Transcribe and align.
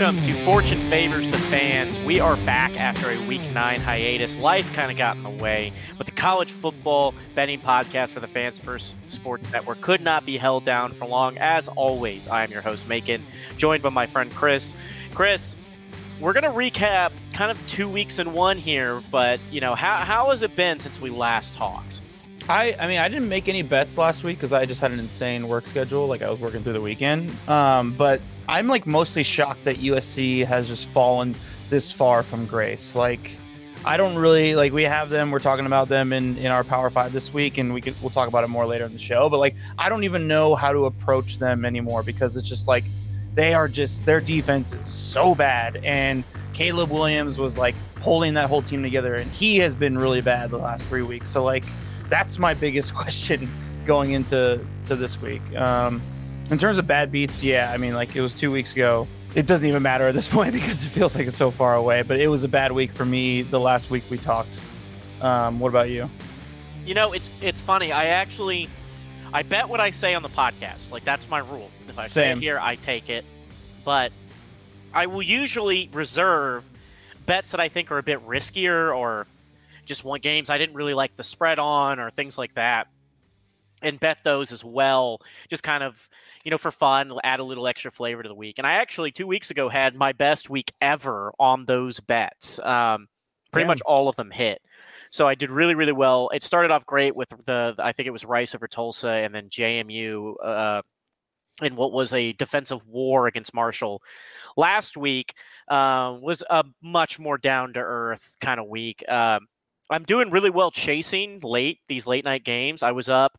welcome 0.00 0.22
to 0.22 0.44
Fortune 0.46 0.80
Favors 0.88 1.28
the 1.28 1.36
Fans. 1.36 1.98
We 2.06 2.20
are 2.20 2.36
back 2.36 2.74
after 2.80 3.10
a 3.10 3.26
week 3.26 3.42
nine 3.52 3.80
hiatus. 3.80 4.34
Life 4.38 4.72
kind 4.72 4.90
of 4.90 4.96
got 4.96 5.18
in 5.18 5.22
the 5.22 5.28
way, 5.28 5.74
but 5.98 6.06
the 6.06 6.12
college 6.12 6.50
football 6.50 7.12
betting 7.34 7.60
podcast 7.60 8.08
for 8.08 8.20
the 8.20 8.26
Fans 8.26 8.58
First 8.58 8.94
Sports 9.08 9.52
Network 9.52 9.82
could 9.82 10.00
not 10.00 10.24
be 10.24 10.38
held 10.38 10.64
down 10.64 10.94
for 10.94 11.06
long. 11.06 11.36
As 11.36 11.68
always, 11.68 12.26
I 12.28 12.44
am 12.44 12.50
your 12.50 12.62
host, 12.62 12.88
Macon, 12.88 13.26
joined 13.58 13.82
by 13.82 13.90
my 13.90 14.06
friend 14.06 14.32
Chris. 14.32 14.72
Chris, 15.12 15.54
we're 16.18 16.32
going 16.32 16.44
to 16.44 16.48
recap 16.48 17.12
kind 17.34 17.50
of 17.50 17.66
two 17.66 17.86
weeks 17.86 18.18
in 18.18 18.32
one 18.32 18.56
here, 18.56 19.02
but, 19.10 19.38
you 19.50 19.60
know, 19.60 19.74
how, 19.74 19.96
how 19.96 20.30
has 20.30 20.42
it 20.42 20.56
been 20.56 20.80
since 20.80 20.98
we 20.98 21.10
last 21.10 21.52
talked? 21.52 21.99
I, 22.50 22.74
I 22.80 22.88
mean, 22.88 22.98
I 22.98 23.08
didn't 23.08 23.28
make 23.28 23.48
any 23.48 23.62
bets 23.62 23.96
last 23.96 24.24
week 24.24 24.36
because 24.36 24.52
I 24.52 24.66
just 24.66 24.80
had 24.80 24.90
an 24.90 24.98
insane 24.98 25.46
work 25.46 25.66
schedule. 25.66 26.08
Like 26.08 26.20
I 26.20 26.28
was 26.28 26.40
working 26.40 26.64
through 26.64 26.72
the 26.72 26.80
weekend. 26.80 27.32
Um, 27.48 27.92
but 27.92 28.20
I'm 28.48 28.66
like 28.66 28.86
mostly 28.86 29.22
shocked 29.22 29.64
that 29.64 29.76
USC 29.76 30.44
has 30.44 30.66
just 30.66 30.86
fallen 30.86 31.36
this 31.68 31.92
far 31.92 32.24
from 32.24 32.46
grace. 32.46 32.96
Like, 32.96 33.36
I 33.84 33.96
don't 33.96 34.16
really 34.16 34.56
like. 34.56 34.72
We 34.72 34.82
have 34.82 35.10
them. 35.10 35.30
We're 35.30 35.38
talking 35.38 35.64
about 35.64 35.88
them 35.88 36.12
in 36.12 36.36
in 36.38 36.48
our 36.48 36.64
Power 36.64 36.90
Five 36.90 37.12
this 37.12 37.32
week, 37.32 37.56
and 37.56 37.72
we 37.72 37.80
could 37.80 37.94
we'll 38.02 38.10
talk 38.10 38.28
about 38.28 38.42
it 38.42 38.48
more 38.48 38.66
later 38.66 38.84
in 38.84 38.92
the 38.92 38.98
show. 38.98 39.30
But 39.30 39.38
like, 39.38 39.54
I 39.78 39.88
don't 39.88 40.02
even 40.02 40.26
know 40.26 40.56
how 40.56 40.72
to 40.72 40.86
approach 40.86 41.38
them 41.38 41.64
anymore 41.64 42.02
because 42.02 42.36
it's 42.36 42.48
just 42.48 42.66
like 42.66 42.82
they 43.32 43.54
are 43.54 43.68
just 43.68 44.04
their 44.06 44.20
defense 44.20 44.72
is 44.72 44.86
so 44.86 45.36
bad, 45.36 45.76
and 45.84 46.24
Caleb 46.52 46.90
Williams 46.90 47.38
was 47.38 47.56
like 47.56 47.76
holding 48.00 48.34
that 48.34 48.48
whole 48.48 48.60
team 48.60 48.82
together, 48.82 49.14
and 49.14 49.30
he 49.30 49.58
has 49.58 49.76
been 49.76 49.96
really 49.96 50.20
bad 50.20 50.50
the 50.50 50.58
last 50.58 50.88
three 50.88 51.02
weeks. 51.02 51.30
So 51.30 51.44
like, 51.44 51.64
that's 52.10 52.38
my 52.38 52.52
biggest 52.52 52.94
question 53.02 53.48
going 53.86 54.12
into 54.12 54.64
to 54.84 54.96
this 54.96 55.20
week. 55.22 55.42
Um, 55.56 56.02
in 56.50 56.58
terms 56.58 56.78
of 56.78 56.86
bad 56.86 57.10
beats, 57.12 57.42
yeah, 57.42 57.70
I 57.72 57.76
mean, 57.76 57.94
like 57.94 58.14
it 58.14 58.20
was 58.20 58.34
two 58.34 58.50
weeks 58.50 58.72
ago. 58.72 59.06
It 59.34 59.46
doesn't 59.46 59.66
even 59.66 59.82
matter 59.82 60.08
at 60.08 60.14
this 60.14 60.28
point 60.36 60.52
because 60.52 60.82
it 60.82 60.88
feels 60.88 61.14
like 61.14 61.26
it's 61.28 61.36
so 61.36 61.50
far 61.50 61.76
away. 61.76 62.02
But 62.02 62.18
it 62.18 62.28
was 62.28 62.44
a 62.44 62.48
bad 62.48 62.72
week 62.72 62.92
for 62.92 63.04
me 63.04 63.42
the 63.42 63.60
last 63.60 63.88
week 63.90 64.02
we 64.10 64.18
talked. 64.18 64.60
Um, 65.20 65.60
what 65.60 65.68
about 65.68 65.88
you? 65.90 66.10
You 66.84 66.94
know, 66.94 67.12
it's 67.12 67.30
it's 67.40 67.60
funny. 67.60 67.92
I 67.92 68.06
actually 68.06 68.68
I 69.32 69.42
bet 69.42 69.68
what 69.68 69.80
I 69.80 69.90
say 69.90 70.14
on 70.14 70.22
the 70.22 70.28
podcast. 70.28 70.90
Like 70.90 71.04
that's 71.04 71.28
my 71.28 71.38
rule. 71.38 71.70
If 71.88 71.98
I 71.98 72.06
say 72.06 72.30
it 72.32 72.38
here, 72.38 72.58
I 72.60 72.74
take 72.74 73.08
it. 73.08 73.24
But 73.84 74.12
I 74.92 75.06
will 75.06 75.22
usually 75.22 75.88
reserve 75.92 76.64
bets 77.26 77.52
that 77.52 77.60
I 77.60 77.68
think 77.68 77.92
are 77.92 77.98
a 77.98 78.02
bit 78.02 78.26
riskier 78.26 78.94
or 78.96 79.26
just 79.90 80.04
one 80.04 80.20
games 80.20 80.48
I 80.48 80.56
didn't 80.56 80.76
really 80.76 80.94
like 80.94 81.16
the 81.16 81.24
spread 81.24 81.58
on 81.58 81.98
or 81.98 82.10
things 82.10 82.38
like 82.38 82.54
that 82.54 82.86
and 83.82 83.98
bet 83.98 84.18
those 84.24 84.52
as 84.52 84.64
well 84.64 85.20
just 85.48 85.62
kind 85.62 85.82
of 85.82 86.08
you 86.44 86.50
know 86.50 86.58
for 86.58 86.70
fun 86.70 87.12
add 87.24 87.40
a 87.40 87.44
little 87.44 87.66
extra 87.66 87.90
flavor 87.90 88.22
to 88.22 88.28
the 88.28 88.34
week 88.34 88.58
and 88.58 88.66
i 88.66 88.74
actually 88.74 89.10
two 89.10 89.26
weeks 89.26 89.50
ago 89.50 89.70
had 89.70 89.94
my 89.94 90.12
best 90.12 90.50
week 90.50 90.70
ever 90.82 91.32
on 91.38 91.64
those 91.64 91.98
bets 91.98 92.58
um, 92.60 93.08
pretty 93.52 93.64
Damn. 93.64 93.68
much 93.68 93.80
all 93.82 94.08
of 94.08 94.16
them 94.16 94.30
hit 94.30 94.60
so 95.10 95.26
i 95.26 95.34
did 95.34 95.50
really 95.50 95.74
really 95.74 95.92
well 95.92 96.28
it 96.34 96.42
started 96.42 96.70
off 96.70 96.84
great 96.84 97.16
with 97.16 97.30
the 97.46 97.74
i 97.78 97.90
think 97.92 98.06
it 98.06 98.10
was 98.10 98.24
rice 98.24 98.54
over 98.54 98.68
tulsa 98.68 99.08
and 99.08 99.34
then 99.34 99.48
jmu 99.48 100.34
uh, 100.44 100.82
in 101.62 101.76
what 101.76 101.92
was 101.92 102.12
a 102.12 102.32
defensive 102.34 102.86
war 102.86 103.26
against 103.26 103.54
Marshall. 103.54 104.02
Last 104.56 104.96
week 104.96 105.34
uh, 105.68 106.16
was 106.20 106.42
a 106.48 106.64
much 106.82 107.18
more 107.18 107.38
down 107.38 107.74
to 107.74 107.80
earth 107.80 108.36
kind 108.40 108.60
of 108.60 108.66
week. 108.66 109.04
Um, 109.08 109.46
I'm 109.90 110.04
doing 110.04 110.30
really 110.30 110.50
well 110.50 110.70
chasing 110.70 111.40
late 111.42 111.78
these 111.88 112.06
late 112.06 112.24
night 112.24 112.44
games. 112.44 112.82
I 112.82 112.92
was 112.92 113.08
up 113.08 113.38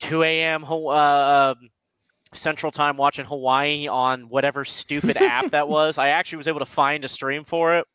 2 0.00 0.22
a.m. 0.22 0.64
Uh, 0.64 0.88
um, 0.88 1.70
Central 2.34 2.72
Time 2.72 2.96
watching 2.96 3.24
Hawaii 3.24 3.88
on 3.88 4.28
whatever 4.28 4.64
stupid 4.64 5.16
app 5.16 5.50
that 5.52 5.68
was. 5.68 5.98
I 5.98 6.08
actually 6.08 6.38
was 6.38 6.48
able 6.48 6.60
to 6.60 6.66
find 6.66 7.04
a 7.04 7.08
stream 7.08 7.44
for 7.44 7.76
it 7.76 7.86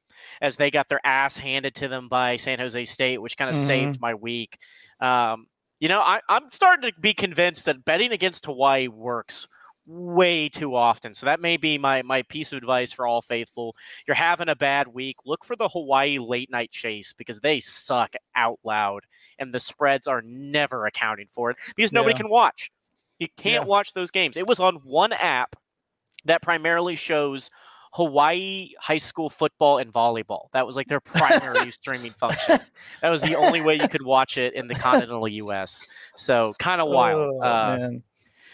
as 0.42 0.56
they 0.56 0.72
got 0.72 0.90
their 0.90 1.02
ass 1.04 1.38
handed 1.38 1.76
to 1.76 1.88
them 1.88 2.08
by 2.08 2.38
San 2.38 2.60
Jose 2.60 2.86
State, 2.86 3.22
which 3.22 3.38
kind 3.38 3.50
of 3.50 3.56
mm-hmm. 3.56 3.68
saved 3.68 4.02
my 4.02 4.14
week. 4.14 4.58
Um, 5.00 5.48
you 5.80 5.90
know, 5.90 6.00
I, 6.00 6.22
I'm 6.30 6.50
starting 6.50 6.90
to 6.90 7.00
be 7.00 7.14
convinced 7.14 7.66
that 7.66 7.84
betting 7.84 8.12
against 8.12 8.46
Hawaii 8.46 8.88
works 8.88 9.48
way 9.86 10.50
too 10.50 10.76
often. 10.76 11.14
So 11.14 11.26
that 11.26 11.42
may 11.42 11.58
be 11.58 11.78
my 11.78 12.02
my 12.02 12.22
piece 12.24 12.54
of 12.54 12.58
advice 12.58 12.94
for 12.94 13.06
all 13.06 13.22
faithful. 13.22 13.76
You're 14.08 14.16
having 14.16 14.50
a 14.50 14.56
bad 14.56 14.88
week. 14.88 15.18
Look 15.26 15.44
for 15.44 15.56
the 15.56 15.70
Hawaii 15.70 16.20
late 16.20 16.50
night 16.50 16.72
chase 16.72 17.14
because 17.14 17.40
they 17.40 17.60
suck 17.60 18.16
out 18.36 18.60
loud 18.64 19.06
and 19.40 19.54
the 19.54 19.60
spreads 19.60 20.08
are 20.08 20.22
never 20.22 20.86
accounting 20.86 21.28
for 21.30 21.52
it 21.52 21.58
because 21.76 21.92
nobody 21.92 22.14
yeah. 22.14 22.18
can 22.18 22.30
watch. 22.30 22.72
You 23.20 23.28
can't 23.38 23.64
yeah. 23.64 23.70
watch 23.70 23.94
those 23.94 24.12
games. 24.12 24.38
It 24.38 24.48
was 24.48 24.60
on 24.60 24.76
one 24.84 25.14
app 25.14 25.56
that 26.26 26.42
primarily 26.42 26.96
shows 26.96 27.50
Hawaii 27.94 28.72
high 28.80 28.98
school 28.98 29.30
football 29.30 29.78
and 29.78 29.94
volleyball. 29.94 30.48
That 30.54 30.66
was 30.66 30.76
like 30.76 30.88
their 30.88 31.00
primary 31.00 31.72
streaming 31.80 32.12
function. 32.12 32.60
That 33.02 33.10
was 33.10 33.22
the 33.22 33.36
only 33.36 33.62
way 33.62 33.76
you 33.76 33.88
could 33.88 34.02
watch 34.02 34.38
it 34.38 34.54
in 34.56 34.68
the 34.68 34.74
continental 34.74 35.28
US. 35.28 35.86
So 36.16 36.56
kind 36.58 36.82
of 36.82 36.88
wild. 36.90 37.36
Oh, 37.36 37.46
uh, 37.46 37.90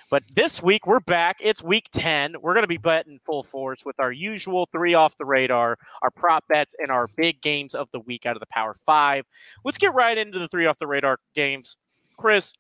but 0.10 0.24
this 0.34 0.62
week 0.62 0.88
we're 0.88 1.00
back. 1.02 1.38
It's 1.40 1.62
week 1.62 1.90
10. 1.92 2.36
We're 2.42 2.54
going 2.54 2.64
to 2.64 2.68
be 2.68 2.78
betting 2.78 3.20
full 3.20 3.44
force 3.44 3.86
with 3.86 4.00
our 4.00 4.12
usual 4.12 4.68
three 4.72 4.94
off 4.94 5.18
the 5.18 5.26
radar, 5.26 5.78
our 6.02 6.10
prop 6.10 6.48
bets, 6.48 6.74
and 6.80 6.90
our 6.90 7.08
big 7.16 7.42
games 7.42 7.76
of 7.76 7.90
the 7.92 8.00
week 8.00 8.26
out 8.26 8.36
of 8.36 8.40
the 8.40 8.48
Power 8.48 8.74
Five. 8.74 9.26
Let's 9.64 9.78
get 9.78 9.94
right 9.94 10.18
into 10.18 10.40
the 10.40 10.48
three 10.48 10.66
off 10.66 10.80
the 10.80 10.88
radar 10.88 11.20
games. 11.36 11.78
Chris, 12.18 12.54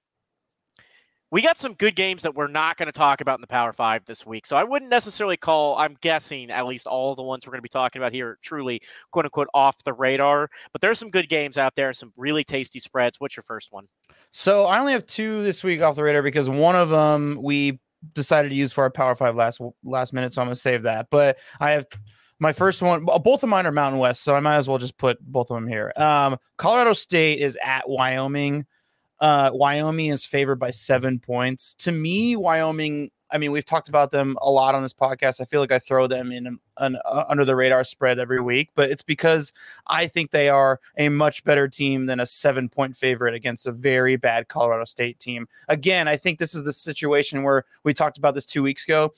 we 1.32 1.42
got 1.42 1.58
some 1.58 1.74
good 1.74 1.96
games 1.96 2.24
that 2.24 2.34
we're 2.34 2.48
not 2.48 2.78
going 2.78 2.88
to 2.88 2.92
talk 2.92 3.22
about 3.22 3.38
in 3.38 3.42
the 3.42 3.48
Power 3.48 3.72
Five 3.72 4.06
this 4.06 4.26
week. 4.26 4.46
So 4.46 4.58
I 4.58 4.64
wouldn't 4.64 4.90
necessarily 4.90 5.38
call, 5.38 5.78
I'm 5.78 5.96
guessing, 6.02 6.50
at 6.50 6.66
least 6.66 6.88
all 6.88 7.16
the 7.16 7.22
ones 7.24 7.46
we're 7.46 7.52
going 7.52 7.60
to 7.60 7.64
be 7.64 7.70
talking 7.70 8.02
about 8.02 8.14
here 8.14 8.38
truly, 8.42 8.82
quote 9.12 9.26
unquote, 9.26 9.48
off 9.54 9.84
the 9.84 9.94
radar. 9.94 10.50
But 10.72 10.82
there's 10.82 10.98
some 10.98 11.10
good 11.10 11.30
games 11.30 11.58
out 11.58 11.76
there, 11.76 11.94
some 11.94 12.12
really 12.18 12.44
tasty 12.44 12.80
spreads. 12.80 13.20
What's 13.20 13.38
your 13.38 13.44
first 13.44 13.72
one? 13.72 13.88
So 14.32 14.66
I 14.66 14.80
only 14.80 14.94
have 14.94 15.06
two 15.06 15.44
this 15.44 15.64
week 15.64 15.82
off 15.82 15.96
the 15.96 16.04
radar 16.04 16.24
because 16.24 16.50
one 16.50 16.76
of 16.76 16.90
them 16.90 17.40
we 17.42 17.80
decided 18.14 18.50
to 18.50 18.56
use 18.56 18.74
for 18.74 18.84
our 18.84 18.90
Power 18.90 19.16
Five 19.16 19.36
last 19.36 19.62
last 19.84 20.14
minute. 20.14 20.34
So 20.34 20.42
I'm 20.42 20.48
going 20.48 20.56
to 20.56 20.62
save 20.62 20.84
that. 20.84 21.08
But 21.12 21.38
I 21.60 21.72
have 21.72 21.86
my 22.40 22.54
first 22.54 22.82
one, 22.82 23.06
both 23.06 23.44
of 23.44 23.50
mine 23.50 23.66
are 23.68 23.72
Mountain 23.72 24.00
West, 24.00 24.24
so 24.24 24.34
I 24.34 24.40
might 24.40 24.56
as 24.56 24.68
well 24.68 24.78
just 24.78 24.98
put 24.98 25.20
both 25.20 25.52
of 25.52 25.56
them 25.56 25.68
here. 25.68 25.92
Um, 25.98 26.38
Colorado 26.58 26.94
State 26.94 27.40
is 27.40 27.58
at 27.64 27.88
Wyoming. 27.88 28.66
Uh, 29.20 29.52
Wyoming 29.54 30.08
is 30.08 30.24
favored 30.26 30.60
by 30.60 30.72
seven 30.72 31.20
points. 31.20 31.74
To 31.76 31.92
me, 31.92 32.36
Wyoming. 32.36 33.12
I 33.32 33.38
mean, 33.38 33.52
we've 33.52 33.66
talked 33.66 33.90
about 33.90 34.10
them 34.10 34.38
a 34.42 34.50
lot 34.50 34.74
on 34.74 34.82
this 34.82 34.94
podcast. 34.94 35.40
I 35.40 35.46
feel 35.46 35.60
like 35.62 35.72
I 35.72 35.78
throw 35.78 36.08
them 36.08 36.32
in 36.32 36.48
an, 36.48 36.60
an 36.78 36.98
uh, 37.06 37.26
under 37.30 37.46
the 37.46 37.56
radar 37.56 37.84
spread 37.84 38.18
every 38.18 38.42
week, 38.42 38.70
but 38.74 38.90
it's 38.90 39.04
because 39.04 39.54
I 39.86 40.08
think 40.08 40.32
they 40.32 40.50
are 40.50 40.80
a 40.98 41.10
much 41.10 41.44
better 41.44 41.68
team 41.68 42.08
than 42.08 42.20
a 42.20 42.26
seven 42.26 42.70
point 42.70 42.96
favorite 42.96 43.36
against 43.36 43.68
a 43.68 43.72
very 43.72 44.16
bad 44.16 44.48
Colorado 44.48 44.86
State 44.86 45.20
team. 45.20 45.48
Again, 45.68 46.08
I 46.08 46.18
think 46.18 46.40
this 46.40 46.56
is 46.56 46.64
the 46.64 46.74
situation 46.74 47.44
where 47.44 47.66
we 47.84 47.94
talked 47.94 48.18
about 48.18 48.34
this 48.34 48.48
two 48.48 48.64
weeks 48.64 48.86
ago. 48.86 49.14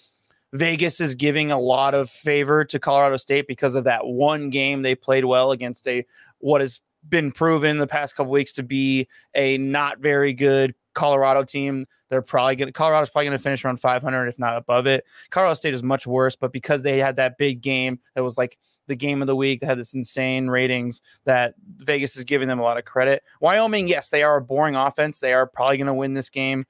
Vegas 0.53 0.99
is 0.99 1.15
giving 1.15 1.49
a 1.51 1.59
lot 1.59 1.93
of 1.93 2.09
favor 2.09 2.65
to 2.65 2.79
Colorado 2.79 3.15
State 3.15 3.47
because 3.47 3.75
of 3.75 3.85
that 3.85 4.05
one 4.05 4.49
game 4.49 4.81
they 4.81 4.95
played 4.95 5.23
well 5.23 5.51
against 5.51 5.87
a 5.87 6.05
what 6.39 6.61
is 6.61 6.81
been 7.07 7.31
proven 7.31 7.77
the 7.77 7.87
past 7.87 8.15
couple 8.15 8.31
weeks 8.31 8.53
to 8.53 8.63
be 8.63 9.07
a 9.35 9.57
not 9.57 9.99
very 9.99 10.33
good 10.33 10.75
Colorado 10.93 11.43
team. 11.43 11.85
They're 12.09 12.21
probably 12.21 12.57
going 12.57 12.67
to 12.67 12.73
Colorado's 12.73 13.09
probably 13.09 13.27
going 13.27 13.37
to 13.37 13.43
finish 13.43 13.63
around 13.63 13.79
500 13.79 14.27
if 14.27 14.37
not 14.37 14.57
above 14.57 14.85
it. 14.85 15.05
Colorado 15.29 15.53
State 15.53 15.73
is 15.73 15.81
much 15.81 16.05
worse, 16.05 16.35
but 16.35 16.51
because 16.51 16.83
they 16.83 16.97
had 16.97 17.15
that 17.15 17.37
big 17.37 17.61
game 17.61 17.99
that 18.15 18.23
was 18.23 18.37
like 18.37 18.57
the 18.87 18.95
game 18.95 19.21
of 19.21 19.27
the 19.27 19.35
week, 19.35 19.61
that 19.61 19.67
had 19.67 19.79
this 19.79 19.93
insane 19.93 20.49
ratings 20.49 21.01
that 21.23 21.55
Vegas 21.77 22.17
is 22.17 22.25
giving 22.25 22.49
them 22.49 22.59
a 22.59 22.63
lot 22.63 22.77
of 22.77 22.83
credit. 22.83 23.23
Wyoming, 23.39 23.87
yes, 23.87 24.09
they 24.09 24.23
are 24.23 24.37
a 24.37 24.41
boring 24.41 24.75
offense. 24.75 25.19
They 25.19 25.33
are 25.33 25.47
probably 25.47 25.77
going 25.77 25.87
to 25.87 25.93
win 25.93 26.13
this 26.13 26.29
game 26.29 26.65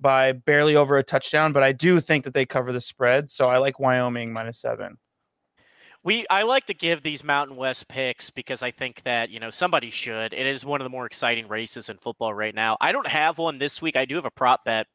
by 0.00 0.32
barely 0.32 0.74
over 0.74 0.96
a 0.96 1.04
touchdown, 1.04 1.52
but 1.52 1.62
I 1.62 1.72
do 1.72 2.00
think 2.00 2.24
that 2.24 2.34
they 2.34 2.46
cover 2.46 2.72
the 2.72 2.80
spread, 2.80 3.30
so 3.30 3.48
I 3.48 3.58
like 3.58 3.78
Wyoming 3.78 4.32
minus 4.32 4.58
7 4.58 4.96
we 6.02 6.26
I 6.30 6.42
like 6.42 6.66
to 6.66 6.74
give 6.74 7.02
these 7.02 7.22
Mountain 7.22 7.56
West 7.56 7.88
picks 7.88 8.30
because 8.30 8.62
I 8.62 8.70
think 8.70 9.02
that 9.02 9.30
you 9.30 9.40
know 9.40 9.50
somebody 9.50 9.90
should. 9.90 10.32
It 10.32 10.46
is 10.46 10.64
one 10.64 10.80
of 10.80 10.84
the 10.84 10.90
more 10.90 11.06
exciting 11.06 11.48
races 11.48 11.88
in 11.88 11.98
football 11.98 12.32
right 12.32 12.54
now. 12.54 12.76
I 12.80 12.92
don't 12.92 13.06
have 13.06 13.38
one 13.38 13.58
this 13.58 13.82
week. 13.82 13.96
I 13.96 14.04
do 14.04 14.14
have 14.14 14.24
a 14.24 14.30
prop 14.30 14.64
bet 14.64 14.86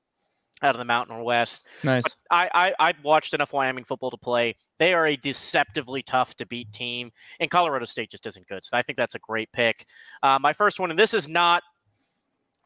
out 0.62 0.74
of 0.74 0.80
the 0.80 0.86
Mountain 0.86 1.24
West. 1.24 1.64
Nice. 1.84 2.04
I, 2.32 2.50
I 2.80 2.90
I 2.90 2.94
watched 3.04 3.34
enough 3.34 3.54
Wyoming 3.54 3.84
football 3.84 4.12
to 4.12 4.18
play. 4.18 4.56
They 4.80 4.94
are 4.94 5.08
a 5.08 5.16
deceptively 5.16 6.02
tough 6.02 6.36
to 6.36 6.46
beat 6.46 6.72
team, 6.72 7.12
and 7.40 7.52
Colorado 7.52 7.86
State 7.86 8.10
just 8.10 8.26
isn't 8.26 8.48
good. 8.48 8.66
So 8.66 8.76
I 8.76 8.82
think 8.82 8.98
that's 8.98 9.16
a 9.16 9.20
great 9.20 9.52
pick. 9.52 9.86
Uh, 10.24 10.40
my 10.40 10.54
first 10.54 10.80
one, 10.80 10.90
and 10.90 11.00
this 11.00 11.14
is 11.14 11.28
not 11.28 11.62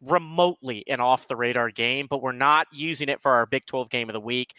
remotely 0.01 0.85
an 0.87 1.01
off 1.01 1.27
the 1.27 1.35
radar 1.35 1.71
game, 1.71 2.07
but 2.09 2.21
we're 2.21 2.31
not 2.31 2.67
using 2.71 3.09
it 3.09 3.21
for 3.21 3.31
our 3.31 3.45
Big 3.45 3.65
12 3.65 3.89
game 3.89 4.09
of 4.09 4.13
the 4.13 4.19
week. 4.19 4.53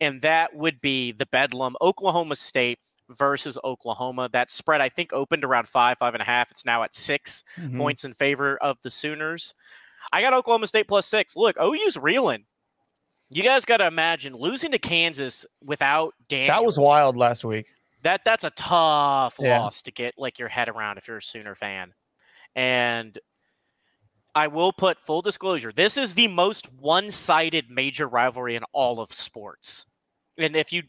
And 0.00 0.22
that 0.22 0.54
would 0.54 0.80
be 0.80 1.12
the 1.12 1.26
Bedlam 1.26 1.74
Oklahoma 1.80 2.36
State 2.36 2.78
versus 3.10 3.58
Oklahoma. 3.62 4.28
That 4.32 4.50
spread, 4.50 4.80
I 4.80 4.88
think, 4.88 5.12
opened 5.12 5.44
around 5.44 5.68
five, 5.68 5.98
five 5.98 6.14
and 6.14 6.22
a 6.22 6.26
half. 6.26 6.50
It's 6.50 6.64
now 6.64 6.82
at 6.82 6.94
6 6.94 7.44
mm-hmm. 7.58 7.78
points 7.78 8.04
in 8.04 8.14
favor 8.14 8.56
of 8.58 8.78
the 8.82 8.90
Sooners. 8.90 9.54
I 10.12 10.20
got 10.20 10.32
Oklahoma 10.32 10.66
State 10.66 10.88
plus 10.88 11.06
six. 11.06 11.34
Look, 11.36 11.56
OU's 11.60 11.96
reeling. 11.96 12.44
You 13.30 13.42
guys 13.42 13.64
got 13.64 13.78
to 13.78 13.86
imagine 13.86 14.34
losing 14.34 14.70
to 14.72 14.78
Kansas 14.78 15.46
without 15.64 16.14
Dan. 16.28 16.46
That 16.48 16.64
was 16.64 16.78
wild 16.78 17.16
last 17.16 17.44
week. 17.44 17.66
That 18.02 18.20
that's 18.24 18.44
a 18.44 18.50
tough 18.50 19.36
Yeah. 19.40 19.58
loss 19.58 19.82
to 19.82 19.90
get 19.90 20.14
like 20.16 20.38
your 20.38 20.48
head 20.48 20.68
around 20.68 20.98
if 20.98 21.08
you're 21.08 21.16
a 21.16 21.22
Sooner 21.22 21.56
fan. 21.56 21.94
And 22.54 23.18
I 24.34 24.46
will 24.46 24.72
put 24.72 24.98
full 25.00 25.22
disclosure. 25.22 25.72
This 25.72 25.96
is 25.96 26.14
the 26.14 26.28
most 26.28 26.70
one-sided 26.72 27.70
major 27.70 28.06
rivalry 28.06 28.54
in 28.54 28.62
all 28.72 29.00
of 29.00 29.12
sports. 29.12 29.86
And 30.38 30.54
if 30.54 30.72
you 30.72 30.84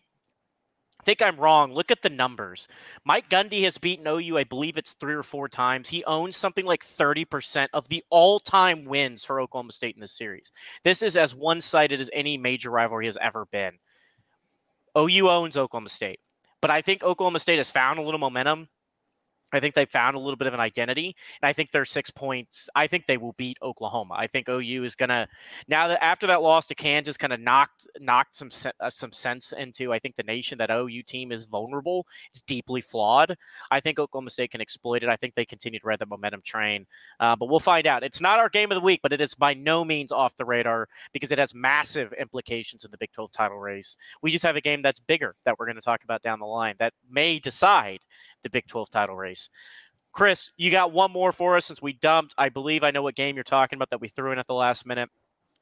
think 1.08 1.22
I'm 1.22 1.38
wrong, 1.38 1.74
look 1.74 1.90
at 1.90 2.02
the 2.02 2.10
numbers. 2.10 2.68
Mike 3.06 3.30
Gundy 3.30 3.64
has 3.64 3.78
beaten 3.78 4.06
OU, 4.06 4.40
I 4.40 4.44
believe 4.44 4.76
it's 4.76 4.92
three 4.92 5.14
or 5.14 5.24
four 5.24 5.48
times. 5.48 5.88
He 5.88 6.04
owns 6.04 6.36
something 6.36 6.66
like 6.66 6.86
30% 6.86 7.70
of 7.72 7.88
the 7.88 8.04
all-time 8.10 8.84
wins 8.84 9.24
for 9.24 9.40
Oklahoma 9.40 9.72
State 9.72 9.96
in 9.96 10.02
this 10.02 10.12
series. 10.12 10.52
This 10.84 11.02
is 11.02 11.16
as 11.16 11.34
one-sided 11.34 12.02
as 12.02 12.10
any 12.12 12.38
major 12.38 12.70
rivalry 12.72 13.06
has 13.06 13.18
ever 13.22 13.46
been. 13.46 13.80
OU 14.98 15.30
owns 15.30 15.56
Oklahoma 15.56 15.88
State. 15.88 16.20
But 16.62 16.72
I 16.72 16.82
think 16.82 17.04
Oklahoma 17.04 17.40
State 17.40 17.60
has 17.60 17.72
found 17.72 18.00
a 18.00 18.02
little 18.02 18.20
momentum. 18.20 18.68
I 19.54 19.60
think 19.60 19.76
they 19.76 19.86
found 19.86 20.16
a 20.16 20.20
little 20.20 20.36
bit 20.36 20.48
of 20.48 20.54
an 20.54 20.60
identity, 20.60 21.16
and 21.42 21.48
I 21.48 21.54
think 21.54 21.72
they're 21.72 21.86
six 21.86 22.12
points. 22.12 22.70
I 22.76 22.88
think 22.88 23.06
they 23.06 23.18
will 23.18 23.34
beat 23.34 23.58
Oklahoma. 23.62 24.16
I 24.18 24.28
think 24.28 24.50
OU 24.50 24.84
is 24.84 24.96
gonna 24.96 25.28
now 25.68 25.88
that 25.88 26.04
after 26.04 26.28
that 26.28 26.42
loss 26.42 26.68
to 26.68 26.76
Kansas, 26.76 27.18
kind 27.18 27.34
of 27.34 27.40
knocked 27.40 27.88
knocked 28.00 28.36
some 28.36 28.50
uh, 28.80 28.90
some 28.90 29.12
sense 29.12 29.54
into. 29.54 29.94
I 29.94 30.00
think 30.00 30.16
the 30.16 30.24
nation 30.24 30.58
that 30.58 30.70
OU 30.70 31.04
team 31.04 31.32
is 31.32 31.46
vulnerable. 31.46 32.06
It's 32.30 32.42
deeply 32.42 32.82
flawed. 32.82 33.38
I 33.72 33.80
think 33.80 34.00
Oklahoma 34.00 34.30
State 34.30 34.52
can 34.52 34.62
exploit 34.62 35.04
it. 35.04 35.10
I 35.10 35.16
think 35.16 35.36
they 35.36 35.46
continue 35.46 35.80
to 35.80 35.88
ride 35.88 36.00
the 36.00 36.06
momentum 36.06 36.42
train, 36.42 36.86
uh, 37.20 37.36
but 37.36 37.48
we'll 37.48 37.60
find 37.60 37.88
out. 37.88 38.04
It's 38.04 38.22
not 38.22 38.40
our 38.40 38.50
game 38.50 38.72
of 38.72 38.76
the 38.76 38.82
week, 38.82 39.00
but 39.02 39.14
it 39.14 39.22
is 39.22 39.34
by 39.34 39.54
no 39.54 39.86
means 39.86 40.12
off 40.12 40.36
the 40.36 40.46
radar 40.46 40.88
because 41.14 41.32
it 41.32 41.40
has 41.40 41.54
massive 41.54 42.14
implications 42.14 42.84
in 42.84 42.92
the 42.92 42.98
Big 42.98 43.12
12 43.14 43.32
title 43.32 43.58
race. 43.58 43.98
We 44.22 44.32
just 44.32 44.44
have 44.44 44.56
a 44.56 44.62
game 44.62 44.82
that's 44.82 45.00
bigger 45.00 45.36
that 45.46 45.58
we're 45.58 45.66
going 45.66 45.76
to 45.76 45.82
talk 45.82 46.04
about 46.04 46.22
down 46.22 46.40
the 46.40 46.46
line 46.46 46.76
that 46.80 46.94
may 47.10 47.40
decide 47.40 48.00
the 48.44 48.50
Big 48.50 48.68
12 48.68 48.90
title 48.90 49.16
race. 49.16 49.50
Chris, 50.12 50.52
you 50.58 50.72
got 50.72 50.92
one 50.92 51.12
more 51.12 51.32
for 51.32 51.56
us 51.56 51.66
since 51.66 51.82
we 51.82 51.94
dumped. 51.94 52.34
I 52.38 52.50
believe 52.50 52.84
I 52.84 52.92
know 52.92 53.04
what 53.04 53.16
game 53.16 53.36
you're 53.36 53.44
talking 53.44 53.78
about 53.78 53.92
that 53.92 54.02
we 54.02 54.08
threw 54.08 54.32
in 54.32 54.40
at 54.40 54.48
the 54.48 54.54
last 54.54 54.86
minute. 54.86 55.10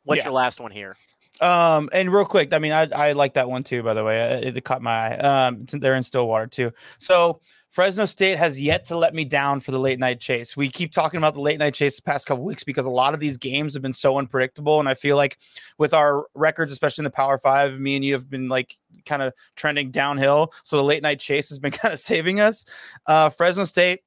What's 0.05 0.19
Yeah. 0.19 0.25
your 0.25 0.33
last 0.33 0.59
one 0.59 0.71
here? 0.71 0.95
Um, 1.41 1.89
and 1.91 2.13
real 2.13 2.23
quick, 2.25 2.53
I 2.53 2.59
mean, 2.59 2.71
I, 2.71 2.87
I 2.95 3.11
like 3.11 3.33
that 3.33 3.49
one 3.49 3.63
too, 3.63 3.83
by 3.83 3.93
the 3.93 4.03
way. 4.03 4.41
It, 4.43 4.55
it 4.55 4.63
caught 4.63 4.81
my 4.81 5.15
eye. 5.15 5.47
Um, 5.47 5.55
it's- 5.63 5.81
they're 5.81 5.95
in 5.95 6.03
Stillwater 6.03 6.47
too. 6.47 6.71
So 6.97 7.41
Fresno 7.71 8.05
State 8.05 8.37
has 8.37 8.57
yet 8.61 8.85
to 8.85 8.97
let 8.97 9.13
me 9.13 9.25
down 9.25 9.59
for 9.59 9.71
the 9.71 9.79
late 9.79 9.99
night 9.99 10.21
chase. 10.21 10.55
We 10.55 10.69
keep 10.69 10.93
talking 10.93 11.17
about 11.17 11.33
the 11.33 11.41
late 11.41 11.59
night 11.59 11.73
chase 11.73 11.97
the 11.97 12.03
past 12.03 12.25
couple 12.25 12.45
weeks 12.45 12.63
because 12.63 12.85
a 12.85 12.89
lot 12.89 13.13
of 13.13 13.19
these 13.19 13.35
games 13.35 13.73
have 13.73 13.83
been 13.83 13.91
so 13.91 14.17
unpredictable. 14.17 14.79
And 14.79 14.87
I 14.87 14.93
feel 14.93 15.17
like 15.17 15.37
with 15.77 15.93
our 15.93 16.25
records, 16.35 16.71
especially 16.71 17.01
in 17.01 17.05
the 17.05 17.09
Power 17.09 17.37
Five, 17.37 17.77
me 17.81 17.97
and 17.97 18.05
you 18.05 18.13
have 18.13 18.29
been 18.29 18.47
like 18.47 18.77
kind 19.05 19.21
of 19.21 19.33
trending 19.57 19.91
downhill. 19.91 20.53
So 20.63 20.77
the 20.77 20.83
late 20.83 21.03
night 21.03 21.19
chase 21.19 21.49
has 21.49 21.59
been 21.59 21.71
kind 21.73 21.93
of 21.93 21.99
saving 21.99 22.39
us. 22.39 22.63
Uh, 23.07 23.29
Fresno 23.29 23.65
State 23.65 23.99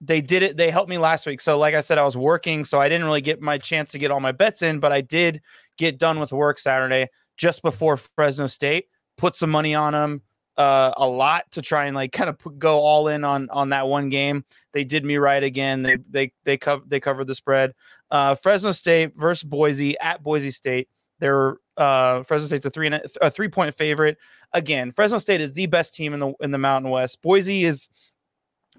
they 0.00 0.20
did 0.20 0.42
it. 0.42 0.56
They 0.56 0.70
helped 0.70 0.90
me 0.90 0.98
last 0.98 1.26
week. 1.26 1.40
So, 1.40 1.58
like 1.58 1.74
I 1.74 1.80
said, 1.80 1.98
I 1.98 2.04
was 2.04 2.16
working, 2.16 2.64
so 2.64 2.80
I 2.80 2.88
didn't 2.88 3.06
really 3.06 3.20
get 3.20 3.40
my 3.40 3.58
chance 3.58 3.92
to 3.92 3.98
get 3.98 4.10
all 4.10 4.20
my 4.20 4.32
bets 4.32 4.62
in, 4.62 4.78
but 4.78 4.92
I 4.92 5.00
did 5.00 5.40
get 5.78 5.98
done 5.98 6.20
with 6.20 6.32
work 6.32 6.58
Saturday 6.58 7.08
just 7.36 7.62
before 7.62 7.96
Fresno 7.96 8.46
State. 8.46 8.86
Put 9.16 9.34
some 9.34 9.50
money 9.50 9.74
on 9.74 9.94
them, 9.94 10.22
uh, 10.56 10.92
a 10.96 11.06
lot 11.06 11.50
to 11.52 11.62
try 11.62 11.86
and 11.86 11.96
like 11.96 12.12
kind 12.12 12.28
of 12.28 12.38
put, 12.38 12.58
go 12.58 12.80
all 12.80 13.08
in 13.08 13.24
on 13.24 13.48
on 13.50 13.70
that 13.70 13.88
one 13.88 14.10
game. 14.10 14.44
They 14.72 14.84
did 14.84 15.04
me 15.04 15.16
right 15.16 15.42
again. 15.42 15.82
They 15.82 15.96
they 16.08 16.32
they 16.44 16.56
covered 16.56 16.88
they 16.90 17.00
covered 17.00 17.26
the 17.26 17.34
spread. 17.34 17.72
Uh, 18.10 18.34
Fresno 18.34 18.72
State 18.72 19.12
versus 19.16 19.44
Boise 19.44 19.98
at 19.98 20.22
Boise 20.22 20.50
State. 20.50 20.88
They're 21.18 21.56
uh, 21.76 22.22
Fresno 22.22 22.46
State's 22.46 22.66
a 22.66 22.70
three 22.70 22.90
a 23.20 23.30
three 23.30 23.48
point 23.48 23.74
favorite. 23.74 24.18
Again, 24.52 24.92
Fresno 24.92 25.18
State 25.18 25.40
is 25.40 25.54
the 25.54 25.66
best 25.66 25.94
team 25.94 26.14
in 26.14 26.20
the 26.20 26.32
in 26.40 26.50
the 26.50 26.58
Mountain 26.58 26.90
West. 26.90 27.22
Boise 27.22 27.64
is 27.64 27.88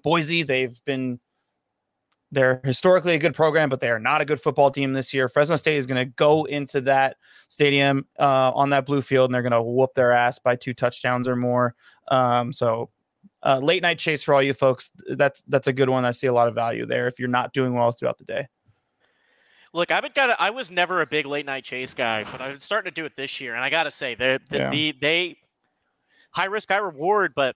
Boise, 0.03 0.43
they've 0.43 0.79
been 0.85 1.19
they're 2.31 2.59
historically 2.63 3.13
a 3.15 3.17
good 3.17 3.33
program, 3.33 3.69
but 3.69 3.79
they 3.79 3.89
are 3.89 3.99
not 3.99 4.19
a 4.19 4.25
good 4.25 4.41
football 4.41 4.69
team 4.69 4.91
this 4.91 5.13
year. 5.13 5.29
Fresno 5.29 5.55
State 5.55 5.77
is 5.77 5.85
going 5.85 6.05
to 6.05 6.13
go 6.17 6.43
into 6.43 6.81
that 6.81 7.15
stadium 7.47 8.05
uh, 8.19 8.51
on 8.53 8.69
that 8.71 8.85
blue 8.85 9.01
field, 9.01 9.29
and 9.29 9.35
they're 9.35 9.41
going 9.41 9.53
to 9.53 9.61
whoop 9.61 9.93
their 9.95 10.11
ass 10.11 10.37
by 10.37 10.55
two 10.55 10.73
touchdowns 10.73 11.27
or 11.27 11.37
more. 11.37 11.73
Um, 12.09 12.51
so, 12.51 12.89
uh, 13.43 13.59
late 13.59 13.81
night 13.81 13.97
chase 13.97 14.23
for 14.23 14.33
all 14.33 14.41
you 14.43 14.53
folks. 14.53 14.91
That's 15.07 15.41
that's 15.47 15.67
a 15.67 15.73
good 15.73 15.89
one. 15.89 16.03
I 16.03 16.11
see 16.11 16.27
a 16.27 16.33
lot 16.33 16.49
of 16.49 16.55
value 16.55 16.85
there 16.85 17.07
if 17.07 17.17
you're 17.17 17.29
not 17.29 17.53
doing 17.53 17.73
well 17.73 17.91
throughout 17.93 18.17
the 18.17 18.25
day. 18.25 18.47
Look, 19.73 19.91
I've 19.91 20.03
been 20.03 20.11
kind 20.11 20.31
of. 20.31 20.37
I 20.39 20.49
was 20.49 20.69
never 20.69 21.01
a 21.01 21.07
big 21.07 21.25
late 21.25 21.45
night 21.45 21.63
chase 21.63 21.93
guy, 21.93 22.25
but 22.29 22.41
I've 22.41 22.51
been 22.53 22.61
starting 22.61 22.91
to 22.91 22.95
do 22.95 23.05
it 23.05 23.15
this 23.15 23.39
year, 23.39 23.55
and 23.55 23.63
I 23.63 23.69
got 23.69 23.83
to 23.83 23.91
say, 23.91 24.15
the 24.15 24.41
the, 24.49 24.57
Yeah. 24.57 24.69
the 24.69 24.91
they 24.99 25.37
high 26.31 26.45
risk, 26.45 26.69
high 26.69 26.77
reward, 26.77 27.33
but 27.35 27.55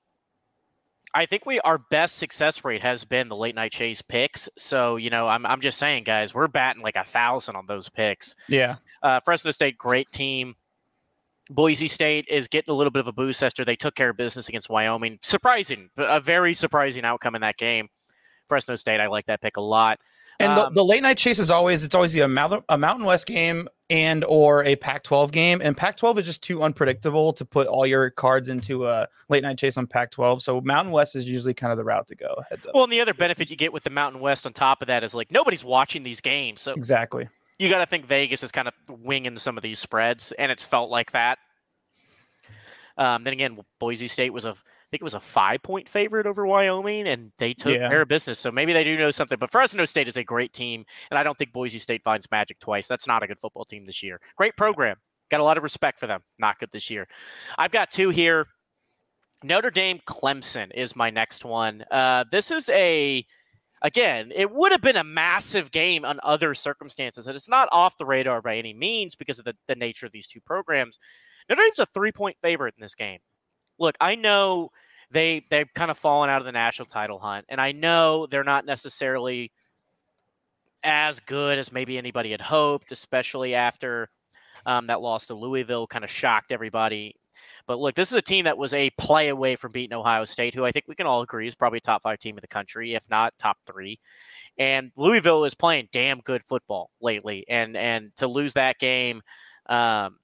I 1.13 1.25
think 1.25 1.45
we 1.45 1.59
our 1.61 1.77
best 1.77 2.17
success 2.17 2.63
rate 2.63 2.81
has 2.81 3.03
been 3.03 3.27
the 3.27 3.35
late 3.35 3.55
night 3.55 3.71
chase 3.71 4.01
picks. 4.01 4.49
So 4.57 4.95
you 4.95 5.09
know, 5.09 5.27
I'm 5.27 5.45
I'm 5.45 5.61
just 5.61 5.77
saying, 5.77 6.03
guys, 6.03 6.33
we're 6.33 6.47
batting 6.47 6.81
like 6.81 6.95
a 6.95 7.03
thousand 7.03 7.55
on 7.55 7.65
those 7.67 7.89
picks. 7.89 8.35
Yeah, 8.47 8.75
Uh, 9.03 9.19
Fresno 9.19 9.51
State, 9.51 9.77
great 9.77 10.11
team. 10.11 10.55
Boise 11.49 11.89
State 11.89 12.25
is 12.29 12.47
getting 12.47 12.71
a 12.71 12.75
little 12.75 12.91
bit 12.91 13.01
of 13.01 13.07
a 13.07 13.11
boost 13.11 13.43
after 13.43 13.65
they 13.65 13.75
took 13.75 13.93
care 13.95 14.11
of 14.11 14.17
business 14.17 14.47
against 14.47 14.69
Wyoming. 14.69 15.19
Surprising, 15.21 15.89
a 15.97 16.21
very 16.21 16.53
surprising 16.53 17.03
outcome 17.03 17.35
in 17.35 17.41
that 17.41 17.57
game. 17.57 17.89
Fresno 18.47 18.75
State, 18.75 19.01
I 19.01 19.07
like 19.07 19.25
that 19.25 19.41
pick 19.41 19.57
a 19.57 19.61
lot. 19.61 19.99
And 20.41 20.57
the, 20.57 20.67
Um, 20.67 20.73
the 20.73 20.83
late 20.83 21.01
night 21.03 21.17
chase 21.17 21.39
is 21.39 21.49
always 21.51 21.83
it's 21.83 21.95
always 21.95 22.15
a 22.15 22.27
Mountain, 22.27 22.61
a 22.69 22.77
Mountain 22.77 23.05
West 23.05 23.25
game 23.27 23.67
and 23.89 24.23
or 24.25 24.63
a 24.63 24.75
Pac-12 24.77 25.31
game, 25.31 25.61
and 25.61 25.75
Pac-12 25.75 26.19
is 26.19 26.25
just 26.25 26.41
too 26.43 26.63
unpredictable 26.63 27.33
to 27.33 27.43
put 27.45 27.67
all 27.67 27.85
your 27.85 28.09
cards 28.09 28.47
into 28.49 28.87
a 28.87 29.07
late 29.29 29.43
night 29.43 29.57
chase 29.57 29.77
on 29.77 29.87
Pac-12. 29.87 30.41
So 30.41 30.61
Mountain 30.61 30.91
West 30.93 31.15
is 31.15 31.27
usually 31.27 31.53
kind 31.53 31.71
of 31.71 31.77
the 31.77 31.83
route 31.83 32.07
to 32.07 32.15
go. 32.15 32.35
Heads 32.49 32.65
up. 32.65 32.73
Well, 32.73 32.83
and 32.85 32.91
the 32.93 33.01
other 33.01 33.13
benefit 33.13 33.49
you 33.49 33.55
get 33.55 33.73
with 33.73 33.83
the 33.83 33.89
Mountain 33.89 34.21
West 34.21 34.45
on 34.45 34.53
top 34.53 34.81
of 34.81 34.87
that 34.87 35.03
is 35.03 35.13
like 35.13 35.31
nobody's 35.31 35.63
watching 35.63 36.03
these 36.03 36.21
games, 36.21 36.61
so 36.61 36.73
Exactly. 36.73 37.27
you 37.59 37.69
got 37.69 37.79
to 37.79 37.85
think 37.85 38.05
Vegas 38.05 38.43
is 38.43 38.51
kind 38.51 38.67
of 38.67 38.73
winging 38.87 39.37
some 39.37 39.57
of 39.57 39.63
these 39.63 39.79
spreads, 39.79 40.31
and 40.33 40.51
it's 40.51 40.65
felt 40.65 40.89
like 40.89 41.11
that. 41.11 41.37
Um, 42.97 43.23
then 43.23 43.33
again, 43.33 43.57
Boise 43.79 44.07
State 44.07 44.31
was 44.31 44.45
a, 44.45 44.55
think 44.91 45.01
it 45.01 45.03
was 45.03 45.13
a 45.13 45.19
five 45.19 45.63
point 45.63 45.89
favorite 45.89 46.27
over 46.27 46.45
Wyoming, 46.45 47.07
and 47.07 47.31
they 47.39 47.53
took 47.53 47.73
Yeah. 47.73 47.89
care 47.89 48.01
of 48.01 48.07
business. 48.09 48.37
So 48.39 48.51
maybe 48.51 48.73
they 48.73 48.83
do 48.83 48.97
know 48.97 49.09
something. 49.09 49.39
But 49.39 49.49
Fresno 49.49 49.85
State 49.85 50.07
is 50.07 50.17
a 50.17 50.23
great 50.23 50.53
team, 50.53 50.85
and 51.09 51.17
I 51.17 51.23
don't 51.23 51.37
think 51.37 51.53
Boise 51.53 51.79
State 51.79 52.03
finds 52.03 52.29
magic 52.29 52.59
twice. 52.59 52.87
That's 52.87 53.07
not 53.07 53.23
a 53.23 53.27
good 53.27 53.39
football 53.39 53.65
team 53.65 53.85
this 53.85 54.03
year. 54.03 54.19
Great 54.35 54.55
program, 54.57 54.97
got 55.29 55.39
a 55.39 55.43
lot 55.43 55.57
of 55.57 55.63
respect 55.63 55.99
for 55.99 56.07
them. 56.07 56.21
Not 56.39 56.59
good 56.59 56.69
this 56.71 56.89
year. 56.89 57.07
I've 57.57 57.71
got 57.71 57.89
two 57.89 58.09
here. 58.09 58.47
Notre 59.43 59.71
Dame 59.71 59.99
Clemson 60.05 60.69
is 60.75 60.95
my 60.95 61.09
next 61.09 61.43
one. 61.45 61.83
Uh, 61.89 62.25
this 62.31 62.51
is 62.51 62.69
a 62.69 63.25
again, 63.81 64.31
it 64.35 64.51
would 64.51 64.71
have 64.71 64.81
been 64.81 64.97
a 64.97 65.03
massive 65.03 65.71
game 65.71 66.05
on 66.05 66.19
other 66.21 66.53
circumstances, 66.53 67.25
and 67.25 67.35
it's 67.35 67.49
not 67.49 67.67
off 67.71 67.97
the 67.97 68.05
radar 68.05 68.41
by 68.41 68.57
any 68.57 68.73
means 68.73 69.15
because 69.15 69.39
of 69.39 69.45
the, 69.45 69.55
the 69.67 69.75
nature 69.75 70.05
of 70.05 70.11
these 70.11 70.27
two 70.27 70.39
programs. 70.41 70.99
Notre 71.49 71.63
Dame's 71.63 71.79
a 71.79 71.85
three 71.87 72.11
point 72.11 72.37
favorite 72.41 72.75
in 72.77 72.81
this 72.81 72.93
game. 72.93 73.19
Look, 73.79 73.95
I 73.99 74.13
know 74.13 74.69
they 75.11 75.45
they've 75.49 75.71
kind 75.73 75.91
of 75.91 75.97
fallen 75.97 76.29
out 76.29 76.39
of 76.39 76.45
the 76.45 76.51
national 76.51 76.87
title 76.87 77.19
hunt, 77.19 77.45
and 77.49 77.59
I 77.59 77.71
know 77.71 78.27
they're 78.27 78.43
not 78.43 78.65
necessarily 78.65 79.51
as 80.83 81.19
good 81.19 81.59
as 81.59 81.71
maybe 81.71 81.97
anybody 81.97 82.31
had 82.31 82.41
hoped, 82.41 82.91
especially 82.91 83.53
after 83.53 84.09
um, 84.65 84.87
that 84.87 85.01
loss 85.01 85.27
to 85.27 85.35
Louisville 85.35 85.87
kind 85.87 86.03
of 86.03 86.09
shocked 86.09 86.51
everybody. 86.51 87.15
But 87.67 87.79
look, 87.79 87.95
this 87.95 88.11
is 88.11 88.17
a 88.17 88.21
team 88.21 88.45
that 88.45 88.57
was 88.57 88.73
a 88.73 88.89
play 88.91 89.29
away 89.29 89.55
from 89.55 89.71
beating 89.71 89.95
Ohio 89.95 90.25
State, 90.25 90.55
who 90.55 90.65
I 90.65 90.71
think 90.71 90.85
we 90.87 90.95
can 90.95 91.05
all 91.05 91.21
agree 91.21 91.47
is 91.47 91.55
probably 91.55 91.77
a 91.77 91.81
top 91.81 92.01
five 92.01 92.19
team 92.19 92.37
in 92.37 92.41
the 92.41 92.47
country, 92.47 92.95
if 92.95 93.07
not 93.09 93.37
top 93.37 93.57
three. 93.65 93.99
And 94.57 94.91
Louisville 94.97 95.45
is 95.45 95.53
playing 95.53 95.89
damn 95.91 96.19
good 96.21 96.43
football 96.43 96.89
lately, 97.01 97.45
and 97.47 97.77
and 97.77 98.15
to 98.17 98.27
lose 98.27 98.53
that 98.53 98.79
game, 98.79 99.21
um, 99.67 100.17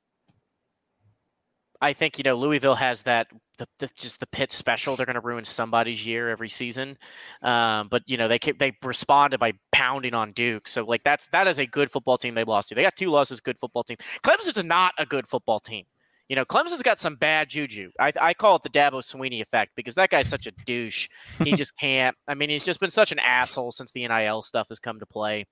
I 1.80 1.94
think 1.94 2.18
you 2.18 2.24
know 2.24 2.36
Louisville 2.36 2.76
has 2.76 3.04
that 3.04 3.28
the, 3.58 3.68
the 3.80 3.90
just 3.96 4.20
the 4.20 4.28
pit 4.28 4.52
special. 4.52 4.96
They're 4.96 5.06
going 5.06 5.16
to 5.16 5.22
ruin 5.22 5.46
somebody's 5.46 6.06
year 6.06 6.30
every 6.30 6.50
season, 6.50 6.98
um, 7.42 7.88
but 7.90 8.04
you 8.06 8.18
know 8.18 8.28
they 8.28 8.40
kept, 8.40 8.60
they 8.60 8.74
responded 8.84 9.40
by 9.40 9.54
pounding 9.72 10.14
on 10.14 10.32
Duke. 10.32 10.68
So 10.68 10.84
like 10.84 11.04
that's 11.04 11.28
that 11.30 11.48
is 11.48 11.60
a 11.60 11.66
good 11.66 11.92
football 11.92 12.18
team 12.18 12.36
they 12.36 12.44
lost 12.44 12.70
to. 12.70 12.76
They 12.76 12.84
got 12.84 12.96
two 12.96 13.10
losses, 13.10 13.40
good 13.40 13.58
football 13.58 13.84
team. 13.84 13.98
Clemson's 14.24 14.64
not 14.64 14.94
a 14.98 15.06
good 15.06 15.28
football 15.28 15.60
team. 15.60 15.86
You 16.30 16.36
know, 16.36 16.44
Clemson's 16.44 16.84
got 16.84 17.00
some 17.00 17.16
bad 17.16 17.50
juju. 17.50 17.92
I, 18.00 18.12
I 18.20 18.34
call 18.34 18.58
it 18.58 18.64
the 18.64 18.70
Dabo 18.70 18.96
Swinney 18.96 19.42
effect 19.42 19.72
because 19.76 19.96
that 19.96 20.10
guy's 20.10 20.28
such 20.28 20.46
a 20.46 20.52
douche. 20.66 21.08
He 21.44 21.52
just 21.56 21.78
can't. 21.78 22.18
I 22.28 22.34
mean, 22.36 22.50
he's 22.50 22.66
just 22.66 22.82
been 22.82 22.92
such 22.92 23.14
an 23.14 23.20
asshole 23.20 23.72
since 23.72 23.94
the 23.94 24.06
NIL 24.06 24.42
stuff 24.42 24.68
has 24.70 24.80
come 24.80 25.00
to 25.00 25.06
play. 25.06 25.46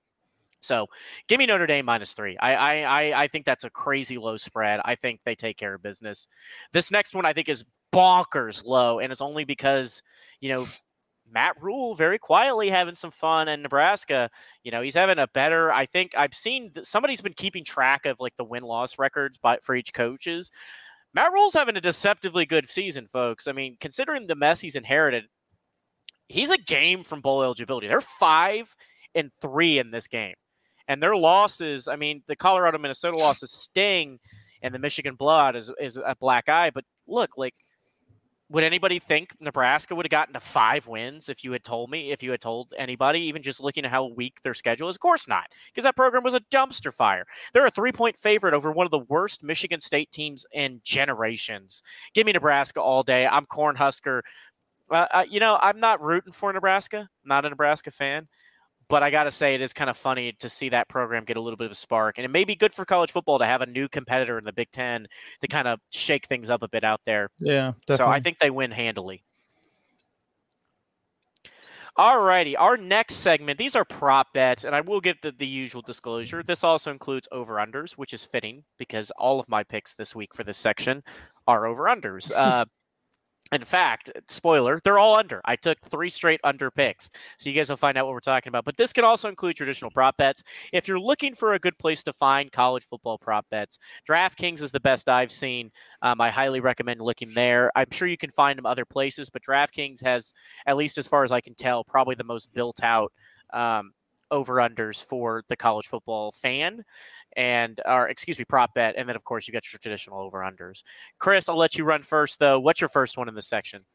So, 0.61 0.87
give 1.27 1.37
me 1.37 1.45
Notre 1.45 1.67
Dame 1.67 1.85
minus 1.85 2.13
three. 2.13 2.37
I, 2.37 2.55
I 2.55 2.75
I 2.81 3.23
I 3.23 3.27
think 3.27 3.45
that's 3.45 3.63
a 3.63 3.69
crazy 3.69 4.17
low 4.17 4.35
spread. 4.35 4.81
I 4.83 4.95
think 4.95 5.21
they 5.23 5.35
take 5.35 5.57
care 5.57 5.75
of 5.75 5.83
business. 5.83 6.27
This 6.73 6.91
next 6.91 7.13
one 7.13 7.25
I 7.25 7.33
think 7.33 7.49
is 7.49 7.63
bonkers 7.95 8.63
low, 8.65 8.99
and 8.99 9.11
it's 9.11 9.21
only 9.21 9.45
because 9.45 10.03
you 10.41 10.49
know 10.49 10.67
Matt 11.31 11.61
Rhule 11.61 11.95
very 11.95 12.17
quietly 12.17 12.69
having 12.69 12.95
some 12.95 13.11
fun 13.11 13.47
in 13.47 13.61
Nebraska. 13.61 14.29
You 14.63 14.71
know, 14.71 14.81
he's 14.81 14.95
having 14.95 15.19
a 15.19 15.27
better. 15.27 15.71
I 15.71 15.85
think 15.85 16.13
I've 16.15 16.35
seen 16.35 16.71
somebody's 16.83 17.21
been 17.21 17.33
keeping 17.33 17.63
track 17.63 18.05
of 18.05 18.19
like 18.19 18.35
the 18.37 18.43
win 18.43 18.63
loss 18.63 18.99
records 18.99 19.37
by 19.37 19.59
for 19.61 19.75
each 19.75 19.93
coaches. 19.93 20.51
Matt 21.13 21.31
Rhule's 21.31 21.53
having 21.53 21.77
a 21.77 21.81
deceptively 21.81 22.45
good 22.45 22.69
season, 22.69 23.07
folks. 23.07 23.47
I 23.47 23.53
mean, 23.53 23.77
considering 23.79 24.27
the 24.27 24.35
mess 24.35 24.59
he's 24.59 24.75
inherited, 24.75 25.25
he's 26.27 26.51
a 26.51 26.57
game 26.57 27.03
from 27.03 27.21
bowl 27.21 27.41
eligibility. 27.41 27.87
They're 27.87 28.01
five 28.01 28.75
and 29.15 29.31
three 29.41 29.79
in 29.79 29.91
this 29.91 30.07
game, 30.07 30.35
and 30.87 31.01
their 31.01 31.15
losses. 31.15 31.87
I 31.87 31.95
mean, 31.95 32.21
the 32.27 32.35
Colorado 32.35 32.77
Minnesota 32.77 33.17
losses 33.17 33.51
sting, 33.51 34.19
and 34.61 34.73
the 34.75 34.79
Michigan 34.79 35.15
blowout 35.15 35.55
is 35.55 35.71
is 35.79 35.97
a 35.97 36.15
black 36.19 36.49
eye. 36.49 36.69
But 36.69 36.83
look, 37.07 37.31
like 37.37 37.55
would 38.49 38.63
anybody 38.63 38.99
think 38.99 39.31
Nebraska 39.39 39.95
would 39.95 40.05
have 40.05 40.11
gotten 40.11 40.33
to 40.35 40.39
five 40.39 40.85
wins 40.87 41.29
if 41.29 41.43
you 41.43 41.51
had 41.51 41.63
told 41.63 41.89
me, 41.89 42.11
if 42.11 42.21
you 42.21 42.29
had 42.29 42.41
told 42.41 42.73
anybody, 42.77 43.21
even 43.21 43.41
just 43.41 43.59
looking 43.59 43.85
at 43.85 43.91
how 43.91 44.05
weak 44.05 44.41
their 44.43 44.53
schedule 44.53 44.87
is? 44.87 44.95
Of 44.95 44.99
course 45.01 45.27
not, 45.27 45.47
because 45.71 45.83
that 45.83 45.95
program 45.95 46.23
was 46.23 46.35
a 46.35 46.41
dumpster 46.51 46.93
fire. 46.93 47.25
They're 47.53 47.65
a 47.65 47.71
three 47.71 47.91
point 47.91 48.17
favorite 48.17 48.53
over 48.53 48.71
one 48.71 48.85
of 48.85 48.91
the 48.91 48.99
worst 48.99 49.43
Michigan 49.43 49.79
State 49.79 50.11
teams 50.11 50.45
in 50.53 50.79
generations. 50.83 51.81
Give 52.13 52.25
me 52.25 52.33
Nebraska 52.33 52.79
all 52.79 53.01
day. 53.01 53.25
I'm 53.25 53.47
Cornhusker. 53.47 54.21
Uh, 54.91 55.07
uh, 55.11 55.25
you 55.27 55.39
know, 55.39 55.57
I'm 55.61 55.79
not 55.79 56.01
rooting 56.01 56.31
for 56.31 56.53
Nebraska, 56.53 57.09
not 57.23 57.45
a 57.45 57.49
Nebraska 57.49 57.89
fan 57.89 58.27
but 58.87 59.03
I 59.03 59.09
got 59.09 59.23
to 59.23 59.31
say, 59.31 59.55
it 59.55 59.61
is 59.61 59.73
kind 59.73 59.89
of 59.89 59.97
funny 59.97 60.33
to 60.39 60.49
see 60.49 60.69
that 60.69 60.87
program 60.87 61.25
get 61.25 61.37
a 61.37 61.41
little 61.41 61.57
bit 61.57 61.65
of 61.65 61.71
a 61.71 61.75
spark. 61.75 62.17
And 62.17 62.25
it 62.25 62.29
may 62.29 62.43
be 62.43 62.55
good 62.55 62.73
for 62.73 62.85
college 62.85 63.11
football 63.11 63.39
to 63.39 63.45
have 63.45 63.61
a 63.61 63.65
new 63.65 63.87
competitor 63.87 64.37
in 64.37 64.45
the 64.45 64.53
Big 64.53 64.71
Ten 64.71 65.07
to 65.41 65.47
kind 65.47 65.67
of 65.67 65.79
shake 65.91 66.27
things 66.27 66.49
up 66.49 66.63
a 66.63 66.67
bit 66.67 66.83
out 66.83 67.01
there. 67.05 67.29
Yeah, 67.39 67.73
definitely. 67.87 67.97
So 67.97 68.07
I 68.07 68.19
think 68.19 68.39
they 68.39 68.49
win 68.49 68.71
handily. 68.71 69.23
All 71.97 72.19
righty, 72.19 72.57
our 72.57 72.75
next 72.75 73.15
segment. 73.15 73.57
These 73.57 73.73
are 73.73 73.85
prop 73.85 74.33
bets, 74.33 74.65
and 74.65 74.75
I 74.75 74.81
will 74.81 74.99
give 74.99 75.15
the, 75.21 75.31
the 75.31 75.47
usual 75.47 75.81
disclosure. 75.81 76.43
This 76.43 76.61
also 76.61 76.91
includes 76.91 77.25
over 77.31 77.53
unders, 77.55 77.93
which 77.93 78.13
is 78.13 78.25
fitting 78.25 78.65
because 78.77 79.11
all 79.11 79.39
of 79.39 79.47
my 79.47 79.63
picks 79.63 79.93
this 79.93 80.13
week 80.13 80.33
for 80.33 80.43
this 80.43 80.57
section 80.57 81.03
are 81.47 81.65
over 81.65 81.83
unders. 81.83 82.33
Uh, 82.35 82.65
in 83.51 83.61
fact, 83.61 84.11
spoiler, 84.27 84.81
they're 84.83 84.97
all 84.97 85.15
under. 85.15 85.39
I 85.45 85.55
took 85.55 85.79
three 85.89 86.09
straight 86.09 86.39
under 86.43 86.71
picks. 86.71 87.11
So 87.37 87.49
you 87.49 87.55
guys 87.55 87.69
will 87.69 87.77
find 87.77 87.95
out 87.97 88.05
what 88.05 88.13
we're 88.13 88.19
talking 88.19 88.49
about. 88.49 88.65
But 88.65 88.75
this 88.75 88.91
can 88.91 89.03
also 89.03 89.29
include 89.29 89.55
traditional 89.55 89.91
prop 89.91 90.17
bets. 90.17 90.41
If 90.73 90.87
you're 90.87 90.99
looking 90.99 91.35
for 91.35 91.53
a 91.53 91.59
good 91.59 91.77
place 91.77 92.03
to 92.03 92.13
find 92.13 92.51
college 92.51 92.83
football 92.83 93.19
prop 93.19 93.45
bets, 93.51 93.77
DraftKings 94.09 94.61
is 94.61 94.71
the 94.71 94.79
best 94.79 95.07
I've 95.07 95.31
seen. 95.31 95.71
Um, 96.01 96.19
I 96.21 96.31
highly 96.31 96.59
recommend 96.59 97.01
looking 97.01 97.33
there. 97.33 97.71
I'm 97.75 97.91
sure 97.91 98.07
you 98.07 98.17
can 98.17 98.31
find 98.31 98.57
them 98.57 98.65
other 98.65 98.85
places, 98.85 99.29
but 99.29 99.43
DraftKings 99.43 100.03
has, 100.03 100.33
at 100.65 100.75
least 100.75 100.97
as 100.97 101.07
far 101.07 101.23
as 101.23 101.31
I 101.31 101.39
can 101.39 101.53
tell, 101.53 101.83
probably 101.83 102.15
the 102.15 102.23
most 102.23 102.51
built 102.53 102.83
out 102.83 103.13
um, 103.53 103.93
over 104.31 104.55
unders 104.55 105.03
for 105.03 105.43
the 105.49 105.55
college 105.55 105.87
football 105.87 106.31
fan 106.31 106.83
and 107.35 107.81
or 107.85 108.07
excuse 108.07 108.37
me 108.37 108.45
prop 108.45 108.73
bet 108.73 108.95
and 108.97 109.07
then 109.07 109.15
of 109.15 109.23
course 109.23 109.47
you 109.47 109.51
got 109.51 109.63
your 109.71 109.79
traditional 109.79 110.19
over 110.19 110.39
unders 110.39 110.83
chris 111.19 111.49
i'll 111.49 111.57
let 111.57 111.75
you 111.75 111.83
run 111.83 112.01
first 112.01 112.39
though. 112.39 112.59
What's 112.59 112.81
your 112.81 112.89
first 112.89 113.17
one 113.17 113.27
in 113.27 113.35
the 113.35 113.41
section? 113.41 113.85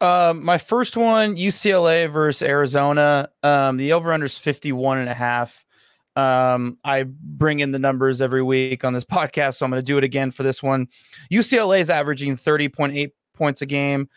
Um, 0.00 0.44
my 0.44 0.58
first 0.58 0.96
one 0.96 1.36
ucla 1.36 2.10
versus 2.10 2.46
arizona. 2.46 3.30
Um, 3.42 3.76
the 3.76 3.92
over 3.92 4.12
under 4.12 4.26
is 4.26 4.38
51 4.38 4.98
and 4.98 5.08
a 5.08 5.14
half. 5.14 5.64
Um, 6.16 6.78
i 6.84 7.02
bring 7.04 7.58
in 7.58 7.72
the 7.72 7.78
numbers 7.80 8.20
every 8.20 8.42
week 8.42 8.84
on 8.84 8.92
this 8.92 9.04
podcast 9.04 9.56
so 9.56 9.64
i'm 9.64 9.72
going 9.72 9.82
to 9.82 9.84
do 9.84 9.98
it 9.98 10.04
again 10.04 10.30
for 10.30 10.42
this 10.42 10.62
one. 10.62 10.88
Ucla 11.32 11.80
is 11.80 11.90
averaging 11.90 12.36
30.8 12.36 13.10
points 13.34 13.62
a 13.62 13.66
game 13.66 14.08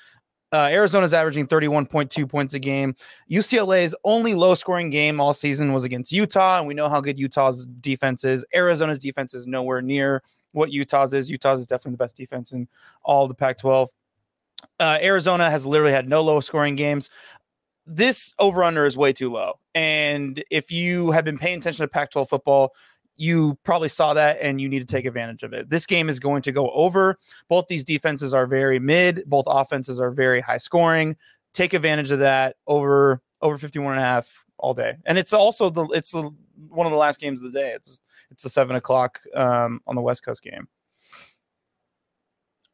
uh, 0.54 0.70
Arizona's 0.72 1.13
averaging 1.13 1.48
31.2 1.48 2.30
points 2.30 2.54
a 2.54 2.60
game. 2.60 2.96
UCLA's 3.30 3.94
only 4.04 4.34
low 4.34 4.56
scoring 4.56 4.89
game 4.89 5.20
all 5.20 5.34
season 5.34 5.74
was 5.74 5.84
against 5.84 6.12
Utah, 6.12 6.60
and 6.60 6.68
we 6.68 6.74
know 6.74 6.89
how 6.89 7.01
good 7.01 7.20
Utah's 7.20 7.66
defense 7.82 8.24
is. 8.24 8.46
Arizona's 8.56 9.00
defense 9.00 9.34
is 9.34 9.46
nowhere 9.46 9.82
near 9.82 10.24
what 10.54 10.72
Utah's 10.72 11.13
is. 11.13 11.30
Utah's 11.30 11.60
is 11.60 11.68
definitely 11.68 11.92
the 11.92 11.98
best 11.98 12.16
defense 12.16 12.54
in 12.54 12.68
all 13.04 13.27
the 13.27 13.34
Pac 13.34 13.58
12. 13.58 13.89
Uh, 14.80 14.98
Arizona 15.01 15.50
has 15.50 15.66
literally 15.66 15.94
had 15.94 16.08
no 16.08 16.22
low 16.22 16.39
scoring 16.39 16.75
games. 16.75 17.10
This 17.86 18.34
over 18.39 18.63
under 18.63 18.86
is 18.86 18.98
way 18.98 19.13
too 19.13 19.32
low. 19.32 19.60
And 19.75 20.44
if 20.50 20.72
you 20.72 21.12
have 21.12 21.25
been 21.25 21.38
paying 21.38 21.60
attention 21.60 21.84
to 21.84 21.88
Pac 21.88 22.12
12 22.12 22.30
football, 22.30 22.74
you 23.17 23.57
probably 23.63 23.89
saw 23.89 24.13
that 24.13 24.38
and 24.41 24.62
you 24.62 24.69
need 24.69 24.79
to 24.79 24.86
take 24.86 25.05
advantage 25.05 25.43
of 25.43 25.53
it. 25.53 25.69
This 25.69 25.86
game 25.86 26.07
is 26.07 26.19
going 26.19 26.41
to 26.43 26.51
go 26.51 26.69
over. 26.71 27.17
Both 27.50 27.67
these 27.67 27.83
defenses 27.83 28.33
are 28.33 28.45
very 28.45 28.79
mid, 28.79 29.24
both 29.25 29.45
offenses 29.47 30.00
are 30.00 30.12
very 30.12 30.39
high 30.39 30.57
scoring. 30.57 31.17
Take 31.53 31.74
advantage 31.74 32.12
of 32.12 32.19
that 32.19 32.55
over 32.67 33.21
over 33.41 33.57
51 33.57 33.93
and 33.93 34.01
a 34.01 34.03
half 34.03 34.45
all 34.57 34.74
day. 34.74 34.95
And 35.05 35.17
it's 35.17 35.33
also 35.33 35.69
the 35.69 35.86
it's 35.88 36.12
the, 36.12 36.31
one 36.69 36.86
of 36.88 36.91
the 36.91 36.97
last 36.97 37.19
games 37.19 37.41
of 37.41 37.51
the 37.51 37.59
day. 37.59 37.74
It's 37.74 38.00
it's 38.31 38.45
a 38.45 38.50
seven 38.50 38.75
o'clock 38.75 39.19
um, 39.36 39.81
on 39.88 39.95
the 39.95 40.01
West 40.01 40.24
Coast 40.24 40.43
game. 40.43 40.67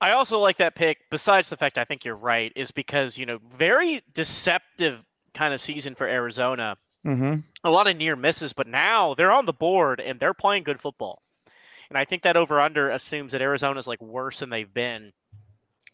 I 0.01 0.11
also 0.11 0.37
like 0.37 0.57
that 0.57 0.75
pick, 0.75 0.97
besides 1.09 1.49
the 1.49 1.55
fact 1.55 1.77
I 1.77 1.85
think 1.85 2.03
you're 2.03 2.15
right, 2.15 2.51
is 2.57 2.71
because, 2.71 3.17
you 3.17 3.25
know, 3.25 3.39
very 3.55 4.01
deceptive 4.13 5.01
kind 5.33 5.53
of 5.53 5.61
season 5.61 5.95
for 5.95 6.05
Arizona 6.05 6.75
Mm-hmm. 7.05 7.39
A 7.63 7.69
lot 7.69 7.87
of 7.87 7.97
near 7.97 8.15
misses, 8.15 8.53
but 8.53 8.67
now 8.67 9.13
they're 9.13 9.31
on 9.31 9.45
the 9.45 9.53
board 9.53 9.99
and 9.99 10.19
they're 10.19 10.33
playing 10.33 10.63
good 10.63 10.79
football. 10.79 11.21
And 11.89 11.97
I 11.97 12.05
think 12.05 12.23
that 12.23 12.37
over 12.37 12.59
under 12.59 12.89
assumes 12.89 13.33
that 13.33 13.41
Arizona's 13.41 13.87
like 13.87 14.01
worse 14.01 14.39
than 14.39 14.49
they've 14.49 14.73
been 14.73 15.11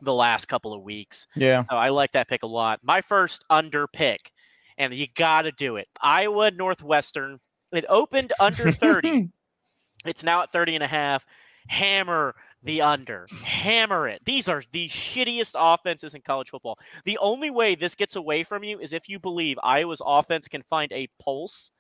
the 0.01 0.13
last 0.13 0.47
couple 0.47 0.73
of 0.73 0.81
weeks. 0.81 1.27
Yeah. 1.35 1.63
So 1.69 1.75
I 1.75 1.89
like 1.89 2.13
that 2.13 2.27
pick 2.29 2.43
a 2.43 2.47
lot. 2.47 2.79
My 2.83 3.01
first 3.01 3.43
under 3.49 3.87
pick, 3.87 4.31
and 4.77 4.93
you 4.93 5.07
got 5.15 5.43
to 5.43 5.51
do 5.51 5.75
it 5.75 5.87
Iowa 6.01 6.51
Northwestern. 6.51 7.39
It 7.71 7.85
opened 7.87 8.33
under 8.39 8.71
30. 8.71 9.29
it's 10.05 10.23
now 10.23 10.41
at 10.41 10.51
30 10.51 10.75
and 10.75 10.83
a 10.83 10.87
half. 10.87 11.25
Hammer 11.67 12.33
the 12.63 12.81
under. 12.81 13.27
Hammer 13.43 14.07
it. 14.07 14.21
These 14.25 14.49
are 14.49 14.61
the 14.71 14.87
shittiest 14.89 15.51
offenses 15.55 16.13
in 16.13 16.21
college 16.21 16.49
football. 16.49 16.77
The 17.05 17.17
only 17.19 17.49
way 17.49 17.75
this 17.75 17.95
gets 17.95 18.15
away 18.15 18.43
from 18.43 18.63
you 18.63 18.79
is 18.79 18.93
if 18.93 19.07
you 19.07 19.19
believe 19.19 19.57
Iowa's 19.63 20.01
offense 20.05 20.47
can 20.47 20.63
find 20.63 20.91
a 20.91 21.07
pulse 21.21 21.71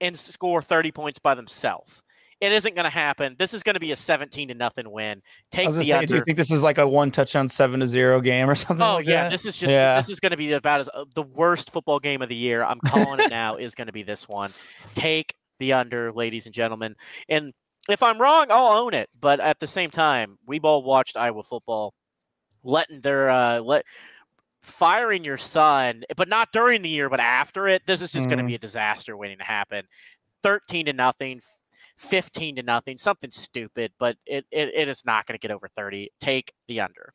and 0.00 0.18
score 0.18 0.62
30 0.62 0.92
points 0.92 1.18
by 1.18 1.34
themselves. 1.34 2.02
It 2.38 2.52
isn't 2.52 2.74
going 2.74 2.84
to 2.84 2.90
happen. 2.90 3.34
This 3.38 3.54
is 3.54 3.62
going 3.62 3.74
to 3.74 3.80
be 3.80 3.92
a 3.92 3.96
17 3.96 4.48
to 4.48 4.54
nothing 4.54 4.90
win. 4.90 5.22
Take 5.50 5.70
the 5.70 5.82
say, 5.82 5.92
under. 5.92 6.06
Do 6.06 6.14
you 6.16 6.22
think 6.22 6.36
this 6.36 6.50
is 6.50 6.62
like 6.62 6.76
a 6.76 6.86
one 6.86 7.10
touchdown, 7.10 7.48
seven 7.48 7.80
to 7.80 7.86
zero 7.86 8.20
game 8.20 8.50
or 8.50 8.54
something? 8.54 8.84
Oh 8.84 8.96
like 8.96 9.06
yeah, 9.06 9.24
that? 9.24 9.30
this 9.30 9.46
is 9.46 9.56
just 9.56 9.70
yeah. 9.70 9.96
this 9.96 10.10
is 10.10 10.20
going 10.20 10.32
to 10.32 10.36
be 10.36 10.52
about 10.52 10.80
as 10.80 10.90
uh, 10.92 11.06
the 11.14 11.22
worst 11.22 11.70
football 11.70 11.98
game 11.98 12.20
of 12.20 12.28
the 12.28 12.36
year. 12.36 12.62
I'm 12.62 12.78
calling 12.80 13.20
it 13.20 13.30
now. 13.30 13.56
Is 13.56 13.74
going 13.74 13.86
to 13.86 13.92
be 13.92 14.02
this 14.02 14.28
one. 14.28 14.52
Take 14.94 15.34
the 15.60 15.72
under, 15.72 16.12
ladies 16.12 16.44
and 16.44 16.54
gentlemen. 16.54 16.94
And 17.26 17.54
if 17.88 18.02
I'm 18.02 18.20
wrong, 18.20 18.46
I'll 18.50 18.78
own 18.78 18.94
it. 18.94 19.08
But 19.20 19.40
at 19.40 19.60
the 19.60 19.66
same 19.66 19.90
time, 19.90 20.38
we've 20.46 20.64
all 20.64 20.82
watched 20.82 21.16
Iowa 21.16 21.42
football, 21.42 21.94
letting 22.64 23.00
their 23.00 23.30
uh, 23.30 23.60
let 23.60 23.84
firing 24.60 25.24
your 25.24 25.36
son, 25.36 26.02
but 26.16 26.28
not 26.28 26.50
during 26.52 26.82
the 26.82 26.88
year, 26.88 27.08
but 27.08 27.20
after 27.20 27.68
it. 27.68 27.82
This 27.86 28.02
is 28.02 28.10
just 28.10 28.26
mm. 28.26 28.30
going 28.30 28.38
to 28.38 28.44
be 28.44 28.56
a 28.56 28.58
disaster 28.58 29.16
waiting 29.16 29.38
to 29.38 29.44
happen. 29.44 29.84
Thirteen 30.42 30.86
to 30.86 30.92
nothing, 30.92 31.40
fifteen 31.96 32.56
to 32.56 32.62
nothing, 32.62 32.98
something 32.98 33.30
stupid, 33.30 33.92
but 33.98 34.16
it 34.26 34.44
it, 34.50 34.70
it 34.74 34.88
is 34.88 35.04
not 35.04 35.26
going 35.26 35.38
to 35.38 35.42
get 35.42 35.54
over 35.54 35.68
thirty. 35.76 36.10
Take 36.20 36.52
the 36.68 36.80
under. 36.80 37.12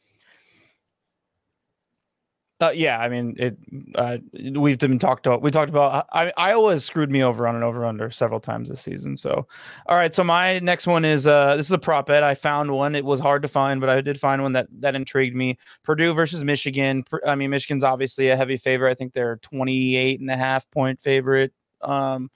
Uh, 2.62 2.70
yeah, 2.75 3.00
I 3.00 3.10
mean, 3.10 3.36
it. 3.39 3.58
Uh, 3.96 4.20
we've 4.53 4.77
been 4.77 5.00
talked 5.00 5.25
about. 5.25 5.41
We 5.41 5.50
talked 5.50 5.72
about. 5.72 6.06
I, 6.13 6.32
Iowa 6.38 6.72
has 6.74 6.86
screwed 6.86 7.10
me 7.10 7.24
over 7.24 7.48
on 7.48 7.56
an 7.56 7.63
over 7.63 7.84
under 7.84 8.12
several 8.12 8.39
times 8.39 8.70
this 8.70 8.82
season. 8.82 9.18
So, 9.18 9.48
all 9.88 9.98
right. 9.98 10.13
So 10.13 10.24
my 10.24 10.60
next 10.60 10.86
one 10.86 11.03
is. 11.03 11.25
Uh, 11.25 11.56
this 11.58 11.65
is 11.65 11.72
a 11.72 11.80
prop 11.80 12.06
bet. 12.06 12.22
I 12.22 12.36
found 12.36 12.70
one. 12.70 12.94
It 12.94 13.03
was 13.03 13.20
hard 13.20 13.41
to 13.41 13.48
find, 13.48 13.82
but 13.82 13.89
I 13.89 14.00
did 14.01 14.20
find 14.20 14.44
one 14.44 14.53
that 14.53 14.68
that 14.80 14.94
intrigued 14.94 15.36
me. 15.36 15.58
Purdue 15.84 16.13
versus 16.13 16.44
Michigan. 16.44 17.03
I 17.25 17.34
mean, 17.34 17.50
Michigan's 17.50 17.84
obviously 17.84 18.30
a 18.30 18.38
heavy 18.38 18.58
favorite. 18.58 18.91
I 18.91 18.94
think 18.94 19.13
they're 19.13 19.38
28 19.38 20.20
and 20.20 20.30
a 20.30 20.38
half 20.38 20.70
point 20.70 21.01
favorite 21.01 21.53
um, 21.82 22.30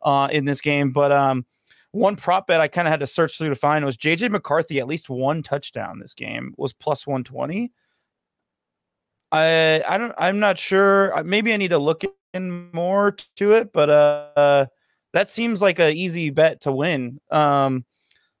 uh, 0.00 0.28
in 0.32 0.46
this 0.46 0.62
game. 0.62 0.90
But 0.90 1.12
um, 1.12 1.44
one 1.90 2.16
prop 2.16 2.46
bet 2.46 2.62
I 2.62 2.68
kind 2.68 2.88
of 2.88 2.92
had 2.92 3.00
to 3.00 3.06
search 3.06 3.36
through 3.36 3.50
to 3.50 3.54
find 3.54 3.84
was 3.84 3.98
JJ 3.98 4.30
McCarthy 4.30 4.80
at 4.80 4.86
least 4.86 5.10
one 5.10 5.42
touchdown 5.42 5.98
this 5.98 6.14
game 6.14 6.54
was 6.56 6.72
plus 6.72 7.06
120. 7.06 7.72
I 9.36 9.94
I 9.94 9.98
don't 9.98 10.14
I'm 10.18 10.38
not 10.38 10.58
sure. 10.58 11.22
Maybe 11.24 11.52
I 11.52 11.56
need 11.56 11.68
to 11.68 11.78
look 11.78 12.02
in 12.34 12.70
more 12.72 13.16
to 13.36 13.52
it, 13.52 13.72
but 13.72 13.90
uh, 13.90 14.66
that 15.12 15.30
seems 15.30 15.62
like 15.62 15.78
an 15.78 15.94
easy 15.94 16.30
bet 16.30 16.60
to 16.62 16.72
win. 16.72 17.20
Um, 17.30 17.84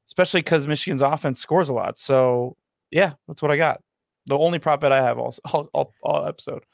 especially 0.08 0.40
because 0.40 0.66
Michigan's 0.66 1.02
offense 1.02 1.40
scores 1.40 1.68
a 1.68 1.72
lot. 1.72 1.98
So 1.98 2.56
yeah, 2.90 3.14
that's 3.26 3.42
what 3.42 3.50
I 3.50 3.56
got. 3.56 3.80
The 4.26 4.38
only 4.38 4.58
prop 4.58 4.80
bet 4.80 4.92
I 4.92 5.02
have 5.02 5.18
all 5.18 5.34
all, 5.52 5.68
all, 5.72 5.94
all 6.02 6.26
episode. 6.26 6.64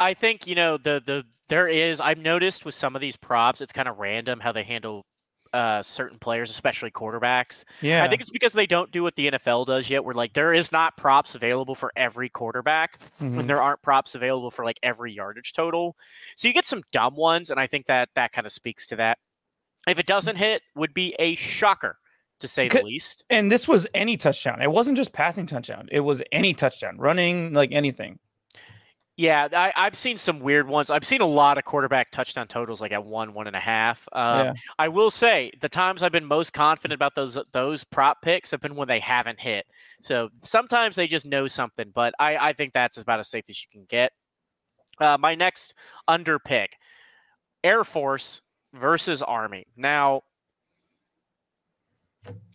I 0.00 0.14
think 0.14 0.46
you 0.46 0.54
know 0.54 0.76
the 0.76 1.02
the 1.04 1.24
there 1.48 1.68
is 1.68 2.00
I've 2.00 2.18
noticed 2.18 2.64
with 2.64 2.74
some 2.74 2.94
of 2.94 3.00
these 3.00 3.16
props, 3.16 3.60
it's 3.60 3.72
kind 3.72 3.88
of 3.88 3.98
random 3.98 4.40
how 4.40 4.52
they 4.52 4.62
handle 4.62 5.04
uh, 5.52 5.82
certain 5.82 6.18
players, 6.18 6.50
especially 6.50 6.90
quarterbacks. 6.90 7.64
Yeah, 7.80 8.04
I 8.04 8.08
think 8.08 8.20
it's 8.20 8.30
because 8.30 8.52
they 8.52 8.66
don't 8.66 8.90
do 8.90 9.02
what 9.02 9.14
the 9.16 9.30
NFL 9.32 9.66
does 9.66 9.88
yet, 9.90 10.04
where 10.04 10.14
like 10.14 10.32
there 10.32 10.52
is 10.52 10.72
not 10.72 10.96
props 10.96 11.34
available 11.34 11.74
for 11.74 11.92
every 11.96 12.28
quarterback, 12.28 12.98
Mhm. 13.20 13.40
and 13.40 13.48
there 13.50 13.60
aren't 13.62 13.82
props 13.82 14.14
available 14.14 14.50
for 14.50 14.64
like 14.64 14.78
every 14.82 15.12
yardage 15.12 15.52
total. 15.52 15.96
So 16.36 16.48
you 16.48 16.54
get 16.54 16.64
some 16.64 16.82
dumb 16.92 17.16
ones, 17.16 17.50
and 17.50 17.60
I 17.60 17.66
think 17.66 17.86
that 17.86 18.08
that 18.14 18.32
kind 18.32 18.46
of 18.46 18.52
speaks 18.52 18.86
to 18.88 18.96
that. 18.96 19.18
If 19.86 19.98
it 19.98 20.06
doesn't 20.06 20.36
hit, 20.36 20.62
would 20.74 20.94
be 20.94 21.14
a 21.18 21.34
shocker 21.34 21.98
to 22.40 22.48
say 22.48 22.68
the 22.68 22.82
least. 22.82 23.24
And 23.30 23.50
this 23.52 23.68
was 23.68 23.86
any 23.94 24.16
touchdown. 24.16 24.62
It 24.62 24.70
wasn't 24.72 24.96
just 24.96 25.12
passing 25.12 25.46
touchdown. 25.46 25.88
It 25.92 26.00
was 26.00 26.22
any 26.32 26.54
touchdown, 26.54 26.96
running 26.98 27.52
like 27.52 27.72
anything. 27.72 28.18
Yeah, 29.22 29.46
I, 29.52 29.72
I've 29.76 29.94
seen 29.94 30.18
some 30.18 30.40
weird 30.40 30.66
ones. 30.66 30.90
I've 30.90 31.04
seen 31.04 31.20
a 31.20 31.26
lot 31.26 31.56
of 31.56 31.62
quarterback 31.64 32.10
touchdown 32.10 32.48
totals, 32.48 32.80
like 32.80 32.90
at 32.90 33.04
one, 33.04 33.34
one 33.34 33.46
and 33.46 33.54
a 33.54 33.60
half. 33.60 34.08
Um, 34.12 34.46
Yeah. 34.46 34.52
I 34.80 34.88
will 34.88 35.12
say 35.12 35.52
the 35.60 35.68
times 35.68 36.02
I've 36.02 36.10
been 36.10 36.24
most 36.24 36.52
confident 36.52 36.94
about 36.94 37.14
those 37.14 37.38
those 37.52 37.84
prop 37.84 38.20
picks 38.20 38.50
have 38.50 38.60
been 38.60 38.74
when 38.74 38.88
they 38.88 38.98
haven't 38.98 39.38
hit. 39.38 39.64
So 40.00 40.30
sometimes 40.42 40.96
they 40.96 41.06
just 41.06 41.24
know 41.24 41.46
something, 41.46 41.92
but 41.94 42.14
I, 42.18 42.36
I 42.48 42.52
think 42.52 42.72
that's 42.72 42.96
about 42.96 43.20
as 43.20 43.28
safe 43.28 43.44
as 43.48 43.62
you 43.62 43.68
can 43.70 43.84
get. 43.84 44.10
Uh, 44.98 45.16
my 45.20 45.36
next 45.36 45.74
under 46.08 46.40
pick, 46.40 46.72
Air 47.62 47.84
Force 47.84 48.42
versus 48.74 49.22
Army. 49.22 49.66
Now, 49.76 50.22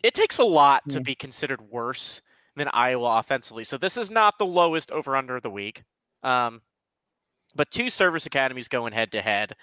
it 0.03 0.13
takes 0.13 0.37
a 0.37 0.43
lot 0.43 0.83
to 0.89 0.97
Hmm. 0.97 1.03
be 1.03 1.15
considered 1.15 1.61
worse 1.61 2.21
than 2.57 2.67
Iowa 2.73 3.19
offensively. 3.19 3.63
So 3.63 3.77
this 3.77 3.95
is 3.95 4.11
not 4.11 4.37
the 4.37 4.45
lowest 4.45 4.91
over 4.91 5.15
under 5.15 5.37
of 5.37 5.43
the 5.43 5.49
week. 5.49 5.83
Um, 6.27 6.61
but 7.55 7.71
two 7.71 7.89
service 7.89 8.25
academies 8.25 8.67
going 8.67 8.91
head 8.91 9.13
to 9.13 9.21
head. 9.21 9.55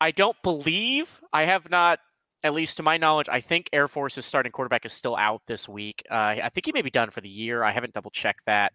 I 0.00 0.10
don't 0.10 0.36
believe 0.42 1.20
I 1.32 1.42
have 1.42 1.70
not, 1.70 1.98
at 2.42 2.54
least 2.54 2.78
to 2.78 2.82
my 2.82 2.96
knowledge, 2.96 3.28
I 3.28 3.40
think 3.40 3.68
Air 3.72 3.86
Force's 3.86 4.24
starting 4.24 4.52
quarterback 4.52 4.86
is 4.86 4.92
still 4.92 5.16
out 5.16 5.42
this 5.46 5.68
week. 5.68 6.02
Uh, 6.10 6.36
I 6.42 6.50
think 6.52 6.66
he 6.66 6.72
may 6.72 6.82
be 6.82 6.90
done 6.90 7.10
for 7.10 7.20
the 7.20 7.28
year. 7.28 7.62
I 7.62 7.72
haven't 7.72 7.92
double 7.92 8.10
checked 8.10 8.40
that. 8.46 8.72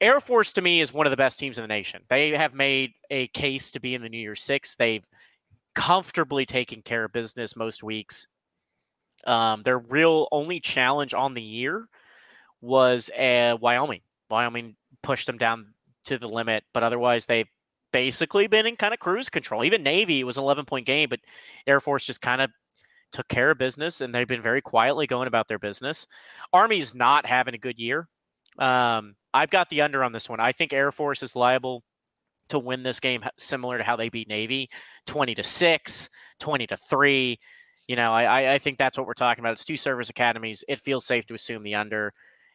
Air 0.00 0.20
Force 0.20 0.52
to 0.54 0.62
me 0.62 0.80
is 0.80 0.92
one 0.92 1.06
of 1.06 1.10
the 1.10 1.16
best 1.16 1.38
teams 1.38 1.58
in 1.58 1.62
the 1.62 1.68
nation. 1.68 2.02
They 2.08 2.30
have 2.30 2.54
made 2.54 2.92
a 3.10 3.28
case 3.28 3.70
to 3.70 3.80
be 3.80 3.94
in 3.94 4.02
the 4.02 4.08
New 4.08 4.18
Year 4.18 4.36
Six. 4.36 4.76
They've 4.76 5.04
comfortably 5.74 6.44
taken 6.44 6.82
care 6.82 7.04
of 7.04 7.12
business 7.12 7.56
most 7.56 7.82
weeks. 7.82 8.26
Um, 9.26 9.62
their 9.62 9.78
real 9.78 10.28
only 10.32 10.60
challenge 10.60 11.14
on 11.14 11.34
the 11.34 11.42
year 11.42 11.86
was 12.60 13.10
uh, 13.10 13.56
Wyoming. 13.60 14.00
Wyoming 14.28 14.76
pushed 15.02 15.26
them 15.26 15.38
down 15.38 15.74
to 16.04 16.18
the 16.18 16.28
limit, 16.28 16.64
but 16.72 16.82
otherwise 16.82 17.26
they've 17.26 17.48
basically 17.92 18.46
been 18.46 18.66
in 18.66 18.76
kind 18.76 18.94
of 18.94 19.00
cruise 19.00 19.28
control. 19.28 19.64
Even 19.64 19.82
Navy 19.82 20.24
was 20.24 20.36
an 20.36 20.42
11 20.42 20.64
point 20.64 20.86
game, 20.86 21.08
but 21.08 21.20
Air 21.66 21.80
Force 21.80 22.04
just 22.04 22.20
kind 22.20 22.40
of 22.40 22.50
took 23.12 23.28
care 23.28 23.50
of 23.50 23.58
business 23.58 24.00
and 24.00 24.14
they've 24.14 24.26
been 24.26 24.42
very 24.42 24.62
quietly 24.62 25.06
going 25.06 25.28
about 25.28 25.46
their 25.46 25.58
business. 25.58 26.06
Army's 26.52 26.94
not 26.94 27.26
having 27.26 27.54
a 27.54 27.58
good 27.58 27.78
year. 27.78 28.08
Um, 28.58 29.14
I've 29.34 29.50
got 29.50 29.70
the 29.70 29.82
under 29.82 30.02
on 30.02 30.12
this 30.12 30.28
one. 30.28 30.40
I 30.40 30.52
think 30.52 30.72
Air 30.72 30.90
Force 30.90 31.22
is 31.22 31.36
liable 31.36 31.82
to 32.48 32.58
win 32.58 32.82
this 32.82 33.00
game 33.00 33.24
similar 33.38 33.78
to 33.78 33.84
how 33.84 33.96
they 33.96 34.08
beat 34.08 34.28
Navy 34.28 34.68
20 35.06 35.34
to 35.36 35.42
6, 35.42 36.10
20 36.40 36.66
to 36.66 36.76
3. 36.76 37.38
You 37.88 37.96
know, 37.96 38.12
I, 38.12 38.54
I 38.54 38.58
think 38.58 38.78
that's 38.78 38.96
what 38.96 39.06
we're 39.06 39.14
talking 39.14 39.42
about. 39.42 39.52
It's 39.52 39.64
two 39.64 39.76
service 39.76 40.10
academies. 40.10 40.64
It 40.68 40.80
feels 40.80 41.04
safe 41.04 41.26
to 41.26 41.34
assume 41.34 41.62
the 41.62 41.74
under 41.74 42.12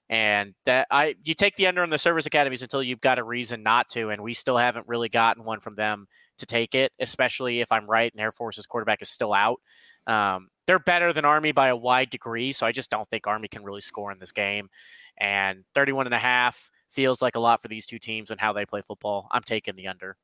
and 0.09 0.53
that 0.65 0.87
I 0.89 1.15
you 1.23 1.33
take 1.33 1.55
the 1.55 1.67
under 1.67 1.83
on 1.83 1.89
the 1.89 1.97
service 1.97 2.25
academies 2.25 2.61
until 2.61 2.81
you've 2.81 3.01
got 3.01 3.19
a 3.19 3.23
reason 3.23 3.63
not 3.63 3.89
to, 3.89 4.09
and 4.09 4.21
we 4.21 4.33
still 4.33 4.57
haven't 4.57 4.87
really 4.87 5.09
gotten 5.09 5.43
one 5.43 5.59
from 5.59 5.75
them 5.75 6.07
to 6.37 6.45
take 6.45 6.75
it, 6.75 6.91
especially 6.99 7.61
if 7.61 7.71
I'm 7.71 7.87
right 7.87 8.11
and 8.11 8.21
Air 8.21 8.31
Force's 8.31 8.65
quarterback 8.65 9.01
is 9.01 9.09
still 9.09 9.33
out. 9.33 9.59
Um, 10.05 10.47
they're 10.65 10.79
better 10.79 11.11
than 11.11 11.25
Army 11.25 11.51
by 11.51 11.67
a 11.67 11.75
wide 11.75 12.09
degree, 12.09 12.51
so 12.51 12.65
I 12.65 12.71
just 12.71 12.89
don't 12.89 13.07
think 13.09 13.27
Army 13.27 13.47
can 13.47 13.63
really 13.63 13.81
score 13.81 14.11
in 14.11 14.19
this 14.19 14.31
game. 14.31 14.69
And 15.17 15.63
31 15.73 16.07
and 16.07 16.15
a 16.15 16.19
half 16.19 16.71
feels 16.89 17.21
like 17.21 17.35
a 17.35 17.39
lot 17.39 17.61
for 17.61 17.67
these 17.67 17.85
two 17.85 17.99
teams 17.99 18.29
and 18.29 18.39
how 18.39 18.53
they 18.53 18.65
play 18.65 18.81
football. 18.81 19.27
I'm 19.31 19.43
taking 19.43 19.75
the 19.75 19.87
under. 19.87 20.15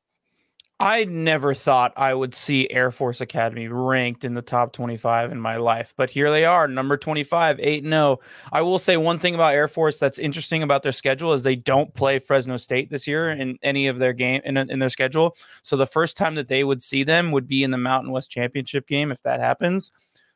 I 0.80 1.06
never 1.06 1.54
thought 1.54 1.94
I 1.96 2.14
would 2.14 2.36
see 2.36 2.70
Air 2.70 2.92
Force 2.92 3.22
Academy 3.22 3.68
ranked 3.68 4.26
in 4.26 4.34
the 4.34 4.42
top 4.42 4.74
25 4.74 5.32
in 5.32 5.40
my 5.40 5.56
life, 5.56 5.94
but 5.96 6.10
here 6.10 6.30
they 6.32 6.46
are, 6.46 6.68
number 6.68 6.98
25, 6.98 7.60
8 7.60 7.84
0. 7.84 8.20
I 8.52 8.62
will 8.62 8.80
say 8.80 8.98
one 8.98 9.20
thing 9.20 9.36
about 9.36 9.54
Air 9.54 9.68
Force 9.68 10.00
that's 10.00 10.20
interesting 10.20 10.64
about 10.64 10.84
their 10.84 10.92
schedule 10.92 11.32
is 11.34 11.44
they 11.44 11.56
don't 11.56 11.94
play 11.94 12.20
Fresno 12.20 12.58
State 12.58 12.90
this 12.90 13.08
year 13.08 13.30
in 13.30 13.58
any 13.62 13.88
of 13.88 13.98
their 13.98 14.14
game 14.14 14.42
in, 14.44 14.58
in 14.58 14.80
their 14.80 14.90
schedule. 14.90 15.38
So 15.62 15.78
the 15.78 15.88
first 15.88 16.18
time 16.18 16.36
that 16.36 16.48
they 16.50 16.64
would 16.64 16.84
see 16.84 17.04
them 17.04 17.32
would 17.32 17.48
be 17.48 17.64
in 17.64 17.72
the 17.72 17.78
Mountain 17.78 18.12
West 18.12 18.32
Championship 18.32 18.88
game 18.88 19.12
if 19.12 19.22
that 19.22 19.40
happens. 19.40 19.92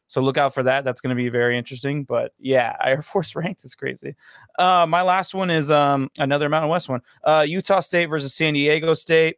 So 0.07 0.21
look 0.21 0.37
out 0.37 0.53
for 0.53 0.63
that. 0.63 0.85
That's 0.85 1.01
going 1.01 1.15
to 1.15 1.21
be 1.21 1.29
very 1.29 1.57
interesting. 1.57 2.03
But 2.03 2.31
yeah, 2.39 2.75
Air 2.83 3.01
Force 3.01 3.35
ranked 3.35 3.65
is 3.65 3.75
crazy. 3.75 4.15
Uh, 4.57 4.85
my 4.87 5.01
last 5.01 5.33
one 5.33 5.49
is 5.49 5.69
um, 5.69 6.09
another 6.17 6.47
Mountain 6.47 6.69
West 6.69 6.89
one. 6.89 7.01
Uh, 7.23 7.45
Utah 7.47 7.81
State 7.81 8.05
versus 8.05 8.33
San 8.33 8.53
Diego 8.53 8.93
State. 8.93 9.37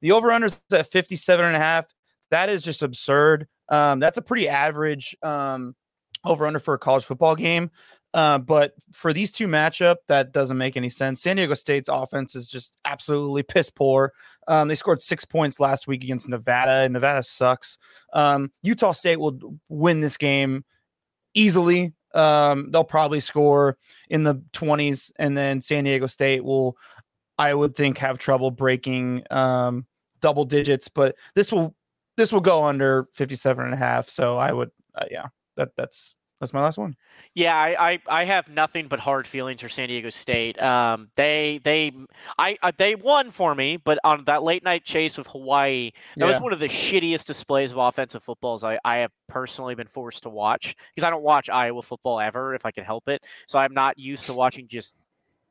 The 0.00 0.12
over 0.12 0.30
under 0.30 0.46
is 0.46 0.60
at 0.72 0.90
57 0.90 1.44
and 1.44 1.56
a 1.56 1.58
half. 1.58 1.92
That 2.30 2.48
is 2.48 2.62
just 2.62 2.82
absurd. 2.82 3.46
Um, 3.68 4.00
that's 4.00 4.18
a 4.18 4.22
pretty 4.22 4.48
average 4.48 5.16
um, 5.22 5.74
over 6.24 6.46
under 6.46 6.58
for 6.58 6.74
a 6.74 6.78
college 6.78 7.04
football 7.04 7.36
game. 7.36 7.70
Uh, 8.12 8.38
but 8.38 8.74
for 8.92 9.12
these 9.12 9.30
two 9.30 9.46
matchup, 9.46 9.96
that 10.08 10.32
doesn't 10.32 10.58
make 10.58 10.76
any 10.76 10.88
sense. 10.88 11.22
San 11.22 11.36
Diego 11.36 11.54
State's 11.54 11.88
offense 11.88 12.34
is 12.34 12.48
just 12.48 12.76
absolutely 12.84 13.42
piss 13.42 13.70
poor. 13.70 14.12
Um, 14.48 14.66
they 14.66 14.74
scored 14.74 15.00
six 15.00 15.24
points 15.24 15.60
last 15.60 15.86
week 15.86 16.02
against 16.02 16.28
Nevada, 16.28 16.84
and 16.84 16.92
Nevada 16.92 17.22
sucks. 17.22 17.78
Um, 18.12 18.50
Utah 18.62 18.92
State 18.92 19.20
will 19.20 19.38
win 19.68 20.00
this 20.00 20.16
game 20.16 20.64
easily. 21.34 21.92
Um, 22.12 22.72
they'll 22.72 22.82
probably 22.82 23.20
score 23.20 23.76
in 24.08 24.24
the 24.24 24.42
20s, 24.52 25.12
and 25.16 25.36
then 25.36 25.60
San 25.60 25.84
Diego 25.84 26.06
State 26.06 26.42
will, 26.42 26.76
I 27.40 27.54
would 27.54 27.74
think, 27.74 27.96
have 27.98 28.18
trouble 28.18 28.50
breaking 28.50 29.24
um, 29.30 29.86
double 30.20 30.44
digits. 30.44 30.88
But 30.88 31.16
this 31.34 31.50
will 31.50 31.74
this 32.18 32.32
will 32.32 32.40
go 32.40 32.64
under 32.64 33.08
57 33.14 33.64
and 33.64 33.72
a 33.72 33.78
half. 33.78 34.10
So 34.10 34.36
I 34.36 34.52
would, 34.52 34.70
uh, 34.94 35.06
yeah, 35.10 35.28
that 35.56 35.70
that's 35.76 36.16
that's 36.38 36.52
my 36.52 36.60
last 36.62 36.76
one. 36.78 36.96
Yeah, 37.34 37.56
I, 37.56 37.92
I, 37.92 37.98
I 38.08 38.24
have 38.24 38.48
nothing 38.48 38.88
but 38.88 38.98
hard 38.98 39.26
feelings 39.26 39.60
for 39.60 39.68
San 39.68 39.88
Diego 39.88 40.10
State. 40.10 40.60
Um, 40.60 41.10
they 41.16 41.60
they 41.64 41.92
I, 42.38 42.56
I 42.62 42.72
they 42.72 42.94
won 42.94 43.30
for 43.30 43.54
me, 43.54 43.76
but 43.76 43.98
on 44.04 44.24
that 44.24 44.42
late 44.42 44.64
night 44.64 44.84
chase 44.84 45.16
with 45.16 45.26
Hawaii, 45.28 45.90
that 46.18 46.26
Yeah. 46.26 46.26
was 46.26 46.40
one 46.40 46.52
of 46.52 46.58
the 46.58 46.68
shittiest 46.68 47.24
displays 47.26 47.72
of 47.72 47.78
offensive 47.78 48.22
footballs 48.22 48.64
I, 48.64 48.78
I 48.84 48.96
have 48.98 49.12
personally 49.28 49.74
been 49.74 49.86
forced 49.86 50.24
to 50.24 50.28
watch 50.28 50.74
because 50.94 51.06
I 51.06 51.10
don't 51.10 51.22
watch 51.22 51.48
Iowa 51.48 51.82
football 51.82 52.20
ever 52.20 52.54
if 52.54 52.66
I 52.66 52.70
can 52.70 52.84
help 52.84 53.08
it. 53.08 53.22
So 53.48 53.58
I'm 53.58 53.74
not 53.74 53.98
used 53.98 54.26
to 54.26 54.34
watching 54.34 54.66
just 54.68 54.94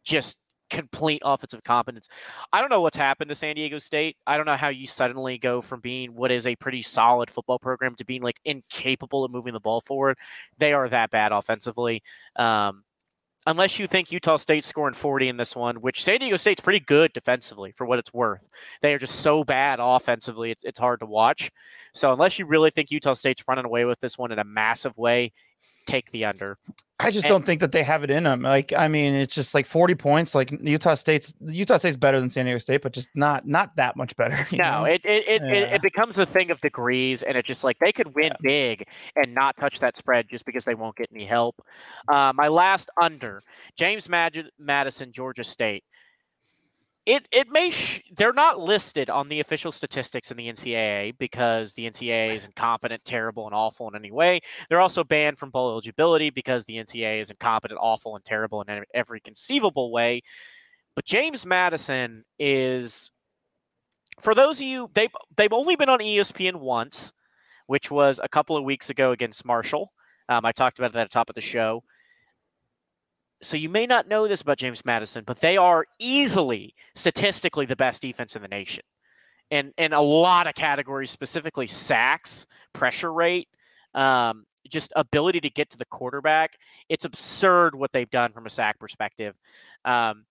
just 0.04 0.38
complete 0.70 1.22
offensive 1.26 1.64
competence. 1.64 2.08
I 2.54 2.62
don't 2.62 2.70
know 2.70 2.82
what's 2.82 2.98
happened 2.98 3.30
to 3.30 3.36
San 3.36 3.56
Diego 3.56 3.78
State. 3.78 4.18
I 4.28 4.38
don't 4.38 4.46
know 4.46 4.58
how 4.58 4.70
you 4.70 4.88
suddenly 4.88 5.38
go 5.38 5.62
from 5.62 5.80
being 5.80 6.16
what 6.16 6.32
is 6.32 6.48
a 6.48 6.56
pretty 6.56 6.82
solid 6.82 7.30
football 7.30 7.60
program 7.60 7.96
to 7.96 8.06
being 8.06 8.22
like 8.22 8.40
incapable 8.46 9.24
of 9.24 9.32
moving 9.32 9.54
the 9.54 9.60
ball 9.60 9.82
forward. 9.82 10.18
They 10.58 10.74
are 10.74 10.90
that 10.90 11.12
bad 11.12 11.32
offensively. 11.32 12.04
Um, 12.36 12.84
unless 13.48 13.80
you 13.80 13.88
think 13.88 14.12
Utah 14.12 14.38
State's 14.38 14.68
scoring 14.68 14.94
40 14.94 15.30
in 15.30 15.38
this 15.38 15.56
one, 15.56 15.78
which 15.78 16.04
San 16.04 16.20
Diego 16.20 16.38
State's 16.38 16.62
pretty 16.62 16.80
good 16.82 17.14
defensively 17.14 17.72
for 17.72 17.86
what 17.86 18.00
it's 18.00 18.14
worth. 18.14 18.46
They 18.82 18.94
are 18.94 19.00
just 19.00 19.22
so 19.22 19.44
bad 19.44 19.80
offensively, 19.82 20.52
it's, 20.52 20.64
it's 20.64 20.80
hard 20.80 21.00
to 21.00 21.06
watch. 21.06 21.50
So 21.94 22.14
unless 22.14 22.38
you 22.38 22.46
really 22.46 22.70
think 22.70 22.92
Utah 22.92 23.14
State's 23.14 23.44
running 23.48 23.66
away 23.66 23.86
with 23.86 24.00
this 24.02 24.18
one 24.18 24.32
in 24.32 24.40
a 24.40 24.44
massive 24.44 24.96
way, 24.98 25.32
take 25.90 26.12
the 26.12 26.26
under. 26.26 26.58
I 27.02 27.12
just 27.12 27.24
And- 27.26 27.30
don't 27.30 27.46
think 27.46 27.62
that 27.62 27.72
they 27.72 27.84
have 27.84 28.04
it 28.04 28.10
in 28.12 28.24
them. 28.26 28.42
Like, 28.42 28.74
I 28.74 28.90
mean, 28.90 29.16
it's 29.16 29.34
just 29.34 29.54
like 29.54 29.66
40 29.66 29.96
points. 29.96 30.36
Like 30.36 30.52
Utah 30.62 30.96
State's 30.96 31.34
Utah 31.46 31.78
State's 31.78 31.96
better 31.96 32.20
than 32.20 32.30
San 32.30 32.44
Diego 32.46 32.58
State, 32.58 32.82
but 32.82 32.92
just 32.92 33.10
not 33.16 33.48
not 33.48 33.76
that 33.78 33.96
much 33.96 34.16
better. 34.18 34.46
you 34.52 34.58
No, 34.58 34.80
know? 34.80 34.84
it 34.86 35.02
it, 35.06 35.26
it, 35.28 35.42
it 35.44 35.74
it 35.76 35.82
becomes 35.82 36.18
a 36.20 36.26
thing 36.26 36.52
of 36.52 36.60
degrees, 36.60 37.24
and 37.24 37.38
it's 37.38 37.48
just 37.48 37.64
like 37.64 37.80
they 37.80 37.94
could 37.94 38.14
win 38.16 38.32
Yeah. 38.32 38.36
big 38.44 38.88
and 39.16 39.34
not 39.34 39.56
touch 39.58 39.80
that 39.80 39.96
spread 39.96 40.28
just 40.30 40.44
because 40.46 40.66
they 40.66 40.76
won't 40.76 40.98
get 40.98 41.08
any 41.16 41.26
help. 41.26 41.56
Uh, 42.10 42.34
my 42.36 42.50
last 42.50 42.90
under 43.02 43.42
James 43.78 44.10
Mad- 44.10 44.50
Madison, 44.60 45.14
Georgia 45.14 45.44
State. 45.46 45.86
It 47.10 47.28
it 47.32 47.48
may 47.50 47.72
sh- 47.72 48.04
they're 48.16 48.34
not 48.34 48.60
listed 48.60 49.10
on 49.10 49.30
the 49.30 49.40
official 49.40 49.72
statistics 49.72 50.30
in 50.30 50.38
the 50.38 50.48
NCAA 50.48 51.18
because 51.18 51.74
the 51.74 51.90
NCAA 51.90 52.36
is 52.36 52.46
incompetent, 52.46 53.04
terrible, 53.04 53.48
and 53.48 53.56
awful 53.56 53.88
in 53.90 53.96
any 53.96 54.12
way. 54.12 54.42
They're 54.70 54.80
also 54.80 55.04
banned 55.04 55.40
from 55.40 55.50
bowl 55.50 55.72
eligibility 55.72 56.30
because 56.30 56.66
the 56.66 56.76
NCAA 56.76 57.20
is 57.20 57.32
incompetent, 57.32 57.80
awful, 57.82 58.16
and 58.16 58.24
terrible 58.24 58.62
in 58.62 58.84
every 58.94 59.22
conceivable 59.22 59.92
way. 59.92 60.22
But 60.96 61.06
James 61.06 61.48
Madison 61.48 62.26
is 62.38 63.10
for 64.22 64.36
those 64.36 64.58
of 64.58 64.68
you 64.68 64.92
they've 64.94 65.10
they've 65.36 65.52
only 65.52 65.76
been 65.76 65.90
on 65.90 66.02
ESPN 66.02 66.58
once, 66.58 67.12
which 67.66 67.90
was 67.90 68.20
a 68.22 68.30
couple 68.30 68.56
of 68.56 68.64
weeks 68.64 68.92
ago 68.92 69.14
against 69.14 69.44
Marshall. 69.44 69.92
Um, 70.30 70.46
I 70.46 70.52
talked 70.52 70.78
about 70.78 70.94
it 70.94 71.00
at 71.00 71.10
the 71.10 71.14
top 71.14 71.30
of 71.30 71.34
the 71.34 71.42
show. 71.42 71.82
So 73.42 73.58
you 73.58 73.70
may 73.70 73.86
not 73.86 74.08
know 74.08 74.28
this 74.28 74.42
about 74.42 74.58
James 74.58 74.84
Madison, 74.84 75.24
but 75.26 75.40
they 75.40 75.58
are 75.58 75.86
easily 75.98 76.76
statistically 76.96 77.66
the 77.66 77.76
best 77.76 78.02
defense 78.02 78.36
in 78.36 78.42
the 78.42 78.48
nation. 78.48 78.84
And 79.52 79.74
in 79.78 79.94
a 79.94 80.02
lot 80.02 80.48
of 80.48 80.56
categories, 80.56 81.10
specifically 81.10 81.68
sacks, 81.68 82.46
pressure 82.74 83.12
rate, 83.12 83.48
um, 83.96 84.46
just 84.70 84.94
ability 84.96 85.40
to 85.42 85.50
get 85.50 85.70
to 85.72 85.78
the 85.78 85.86
quarterback. 85.86 86.58
It's 86.90 87.06
absurd 87.06 87.74
what 87.74 87.92
they've 87.92 88.10
done 88.10 88.32
from 88.32 88.46
a 88.46 88.50
sack 88.50 88.80
perspective. 88.80 89.36
Um, 89.86 90.26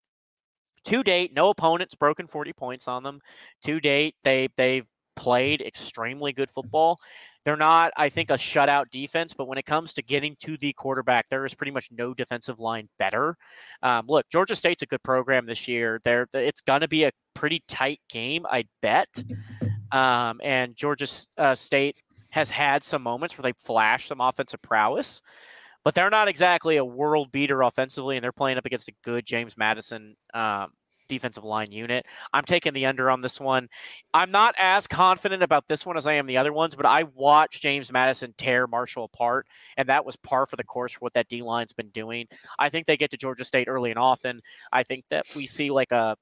to 0.84 1.02
date, 1.02 1.34
no 1.34 1.50
opponents 1.50 1.94
broken 1.94 2.26
40 2.26 2.52
points 2.52 2.88
on 2.88 3.02
them. 3.02 3.20
To 3.64 3.80
date, 3.80 4.14
they 4.22 4.48
they've 4.56 4.86
played 5.16 5.60
extremely 5.60 6.32
good 6.32 6.50
football. 6.50 7.00
They're 7.48 7.56
not, 7.56 7.94
I 7.96 8.10
think, 8.10 8.28
a 8.28 8.34
shutout 8.34 8.90
defense, 8.90 9.32
but 9.32 9.48
when 9.48 9.56
it 9.56 9.64
comes 9.64 9.94
to 9.94 10.02
getting 10.02 10.36
to 10.40 10.58
the 10.58 10.74
quarterback, 10.74 11.30
there 11.30 11.46
is 11.46 11.54
pretty 11.54 11.70
much 11.70 11.88
no 11.90 12.12
defensive 12.12 12.60
line 12.60 12.90
better. 12.98 13.38
Um, 13.82 14.04
look, 14.06 14.28
Georgia 14.28 14.54
State's 14.54 14.82
a 14.82 14.86
good 14.86 15.02
program 15.02 15.46
this 15.46 15.66
year. 15.66 15.98
They're, 16.04 16.28
it's 16.34 16.60
going 16.60 16.82
to 16.82 16.88
be 16.88 17.04
a 17.04 17.10
pretty 17.32 17.62
tight 17.66 18.02
game, 18.10 18.44
I 18.44 18.66
bet. 18.82 19.08
Um, 19.92 20.42
and 20.44 20.76
Georgia 20.76 21.06
uh, 21.38 21.54
State 21.54 22.02
has 22.32 22.50
had 22.50 22.84
some 22.84 23.00
moments 23.02 23.38
where 23.38 23.50
they 23.50 23.56
flash 23.64 24.08
some 24.08 24.20
offensive 24.20 24.60
prowess, 24.60 25.22
but 25.84 25.94
they're 25.94 26.10
not 26.10 26.28
exactly 26.28 26.76
a 26.76 26.84
world 26.84 27.32
beater 27.32 27.62
offensively, 27.62 28.18
and 28.18 28.22
they're 28.22 28.30
playing 28.30 28.58
up 28.58 28.66
against 28.66 28.88
a 28.88 28.94
good 29.02 29.24
James 29.24 29.56
Madison 29.56 30.16
um, 30.34 30.72
defensive 31.08 31.44
line 31.44 31.72
unit. 31.72 32.06
I'm 32.32 32.44
taking 32.44 32.72
the 32.72 32.86
under 32.86 33.10
on 33.10 33.20
this 33.20 33.40
one. 33.40 33.68
I'm 34.14 34.30
not 34.30 34.54
as 34.58 34.86
confident 34.86 35.42
about 35.42 35.66
this 35.68 35.84
one 35.84 35.96
as 35.96 36.06
I 36.06 36.14
am 36.14 36.26
the 36.26 36.36
other 36.36 36.52
ones, 36.52 36.74
but 36.74 36.86
I 36.86 37.04
watched 37.14 37.62
James 37.62 37.92
Madison 37.92 38.34
tear 38.38 38.66
Marshall 38.66 39.04
apart, 39.04 39.46
and 39.76 39.88
that 39.88 40.04
was 40.04 40.16
par 40.16 40.46
for 40.46 40.56
the 40.56 40.64
course 40.64 40.92
for 40.92 41.00
what 41.00 41.14
that 41.14 41.28
D 41.28 41.42
line's 41.42 41.72
been 41.72 41.90
doing. 41.90 42.26
I 42.58 42.68
think 42.68 42.86
they 42.86 42.96
get 42.96 43.10
to 43.10 43.16
Georgia 43.16 43.44
State 43.44 43.68
early 43.68 43.90
and 43.90 43.98
often. 43.98 44.40
I 44.72 44.82
think 44.82 45.04
that 45.10 45.26
we 45.34 45.46
see 45.46 45.70
like 45.70 45.92
a 45.92 46.16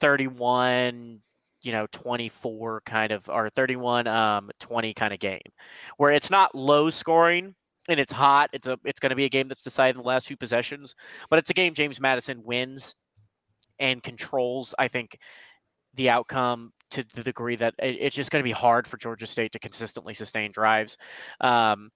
31 0.00 1.20
you 1.62 1.72
know 1.72 1.86
24 1.92 2.82
kind 2.86 3.12
of 3.12 3.28
or 3.28 3.50
31 3.50 4.06
um 4.06 4.50
20 4.60 4.94
kind 4.94 5.12
of 5.12 5.18
game 5.18 5.40
where 5.96 6.12
it's 6.12 6.30
not 6.30 6.54
low 6.54 6.88
scoring 6.88 7.54
and 7.88 7.98
it's 7.98 8.12
hot. 8.12 8.50
It's 8.52 8.66
a 8.66 8.78
it's 8.84 9.00
going 9.00 9.10
to 9.10 9.16
be 9.16 9.24
a 9.24 9.30
game 9.30 9.48
that's 9.48 9.62
decided 9.62 9.96
in 9.96 10.02
the 10.02 10.08
last 10.08 10.26
few 10.26 10.36
possessions, 10.36 10.94
but 11.30 11.38
it's 11.38 11.50
a 11.50 11.54
game 11.54 11.74
James 11.74 12.00
Madison 12.00 12.42
wins 12.44 12.94
and 13.78 14.02
controls. 14.02 14.74
I 14.78 14.88
think 14.88 15.18
the 15.94 16.10
outcome 16.10 16.72
to 16.90 17.04
the 17.14 17.22
degree 17.22 17.56
that 17.56 17.74
it, 17.78 17.96
it's 18.00 18.16
just 18.16 18.30
going 18.30 18.42
to 18.42 18.48
be 18.48 18.52
hard 18.52 18.86
for 18.86 18.96
Georgia 18.96 19.26
State 19.26 19.52
to 19.52 19.58
consistently 19.58 20.14
sustain 20.14 20.52
drives. 20.52 20.96
Um, 21.40 21.90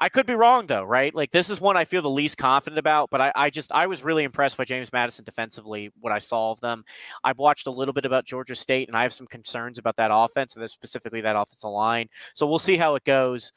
I 0.00 0.08
could 0.08 0.26
be 0.26 0.34
wrong 0.34 0.66
though, 0.68 0.84
right? 0.84 1.12
Like 1.12 1.32
this 1.32 1.50
is 1.50 1.60
one 1.60 1.76
I 1.76 1.84
feel 1.84 2.02
the 2.02 2.10
least 2.10 2.36
confident 2.36 2.78
about, 2.78 3.10
but 3.10 3.20
I, 3.20 3.32
I, 3.34 3.50
just 3.50 3.72
I 3.72 3.88
was 3.88 4.04
really 4.04 4.22
impressed 4.22 4.56
by 4.56 4.64
James 4.64 4.92
Madison 4.92 5.24
defensively, 5.24 5.90
what 6.00 6.12
I 6.12 6.20
saw 6.20 6.52
of 6.52 6.60
them. 6.60 6.84
I've 7.24 7.38
watched 7.38 7.66
a 7.66 7.72
little 7.72 7.92
bit 7.92 8.04
about 8.04 8.24
Georgia 8.24 8.54
State 8.54 8.88
and 8.88 8.96
I 8.96 9.02
have 9.02 9.12
some 9.12 9.26
concerns 9.26 9.76
about 9.76 9.96
that 9.96 10.10
offense 10.12 10.54
and 10.54 10.70
specifically 10.70 11.20
that 11.22 11.34
offensive 11.34 11.70
line. 11.70 12.08
So 12.34 12.46
we'll 12.46 12.60
see 12.60 12.76
how 12.76 12.94
it 12.94 13.04
goes. 13.04 13.52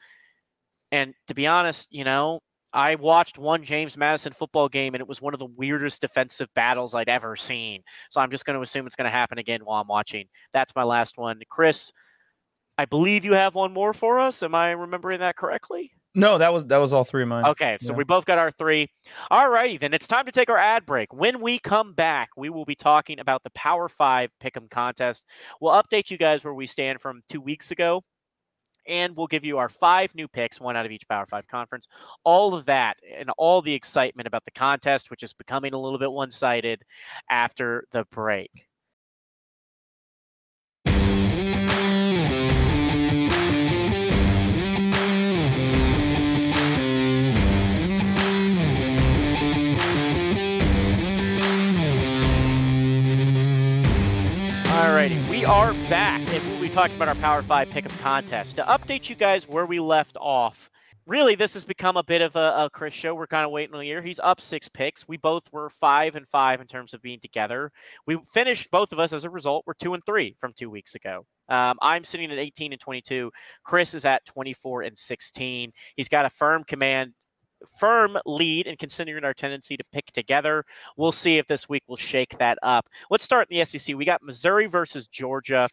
And 0.92 1.14
to 1.26 1.34
be 1.34 1.46
honest, 1.46 1.88
you 1.90 2.04
know, 2.04 2.40
I 2.72 2.94
watched 2.94 3.38
one 3.38 3.64
James 3.64 3.96
Madison 3.96 4.32
football 4.32 4.68
game 4.68 4.94
and 4.94 5.00
it 5.00 5.08
was 5.08 5.20
one 5.20 5.34
of 5.34 5.40
the 5.40 5.46
weirdest 5.46 6.00
defensive 6.00 6.48
battles 6.54 6.94
I'd 6.94 7.08
ever 7.08 7.34
seen. 7.34 7.82
So 8.10 8.20
I'm 8.20 8.30
just 8.30 8.44
going 8.44 8.56
to 8.56 8.62
assume 8.62 8.86
it's 8.86 8.96
going 8.96 9.10
to 9.10 9.10
happen 9.10 9.38
again 9.38 9.60
while 9.64 9.80
I'm 9.80 9.88
watching. 9.88 10.26
That's 10.52 10.74
my 10.76 10.84
last 10.84 11.18
one. 11.18 11.40
Chris, 11.50 11.92
I 12.78 12.84
believe 12.84 13.24
you 13.24 13.34
have 13.34 13.54
one 13.54 13.72
more 13.72 13.92
for 13.92 14.20
us. 14.20 14.42
Am 14.42 14.54
I 14.54 14.70
remembering 14.70 15.20
that 15.20 15.36
correctly? 15.36 15.92
No, 16.14 16.36
that 16.36 16.52
was 16.52 16.66
that 16.66 16.76
was 16.76 16.92
all 16.92 17.04
three 17.04 17.22
of 17.22 17.28
mine. 17.28 17.46
Okay, 17.46 17.78
so 17.80 17.92
yeah. 17.92 17.96
we 17.96 18.04
both 18.04 18.26
got 18.26 18.36
our 18.36 18.50
three. 18.50 18.88
All 19.30 19.48
righty, 19.48 19.78
then 19.78 19.94
it's 19.94 20.06
time 20.06 20.26
to 20.26 20.32
take 20.32 20.50
our 20.50 20.58
ad 20.58 20.84
break. 20.84 21.10
When 21.10 21.40
we 21.40 21.58
come 21.58 21.94
back, 21.94 22.28
we 22.36 22.50
will 22.50 22.66
be 22.66 22.74
talking 22.74 23.18
about 23.18 23.42
the 23.44 23.50
Power 23.50 23.88
Five 23.88 24.30
Pick'em 24.42 24.70
contest. 24.70 25.24
We'll 25.58 25.72
update 25.72 26.10
you 26.10 26.18
guys 26.18 26.44
where 26.44 26.52
we 26.52 26.66
stand 26.66 27.00
from 27.00 27.22
two 27.30 27.40
weeks 27.40 27.70
ago 27.70 28.02
and 28.86 29.16
we'll 29.16 29.26
give 29.26 29.44
you 29.44 29.58
our 29.58 29.68
five 29.68 30.14
new 30.14 30.28
picks, 30.28 30.60
one 30.60 30.76
out 30.76 30.86
of 30.86 30.92
each 30.92 31.08
Power 31.08 31.26
Five 31.26 31.46
conference. 31.48 31.86
All 32.24 32.54
of 32.54 32.66
that 32.66 32.96
and 33.16 33.30
all 33.38 33.62
the 33.62 33.74
excitement 33.74 34.26
about 34.26 34.44
the 34.44 34.50
contest, 34.50 35.10
which 35.10 35.22
is 35.22 35.32
becoming 35.32 35.74
a 35.74 35.78
little 35.78 35.98
bit 35.98 36.12
one 36.12 36.30
sided 36.30 36.84
after 37.30 37.84
the 37.92 38.04
break. 38.10 38.50
Alrighty, 54.72 55.28
we 55.28 55.44
are 55.44 55.74
back, 55.88 56.31
talking 56.72 56.96
about 56.96 57.08
our 57.08 57.14
Power 57.16 57.42
5 57.42 57.68
Pick'em 57.68 58.00
contest. 58.00 58.56
To 58.56 58.62
update 58.62 59.10
you 59.10 59.14
guys 59.14 59.46
where 59.46 59.66
we 59.66 59.78
left 59.78 60.16
off, 60.18 60.70
really, 61.04 61.34
this 61.34 61.52
has 61.52 61.64
become 61.64 61.98
a 61.98 62.02
bit 62.02 62.22
of 62.22 62.34
a, 62.34 62.64
a 62.64 62.70
Chris 62.72 62.94
show. 62.94 63.14
We're 63.14 63.26
kind 63.26 63.44
of 63.44 63.50
waiting 63.50 63.74
a 63.74 63.82
year. 63.82 64.00
He's 64.00 64.18
up 64.20 64.40
six 64.40 64.70
picks. 64.70 65.06
We 65.06 65.18
both 65.18 65.52
were 65.52 65.68
five 65.68 66.16
and 66.16 66.26
five 66.26 66.62
in 66.62 66.66
terms 66.66 66.94
of 66.94 67.02
being 67.02 67.20
together. 67.20 67.70
We 68.06 68.18
finished, 68.32 68.70
both 68.70 68.90
of 68.90 68.98
us, 68.98 69.12
as 69.12 69.24
a 69.24 69.30
result, 69.30 69.64
we're 69.66 69.74
two 69.74 69.92
and 69.92 70.02
three 70.06 70.34
from 70.40 70.54
two 70.54 70.70
weeks 70.70 70.94
ago. 70.94 71.26
Um, 71.50 71.76
I'm 71.82 72.04
sitting 72.04 72.32
at 72.32 72.38
18 72.38 72.72
and 72.72 72.80
22. 72.80 73.30
Chris 73.64 73.92
is 73.92 74.06
at 74.06 74.24
24 74.24 74.82
and 74.82 74.96
16. 74.96 75.72
He's 75.96 76.08
got 76.08 76.24
a 76.24 76.30
firm 76.30 76.64
command 76.64 77.12
firm 77.78 78.16
lead 78.24 78.66
and 78.66 78.78
considering 78.78 79.24
our 79.24 79.34
tendency 79.34 79.76
to 79.76 79.84
pick 79.92 80.06
together. 80.12 80.64
We'll 80.96 81.12
see 81.12 81.36
if 81.36 81.46
this 81.46 81.68
week 81.68 81.82
will 81.86 81.96
shake 81.96 82.38
that 82.38 82.56
up. 82.62 82.88
Let's 83.10 83.24
start 83.24 83.48
in 83.50 83.58
the 83.58 83.64
SEC. 83.66 83.94
We 83.94 84.06
got 84.06 84.22
Missouri 84.22 84.66
versus 84.66 85.06
Georgia. 85.06 85.68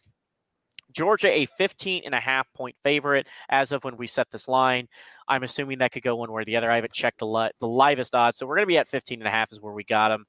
Georgia, 0.92 1.30
a 1.30 1.46
15 1.46 2.04
and 2.06 2.16
a 2.16 2.20
half 2.20 2.52
point 2.54 2.76
favorite 2.84 3.28
as 3.50 3.72
of 3.72 3.84
when 3.84 3.98
we 3.98 4.08
set 4.08 4.28
this 4.32 4.48
line. 4.48 4.88
I'm 5.28 5.44
assuming 5.44 5.78
that 5.80 5.92
could 5.92 6.04
go 6.04 6.16
one 6.16 6.32
way 6.32 6.42
or 6.42 6.46
the 6.46 6.56
other. 6.56 6.72
I 6.72 6.76
haven't 6.76 6.94
checked 6.94 7.20
the, 7.20 7.28
li- 7.28 7.52
the 7.60 7.68
livest 7.68 8.16
odds, 8.16 8.38
so 8.38 8.48
we're 8.48 8.56
going 8.56 8.66
to 8.66 8.68
be 8.68 8.78
at 8.78 8.88
15 8.88 9.20
and 9.20 9.28
a 9.28 9.32
half 9.32 9.52
is 9.52 9.62
where 9.62 9.74
we 9.74 9.84
got 9.84 10.10
them. 10.10 10.26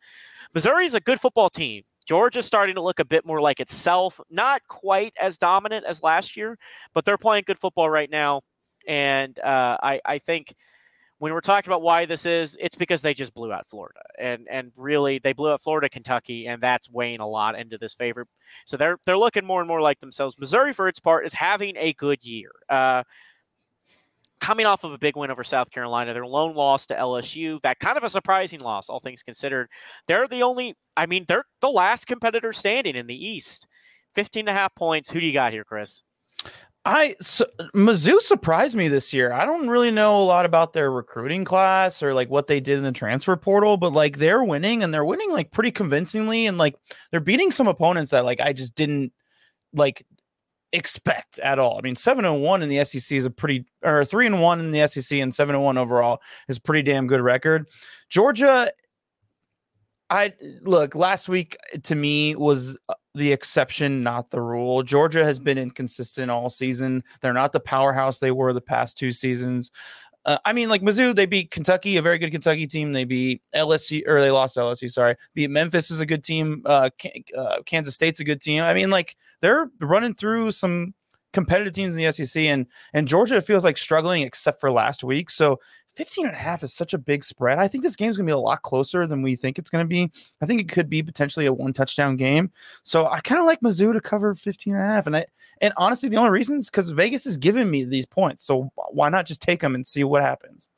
Missouri 0.55 0.85
is 0.85 0.95
a 0.95 1.01
good 1.01 1.21
football 1.21 1.51
team. 1.51 1.83
Georgia's 2.07 2.47
starting 2.47 2.75
to 2.75 2.83
look 2.83 2.99
a 2.99 3.05
bit 3.05 3.25
more 3.25 3.41
like 3.41 3.61
itself, 3.61 4.21
not 4.31 4.63
quite 4.69 5.13
as 5.21 5.39
dominant 5.39 5.85
as 5.87 6.03
last 6.03 6.37
year, 6.37 6.59
but 6.93 7.05
they're 7.05 7.19
playing 7.19 7.45
good 7.47 7.59
football 7.59 7.89
right 7.89 8.11
now. 8.11 8.43
And 8.87 9.39
uh, 9.39 9.77
I, 9.83 10.01
I 10.05 10.19
think– 10.19 10.55
when 11.21 11.35
we're 11.35 11.43
talking 11.43 11.69
about 11.69 11.83
why 11.83 12.07
this 12.07 12.25
is, 12.25 12.57
it's 12.59 12.77
because 12.77 13.03
they 13.03 13.13
just 13.13 13.35
blew 13.35 13.53
out 13.53 13.69
Florida, 13.69 14.01
and 14.19 14.49
and 14.51 14.73
really 14.75 15.19
they 15.19 15.35
blew 15.35 15.51
out 15.51 15.61
Florida, 15.61 15.89
Kentucky, 15.89 16.47
and 16.47 16.63
that's 16.63 16.91
weighing 16.91 17.21
a 17.21 17.29
lot 17.29 17.59
into 17.59 17.77
this 17.77 17.93
favor. 17.93 18.27
So 18.65 18.79
they're 18.79 18.99
they're 19.05 19.19
looking 19.19 19.45
more 19.45 19.61
and 19.61 19.69
more 19.69 19.83
like 19.83 20.01
themselves. 20.01 20.37
Missouri, 20.39 20.73
for 20.73 20.89
its 20.89 20.99
part, 20.99 21.27
is 21.27 21.35
having 21.35 21.77
a 21.77 21.93
good 21.93 22.25
year. 22.25 22.51
Uh, 22.71 23.03
coming 24.41 24.65
off 24.65 24.83
of 24.83 24.93
a 24.95 24.99
big 24.99 25.15
win 25.15 25.31
over 25.31 25.45
South 25.45 25.71
Carolina, 25.71 26.15
their 26.15 26.27
lone 26.27 26.55
loss 26.55 26.87
to 26.87 26.95
LSU, 26.95 27.61
that 27.61 27.79
kind 27.81 27.99
of 27.99 28.03
a 28.05 28.09
surprising 28.09 28.61
loss, 28.61 28.89
all 28.89 28.99
things 28.99 29.23
considered. 29.23 29.69
They're 30.09 30.27
the 30.27 30.43
only, 30.43 30.75
I 30.97 31.05
mean, 31.05 31.27
they're 31.29 31.45
the 31.61 31.69
last 31.69 32.07
competitor 32.07 32.55
standing 32.55 32.97
in 32.97 33.07
the 33.07 33.27
East. 33.27 33.67
15 34.15 34.41
and 34.41 34.49
a 34.49 34.59
half 34.59 34.75
points. 34.75 35.11
Who 35.11 35.21
do 35.21 35.27
you 35.27 35.35
got 35.35 35.53
here, 35.53 35.65
Chris? 35.65 36.03
I 36.85 37.15
so, 37.21 37.45
Mizzou 37.75 38.21
surprised 38.21 38.75
me 38.75 38.89
this 38.89 39.13
year. 39.13 39.33
I 39.33 39.45
don't 39.45 39.69
really 39.69 39.91
know 39.91 40.19
a 40.19 40.25
lot 40.25 40.47
about 40.47 40.73
their 40.73 40.91
recruiting 40.91 41.45
class 41.45 42.03
or 42.03 42.15
like 42.15 42.31
what 42.31 42.47
they 42.47 42.59
did 42.59 42.79
in 42.79 42.85
the 42.85 42.93
transfer 42.93 43.37
portal, 43.37 43.77
but 43.77 43.93
like 43.93 44.17
they're 44.17 44.43
winning 44.43 44.83
and 44.83 44.93
they're 44.93 45.05
winning 45.05 45.31
like 45.31 45.51
pretty 45.51 45.71
convincingly 45.71 46.47
and 46.47 46.57
like 46.57 46.75
they're 47.11 47.21
beating 47.21 47.51
some 47.51 47.69
opponents 47.69 48.13
that 48.13 48.25
like 48.25 48.41
I 48.41 48.55
just 48.55 48.75
didn't 48.75 49.13
like 49.75 50.07
expect 50.73 51.39
at 51.41 51.59
all. 51.59 51.77
I 51.79 51.83
mean, 51.83 51.97
7 51.97 52.25
and 52.25 52.43
1 52.43 52.63
in 52.63 52.69
the 52.71 52.83
SEC 52.85 53.15
is 53.15 53.27
a 53.27 53.31
pretty 53.31 53.67
or 53.85 54.05
3 54.05 54.27
and 54.27 54.41
1 54.41 54.61
in 54.61 54.71
the 54.71 54.89
SEC 54.89 55.19
and 55.19 55.35
7 55.35 55.55
and 55.55 55.65
1 55.65 55.77
overall 55.77 56.23
is 56.49 56.59
pretty 56.59 56.83
damn 56.83 57.07
good 57.07 57.21
record. 57.21 57.69
Georgia 58.09 58.71
I 60.09 60.33
look 60.63 60.97
last 60.97 61.29
week 61.29 61.57
to 61.85 61.95
me 61.95 62.35
was 62.35 62.77
the 63.15 63.33
exception, 63.33 64.03
not 64.03 64.31
the 64.31 64.41
rule. 64.41 64.83
Georgia 64.83 65.25
has 65.25 65.39
been 65.39 65.59
inconsistent 65.59 66.31
all 66.31 66.49
season. 66.49 67.03
They're 67.21 67.33
not 67.33 67.53
the 67.53 67.61
powerhouse 67.61 68.19
they 68.19 68.31
were 68.31 68.53
the 68.53 68.61
past 68.61 68.97
two 68.97 69.13
seasons. 69.13 69.71
Uh, 70.27 70.39
I 70.45 70.53
mean, 70.53 70.69
like 70.69 70.83
Mizzou, 70.83 71.15
they 71.15 71.27
beat 71.27 71.51
Kentucky, 71.51 71.97
a 71.97 72.03
very 72.03 72.19
good 72.19 72.31
Kentucky 72.31 72.67
team. 72.67 72.93
They 72.93 73.05
beat 73.05 73.43
LSU, 73.55 74.03
or 74.07 74.21
they 74.21 74.31
lost 74.31 74.57
LSU. 74.57 74.91
Sorry, 74.91 75.17
beat 75.35 75.49
Memphis 75.49 75.91
is 75.91 76.01
a 76.01 76.07
good 76.07 76.23
team. 76.23 76.63
Uh, 76.67 76.91
uh, 77.37 77.63
Kansas 77.65 77.95
State's 77.95 78.21
a 78.21 78.25
good 78.25 78.41
team. 78.41 78.63
I 78.63 78.75
mean, 78.75 78.91
like 78.91 79.17
they're 79.41 79.71
running 79.81 80.15
through 80.15 80.53
some 80.53 80.95
competitive 81.33 81.73
teams 81.73 81.97
in 81.97 82.05
the 82.05 82.13
SEC, 82.13 82.43
and 82.43 82.67
and 82.93 83.09
Georgia 83.09 83.41
feels 83.41 83.65
like 83.65 83.79
struggling 83.79 84.23
except 84.23 84.61
for 84.61 84.71
last 84.71 85.03
week. 85.03 85.31
So 85.31 85.59
15 86.01 86.29
and 86.29 86.35
a 86.35 86.39
half 86.39 86.63
is 86.63 86.73
such 86.73 86.95
a 86.95 86.99
big 86.99 87.23
spread. 87.23 87.59
I 87.59 87.69
think 87.69 87.85
this 87.85 87.95
game's 87.95 88.17
going 88.17 88.27
to 88.27 88.31
be 88.31 88.35
a 88.35 88.39
lot 88.39 88.63
closer 88.63 89.07
than 89.07 89.21
we 89.21 89.37
think 89.37 89.59
it's 89.59 89.69
going 89.69 89.85
to 89.85 89.87
be. 89.87 90.11
I 90.41 90.47
think 90.47 90.59
it 90.59 90.71
could 90.71 90.89
be 90.89 91.03
potentially 91.03 91.45
a 91.45 91.53
one 91.53 91.75
touchdown 91.75 92.17
game. 92.17 92.51
So 92.85 93.07
I 93.07 93.21
kind 93.21 93.39
of 93.39 93.47
like 93.47 93.61
Mizzou 93.61 93.93
to 93.93 94.01
cover 94.01 94.33
15 94.33 94.73
and 94.73 94.83
a 94.83 94.87
half. 94.87 95.07
And 95.07 95.15
I, 95.15 95.27
and 95.61 95.75
honestly, 95.77 96.09
the 96.09 96.17
only 96.17 96.31
reason 96.31 96.57
is 96.57 96.71
because 96.71 96.89
Vegas 96.89 97.27
is 97.27 97.37
giving 97.37 97.71
me 97.71 97.85
these 97.85 98.07
points. 98.07 98.45
So 98.45 98.73
why 98.93 99.11
not 99.11 99.27
just 99.27 99.43
take 99.43 99.61
them 99.61 99.75
and 99.75 99.87
see 99.87 100.03
what 100.03 100.23
happens? 100.23 100.71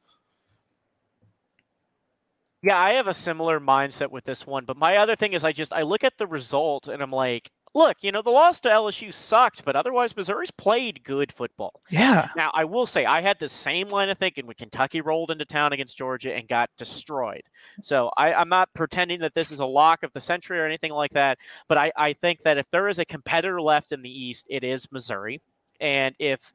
Yeah, 2.65 2.77
I 2.77 2.95
have 2.95 3.07
a 3.07 3.15
similar 3.15 3.61
mindset 3.61 4.11
with 4.11 4.25
this 4.25 4.45
one. 4.45 4.65
But 4.65 4.77
my 4.77 4.97
other 4.97 5.15
thing 5.15 5.35
is 5.35 5.45
I 5.45 5.53
just, 5.53 5.73
I 5.73 5.83
look 5.83 6.03
at 6.03 6.19
the 6.19 6.27
result 6.27 6.89
and 6.89 7.01
I'm 7.01 7.13
like, 7.13 7.49
look, 7.75 7.99
you 8.03 8.13
know, 8.13 8.23
the 8.23 8.31
loss 8.31 8.61
to 8.61 8.69
LSU 8.69 9.13
sucked, 9.13 9.65
but 9.65 9.77
otherwise 9.77 10.17
Missouri's 10.17 10.51
played 10.51 11.03
good 11.05 11.33
football. 11.33 11.81
Yeah. 11.91 12.29
Now, 12.37 12.51
I 12.55 12.65
will 12.65 12.87
say 12.87 13.05
I 13.05 13.21
had 13.21 13.39
the 13.39 13.49
same 13.49 13.89
line 13.89 14.11
of 14.11 14.19
thinking 14.19 14.47
when 14.47 14.57
Kentucky 14.57 15.01
rolled 15.01 15.31
into 15.31 15.45
town 15.45 15.73
against 15.73 15.97
Georgia 15.97 16.35
and 16.35 16.47
got 16.49 16.71
destroyed. 16.77 17.43
So 17.83 18.11
I, 18.17 18.41
am 18.41 18.49
not 18.49 18.69
pretending 18.75 19.21
that 19.21 19.35
this 19.35 19.51
is 19.51 19.61
a 19.61 19.67
lock 19.67 20.03
of 20.03 20.13
the 20.13 20.21
century 20.21 20.59
or 20.59 20.67
anything 20.67 20.93
like 20.93 21.13
that, 21.13 21.39
but 21.69 21.79
I, 21.79 21.93
I 21.97 22.13
think 22.13 22.43
that 22.45 22.59
if 22.59 22.67
there 22.71 22.89
is 22.89 22.99
a 22.99 23.05
competitor 23.05 23.61
left 23.61 23.93
in 23.93 24.03
the 24.03 24.11
East, 24.11 24.47
it 24.49 24.65
is 24.65 24.91
Missouri. 24.93 25.41
And 25.81 26.15
if 26.19 26.53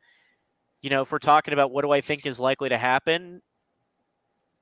you 0.82 0.92
know, 0.92 1.02
if 1.02 1.12
we're 1.12 1.20
talking 1.20 1.54
about 1.54 1.72
what 1.72 1.82
do 1.82 1.92
I 1.92 2.02
think 2.02 2.26
is 2.26 2.40
likely 2.40 2.70
to 2.70 2.78
happen, 2.78 3.42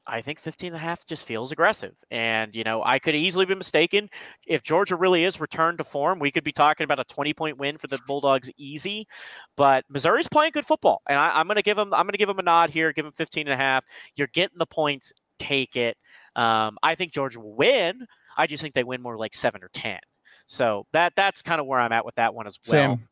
I 0.07 0.21
think 0.21 0.39
15 0.39 0.67
and 0.67 0.75
a 0.75 0.79
half 0.79 1.05
just 1.05 1.25
feels 1.25 1.51
aggressive. 1.51 1.95
And, 2.11 2.55
you 2.55 2.63
know, 2.63 2.83
I 2.83 2.99
could 2.99 3.15
easily 3.15 3.45
be 3.45 3.55
mistaken. 3.55 4.09
If 4.45 4.61
Georgia 4.61 4.95
really 4.95 5.23
is 5.23 5.39
returned 5.39 5.79
to 5.79 5.83
form, 5.83 6.19
we 6.19 6.31
could 6.31 6.43
be 6.43 6.51
talking 6.51 6.83
about 6.83 6.99
a 6.99 7.03
20 7.05 7.33
point 7.33 7.57
win 7.57 7.77
for 7.77 7.87
the 7.87 7.99
Bulldogs 8.05 8.49
easy. 8.57 9.07
But 9.55 9.85
Missouri's 9.89 10.27
playing 10.27 10.51
good 10.53 10.65
football. 10.65 11.01
And 11.07 11.17
I, 11.17 11.39
am 11.39 11.47
going 11.47 11.55
to 11.55 11.63
give 11.63 11.77
them, 11.77 11.93
I'm 11.93 12.05
going 12.05 12.13
to 12.13 12.17
give 12.17 12.27
them 12.27 12.39
a 12.39 12.43
nod 12.43 12.69
here, 12.69 12.93
give 12.93 13.05
them 13.05 13.13
15 13.13 13.47
and 13.47 13.53
a 13.53 13.57
half. 13.57 13.83
You're 14.15 14.27
getting 14.27 14.59
the 14.59 14.67
points, 14.67 15.11
take 15.39 15.75
it. 15.75 15.97
Um, 16.35 16.77
I 16.83 16.95
think 16.95 17.11
Georgia 17.11 17.39
will 17.39 17.55
win. 17.55 18.05
I 18.37 18.47
just 18.47 18.61
think 18.61 18.75
they 18.75 18.83
win 18.83 19.01
more 19.01 19.17
like 19.17 19.33
seven 19.33 19.63
or 19.63 19.69
10. 19.73 19.99
So 20.47 20.85
that 20.93 21.13
that's 21.15 21.41
kind 21.41 21.59
of 21.59 21.65
where 21.65 21.79
I'm 21.79 21.91
at 21.91 22.05
with 22.05 22.15
that 22.15 22.35
one 22.35 22.45
as 22.45 22.59
well. 22.67 22.97
Same. 22.97 23.07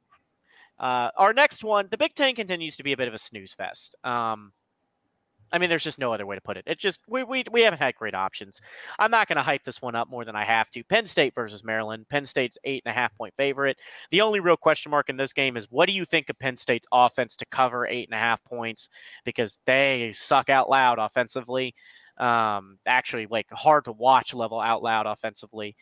Uh, 0.80 1.10
our 1.18 1.34
next 1.34 1.64
one, 1.64 1.88
the 1.90 1.98
Big 1.98 2.14
Ten 2.14 2.36
continues 2.36 2.76
to 2.78 2.84
be 2.84 2.94
a 2.94 2.98
bit 2.98 3.08
of 3.08 3.14
a 3.14 3.18
snooze 3.18 3.54
fest. 3.54 3.96
Um, 4.04 4.52
I 5.54 5.60
mean, 5.60 5.70
there's 5.70 5.84
just 5.84 6.00
no 6.00 6.12
other 6.12 6.26
way 6.26 6.36
to 6.36 6.42
put 6.42 6.58
it. 6.58 6.64
It's 6.66 6.82
just 6.82 7.00
we 7.08 7.24
we, 7.24 7.44
we 7.52 7.62
haven't 7.62 7.80
had 7.80 7.94
great 7.96 8.16
options. 8.16 8.60
I'm 8.98 9.12
not 9.12 9.28
going 9.28 9.38
to 9.38 9.44
hype 9.44 9.64
this 9.64 9.84
one 9.84 9.96
up 9.96 10.10
more 10.10 10.26
than 10.26 10.36
I 10.36 10.44
have 10.44 10.72
to. 10.72 10.84
Penn 10.84 11.06
State 11.06 11.36
versus 11.36 11.64
Maryland. 11.64 12.10
Penn 12.10 12.26
State's 12.26 12.58
eight 12.64 12.82
and 12.86 12.92
a 12.92 12.96
half 12.96 13.16
point 13.16 13.36
favorite. 13.38 13.78
The 14.10 14.22
only 14.22 14.40
real 14.40 14.58
question 14.58 14.90
mark 14.90 15.10
in 15.10 15.18
this 15.18 15.32
game 15.32 15.56
is 15.56 15.68
what 15.70 15.86
do 15.86 15.94
you 15.94 16.06
think 16.06 16.30
of 16.30 16.40
Penn 16.40 16.58
State's 16.58 16.88
offense 16.92 17.36
to 17.38 17.46
cover 17.46 17.86
eight 17.86 18.10
and 18.10 18.16
a 18.16 18.20
half 18.20 18.44
points 18.44 18.90
because 19.26 19.60
they 19.68 20.12
suck 20.14 20.50
out 20.50 20.70
loud 20.70 20.98
offensively. 20.98 21.76
Um, 22.18 22.80
actually, 22.88 23.28
like 23.28 23.48
hard 23.52 23.86
to 23.86 23.92
watch 23.92 24.34
level 24.34 24.60
out 24.60 24.82
loud 24.82 25.06
offensively. 25.06 25.76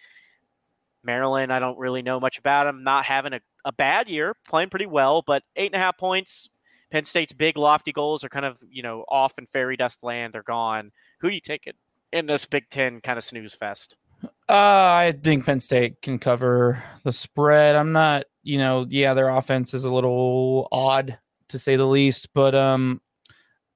Maryland, 1.03 1.51
I 1.51 1.59
don't 1.59 1.79
really 1.79 2.01
know 2.01 2.19
much 2.19 2.37
about 2.37 2.65
them. 2.65 2.83
Not 2.83 3.05
having 3.05 3.33
a, 3.33 3.39
a 3.63 3.71
bad 3.71 4.09
year, 4.09 4.35
playing 4.47 4.69
pretty 4.69 4.85
well, 4.85 5.23
but 5.25 5.43
eight 5.55 5.67
and 5.67 5.75
a 5.75 5.83
half 5.83 5.97
points 5.97 6.49
Penn 6.91 7.05
State's 7.05 7.33
big 7.33 7.57
lofty 7.57 7.91
goals 7.91 8.23
are 8.23 8.29
kind 8.29 8.45
of 8.45 8.57
you 8.69 8.83
know 8.83 9.05
off 9.07 9.33
in 9.37 9.45
fairy 9.47 9.77
dust 9.77 10.03
land. 10.03 10.33
They're 10.33 10.43
gone. 10.43 10.91
Who 11.21 11.29
do 11.29 11.35
you 11.35 11.41
take 11.41 11.67
it 11.67 11.75
in 12.11 12.25
this 12.25 12.45
Big 12.45 12.69
Ten 12.69 13.01
kind 13.01 13.17
of 13.17 13.23
snooze 13.23 13.55
fest? 13.55 13.95
Uh, 14.23 14.29
I 14.49 15.15
think 15.23 15.45
Penn 15.45 15.59
State 15.59 16.01
can 16.01 16.19
cover 16.19 16.83
the 17.03 17.11
spread. 17.11 17.75
I'm 17.75 17.91
not, 17.91 18.25
you 18.43 18.57
know, 18.57 18.85
yeah, 18.87 19.13
their 19.13 19.29
offense 19.29 19.73
is 19.73 19.85
a 19.85 19.91
little 19.93 20.67
odd 20.71 21.17
to 21.49 21.57
say 21.57 21.75
the 21.75 21.87
least, 21.87 22.29
but 22.33 22.53
um, 22.53 23.01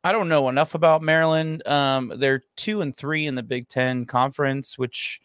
I 0.04 0.12
don't 0.12 0.30
know 0.30 0.49
enough 0.49 0.75
about 0.75 1.01
Maryland. 1.01 1.65
Um, 1.67 2.13
they're 2.17 2.43
two 2.58 2.82
and 2.82 2.95
three 2.95 3.25
in 3.25 3.36
the 3.36 3.41
Big 3.41 3.67
Ten 3.67 4.06
conference, 4.06 4.78
which 4.78 5.19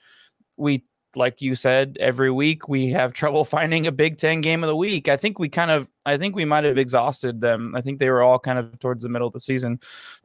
we 0.56 0.84
like 1.16 1.42
you 1.42 1.54
said, 1.54 1.96
every 2.00 2.30
week 2.30 2.68
we 2.68 2.90
have 2.90 3.12
trouble 3.12 3.44
finding 3.56 3.86
a 3.86 3.92
Big 3.92 4.18
Ten 4.18 4.40
game 4.40 4.62
of 4.62 4.68
the 4.68 4.76
week. 4.76 5.08
I 5.08 5.16
think 5.16 5.38
we 5.38 5.48
kind 5.48 5.70
of, 5.70 5.88
I 6.06 6.16
think 6.16 6.36
we 6.36 6.44
might 6.44 6.64
have 6.64 6.78
exhausted 6.78 7.40
them. 7.40 7.74
I 7.74 7.80
think 7.80 7.98
they 7.98 8.10
were 8.10 8.22
all 8.22 8.38
kind 8.38 8.58
of 8.58 8.78
towards 8.78 9.02
the 9.02 9.08
middle 9.08 9.28
of 9.28 9.32
the 9.32 9.40
season, 9.40 9.80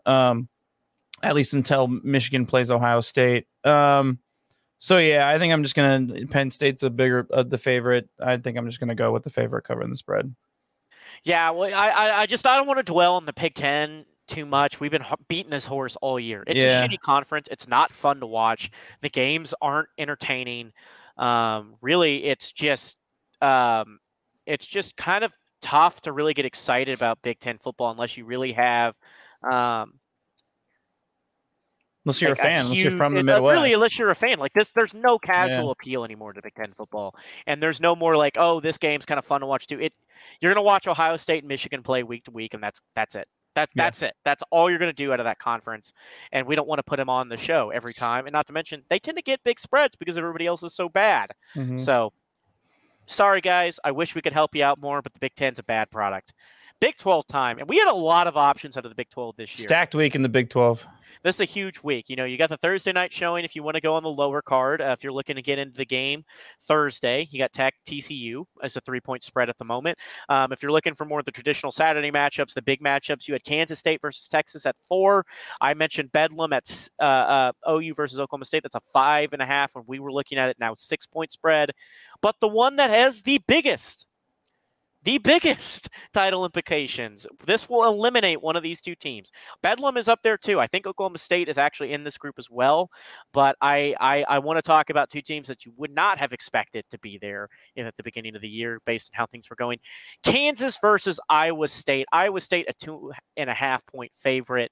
um, 0.05 0.47
at 1.23 1.35
least 1.35 1.53
until 1.53 1.87
Michigan 1.87 2.45
plays 2.45 2.71
Ohio 2.71 3.01
State. 3.01 3.47
Um, 3.63 4.19
so 4.77 4.97
yeah, 4.97 5.27
I 5.27 5.39
think 5.39 5.53
I'm 5.53 5.63
just 5.63 5.75
gonna. 5.75 6.27
Penn 6.27 6.51
State's 6.51 6.83
a 6.83 6.89
bigger 6.89 7.27
uh, 7.33 7.43
the 7.43 7.57
favorite. 7.57 8.09
I 8.19 8.37
think 8.37 8.57
I'm 8.57 8.67
just 8.67 8.79
gonna 8.79 8.95
go 8.95 9.11
with 9.11 9.23
the 9.23 9.29
favorite 9.29 9.63
covering 9.63 9.89
the 9.89 9.95
spread. 9.95 10.35
Yeah, 11.23 11.51
well, 11.51 11.73
I, 11.73 12.21
I 12.21 12.25
just 12.25 12.45
I 12.45 12.57
don't 12.57 12.67
want 12.67 12.77
to 12.77 12.83
dwell 12.83 13.15
on 13.15 13.25
the 13.25 13.33
Big 13.33 13.55
Ten 13.55 14.05
too 14.27 14.45
much. 14.45 14.79
We've 14.79 14.91
been 14.91 15.05
beating 15.27 15.51
this 15.51 15.65
horse 15.65 15.95
all 16.01 16.19
year. 16.19 16.43
It's 16.47 16.59
yeah. 16.59 16.83
a 16.83 16.87
shitty 16.87 16.99
conference. 16.99 17.47
It's 17.51 17.67
not 17.67 17.91
fun 17.91 18.19
to 18.19 18.25
watch. 18.25 18.71
The 19.01 19.09
games 19.09 19.53
aren't 19.61 19.89
entertaining. 19.97 20.73
Um, 21.17 21.75
really, 21.81 22.25
it's 22.25 22.51
just 22.51 22.95
um, 23.41 23.99
it's 24.45 24.65
just 24.65 24.97
kind 24.97 25.23
of 25.23 25.31
tough 25.61 26.01
to 26.01 26.11
really 26.11 26.33
get 26.33 26.45
excited 26.45 26.93
about 26.93 27.21
Big 27.21 27.39
Ten 27.39 27.57
football 27.57 27.91
unless 27.91 28.17
you 28.17 28.25
really 28.25 28.53
have. 28.53 28.95
Um, 29.43 29.99
unless 32.05 32.21
you're 32.21 32.31
like 32.31 32.39
a 32.39 32.41
fan, 32.41 32.65
a 32.65 32.69
huge, 32.69 32.79
unless 32.79 32.83
you're 32.83 32.97
from 32.97 33.13
the 33.15 33.23
Midwest. 33.23 33.53
Really, 33.53 33.73
unless 33.73 33.97
you're 33.97 34.11
a 34.11 34.15
fan, 34.15 34.39
like 34.39 34.53
this, 34.53 34.71
there's 34.71 34.93
no 34.93 35.17
casual 35.17 35.65
yeah. 35.65 35.71
appeal 35.71 36.03
anymore 36.03 36.33
to 36.33 36.41
Big 36.41 36.55
Ten 36.55 36.73
football, 36.73 37.15
and 37.47 37.61
there's 37.61 37.81
no 37.81 37.95
more 37.95 38.15
like, 38.15 38.37
oh, 38.37 38.59
this 38.59 38.77
game's 38.77 39.05
kind 39.05 39.19
of 39.19 39.25
fun 39.25 39.41
to 39.41 39.47
watch 39.47 39.67
too. 39.67 39.79
It, 39.79 39.93
you're 40.41 40.53
gonna 40.53 40.63
watch 40.63 40.87
Ohio 40.87 41.17
State 41.17 41.43
and 41.43 41.47
Michigan 41.47 41.83
play 41.83 42.03
week 42.03 42.25
to 42.25 42.31
week, 42.31 42.53
and 42.53 42.61
that's 42.61 42.81
that's 42.95 43.15
it. 43.15 43.27
That 43.55 43.69
that's 43.75 44.01
yeah. 44.01 44.09
it. 44.09 44.15
That's 44.23 44.43
all 44.51 44.69
you're 44.69 44.79
going 44.79 44.89
to 44.89 44.93
do 44.93 45.11
out 45.13 45.19
of 45.19 45.25
that 45.25 45.39
conference, 45.39 45.93
and 46.31 46.45
we 46.45 46.55
don't 46.55 46.67
want 46.67 46.79
to 46.79 46.83
put 46.83 46.99
him 46.99 47.09
on 47.09 47.29
the 47.29 47.37
show 47.37 47.69
every 47.71 47.93
time. 47.93 48.27
And 48.27 48.33
not 48.33 48.47
to 48.47 48.53
mention, 48.53 48.83
they 48.89 48.99
tend 48.99 49.17
to 49.17 49.23
get 49.23 49.43
big 49.43 49.59
spreads 49.59 49.95
because 49.95 50.17
everybody 50.17 50.45
else 50.45 50.61
is 50.61 50.73
so 50.73 50.89
bad. 50.89 51.31
Mm-hmm. 51.55 51.77
So, 51.77 52.13
sorry 53.05 53.41
guys, 53.41 53.79
I 53.83 53.91
wish 53.91 54.13
we 54.13 54.21
could 54.21 54.33
help 54.33 54.55
you 54.55 54.63
out 54.63 54.79
more, 54.79 55.01
but 55.01 55.13
the 55.13 55.19
Big 55.19 55.35
Ten's 55.35 55.59
a 55.59 55.63
bad 55.63 55.89
product. 55.89 56.33
Big 56.79 56.97
12 56.97 57.27
time, 57.27 57.59
and 57.59 57.67
we 57.67 57.77
had 57.77 57.87
a 57.87 57.95
lot 57.95 58.27
of 58.27 58.37
options 58.37 58.77
out 58.77 58.85
of 58.85 58.91
the 58.91 58.95
Big 58.95 59.09
12 59.09 59.35
this 59.37 59.57
year. 59.57 59.63
Stacked 59.63 59.95
week 59.95 60.15
in 60.15 60.21
the 60.21 60.29
Big 60.29 60.49
12 60.49 60.85
this 61.25 61.37
is 61.37 61.41
a 61.41 61.45
huge 61.45 61.81
week. 61.81 62.07
You 62.07 62.15
know, 62.15 62.25
you 62.25 62.37
got 62.37 62.51
the 62.51 62.57
Thursday 62.57 62.91
night 62.91 63.11
showing 63.11 63.45
if 63.45 63.55
you 63.55 63.63
want 63.63 63.73
to 63.73 63.81
go 63.81 63.95
on 63.95 64.03
the 64.03 64.09
lower 64.09 64.43
card. 64.43 64.79
Uh, 64.79 64.95
if 64.95 65.03
you're 65.03 65.11
looking 65.11 65.35
to 65.35 65.41
get 65.41 65.57
into 65.57 65.75
the 65.75 65.85
game 65.85 66.23
Thursday, 66.67 67.27
you 67.31 67.39
got 67.39 67.51
Tech 67.51 67.73
TCU 67.87 68.45
as 68.61 68.77
a 68.77 68.81
three 68.81 69.01
point 69.01 69.23
spread 69.23 69.49
at 69.49 69.57
the 69.57 69.65
moment. 69.65 69.97
Um, 70.29 70.51
if 70.51 70.61
you're 70.61 70.71
looking 70.71 70.93
for 70.93 71.03
more 71.03 71.17
of 71.17 71.25
the 71.25 71.31
traditional 71.31 71.71
Saturday 71.71 72.11
matchups, 72.11 72.53
the 72.53 72.61
big 72.61 72.79
matchups, 72.79 73.27
you 73.27 73.33
had 73.33 73.43
Kansas 73.43 73.79
State 73.79 74.01
versus 74.01 74.27
Texas 74.27 74.67
at 74.67 74.75
four. 74.87 75.25
I 75.59 75.73
mentioned 75.73 76.11
Bedlam 76.11 76.53
at 76.53 76.89
uh, 76.99 77.03
uh, 77.03 77.51
OU 77.71 77.95
versus 77.95 78.19
Oklahoma 78.19 78.45
State. 78.45 78.61
That's 78.61 78.75
a 78.75 78.81
five 78.93 79.33
and 79.33 79.41
a 79.41 79.47
half 79.47 79.73
when 79.73 79.85
we 79.87 79.99
were 79.99 80.13
looking 80.13 80.37
at 80.37 80.49
it 80.49 80.57
now, 80.59 80.75
six 80.75 81.07
point 81.07 81.31
spread. 81.31 81.71
But 82.21 82.35
the 82.39 82.47
one 82.47 82.75
that 82.75 82.91
has 82.91 83.23
the 83.23 83.41
biggest 83.47 84.05
the 85.05 85.19
biggest 85.19 85.87
title 86.13 86.43
implications. 86.45 87.25
This 87.45 87.69
will 87.69 87.85
eliminate 87.85 88.41
one 88.41 88.55
of 88.55 88.63
these 88.63 88.81
two 88.81 88.95
teams. 88.95 89.31
Bedlam 89.61 89.97
is 89.97 90.09
up 90.09 90.21
there 90.23 90.37
too. 90.37 90.59
I 90.59 90.67
think 90.67 90.85
Oklahoma 90.85 91.19
State 91.19 91.47
is 91.47 91.57
actually 91.57 91.93
in 91.93 92.03
this 92.03 92.17
group 92.17 92.35
as 92.37 92.49
well. 92.49 92.89
But 93.31 93.55
I 93.61 93.95
I, 93.99 94.25
I 94.27 94.39
want 94.39 94.57
to 94.57 94.61
talk 94.61 94.89
about 94.89 95.09
two 95.09 95.21
teams 95.21 95.47
that 95.47 95.65
you 95.65 95.71
would 95.77 95.91
not 95.91 96.17
have 96.17 96.33
expected 96.33 96.83
to 96.89 96.99
be 96.99 97.17
there 97.17 97.47
at 97.77 97.95
the 97.95 98.03
beginning 98.03 98.35
of 98.35 98.41
the 98.41 98.49
year 98.49 98.79
based 98.85 99.11
on 99.13 99.17
how 99.17 99.27
things 99.27 99.49
were 99.49 99.55
going. 99.55 99.79
Kansas 100.23 100.77
versus 100.81 101.19
Iowa 101.29 101.67
State. 101.67 102.07
Iowa 102.11 102.41
State 102.41 102.65
a 102.67 102.73
two 102.73 103.13
and 103.37 103.49
a 103.49 103.53
half 103.53 103.85
point 103.85 104.11
favorite. 104.15 104.71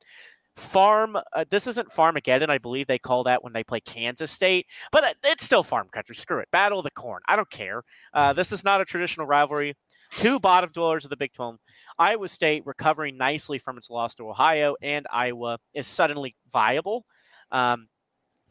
Farm, 0.56 1.16
uh, 1.16 1.46
this 1.50 1.66
isn't 1.66 1.90
Farmageddon. 1.90 2.50
I 2.50 2.60
believe 2.60 2.86
they 2.86 3.00
call 3.00 3.24
that 3.24 3.44
when 3.44 3.54
they 3.54 3.64
play 3.64 3.80
Kansas 3.80 4.30
State, 4.30 4.68
but 4.92 5.04
uh, 5.04 5.14
it's 5.24 5.44
still 5.44 5.64
farm 5.64 5.88
country. 5.92 6.14
Screw 6.14 6.38
it. 6.40 6.48
Battle 6.52 6.78
of 6.78 6.84
the 6.84 6.92
corn. 6.92 7.24
I 7.28 7.36
don't 7.36 7.50
care. 7.50 7.82
Uh, 8.14 8.34
this 8.34 8.52
is 8.52 8.64
not 8.64 8.80
a 8.80 8.86
traditional 8.86 9.26
rivalry 9.26 9.74
two 10.18 10.40
bottom 10.40 10.70
dwellers 10.72 11.04
of 11.04 11.10
the 11.10 11.18
Big 11.18 11.34
12. 11.34 11.58
Iowa 12.00 12.28
State 12.28 12.66
recovering 12.66 13.18
nicely 13.18 13.60
from 13.60 13.78
its 13.78 13.90
loss 13.90 14.16
to 14.16 14.30
Ohio, 14.30 14.76
and 14.82 15.06
Iowa 15.12 15.60
is 15.74 15.88
suddenly 15.88 16.36
viable. 16.52 17.06
Um, 17.52 17.88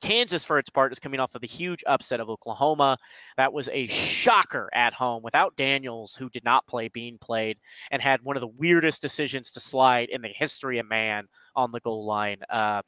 Kansas, 0.00 0.44
for 0.44 0.58
its 0.58 0.68
part, 0.68 0.92
is 0.92 0.98
coming 0.98 1.20
off 1.20 1.34
of 1.34 1.40
the 1.40 1.46
huge 1.46 1.84
upset 1.86 2.18
of 2.18 2.28
Oklahoma. 2.28 2.98
That 3.36 3.52
was 3.52 3.68
a 3.68 3.86
shocker 3.86 4.68
at 4.74 4.92
home 4.92 5.22
without 5.22 5.56
Daniels, 5.56 6.16
who 6.16 6.28
did 6.28 6.44
not 6.44 6.66
play, 6.66 6.88
being 6.88 7.18
played, 7.18 7.58
and 7.90 8.02
had 8.02 8.22
one 8.22 8.36
of 8.36 8.40
the 8.40 8.48
weirdest 8.48 9.00
decisions 9.00 9.52
to 9.52 9.60
slide 9.60 10.08
in 10.08 10.20
the 10.20 10.28
history 10.28 10.78
of 10.78 10.88
man 10.88 11.28
on 11.54 11.70
the 11.70 11.80
goal 11.80 12.04
line. 12.04 12.38
Uh, 12.50 12.82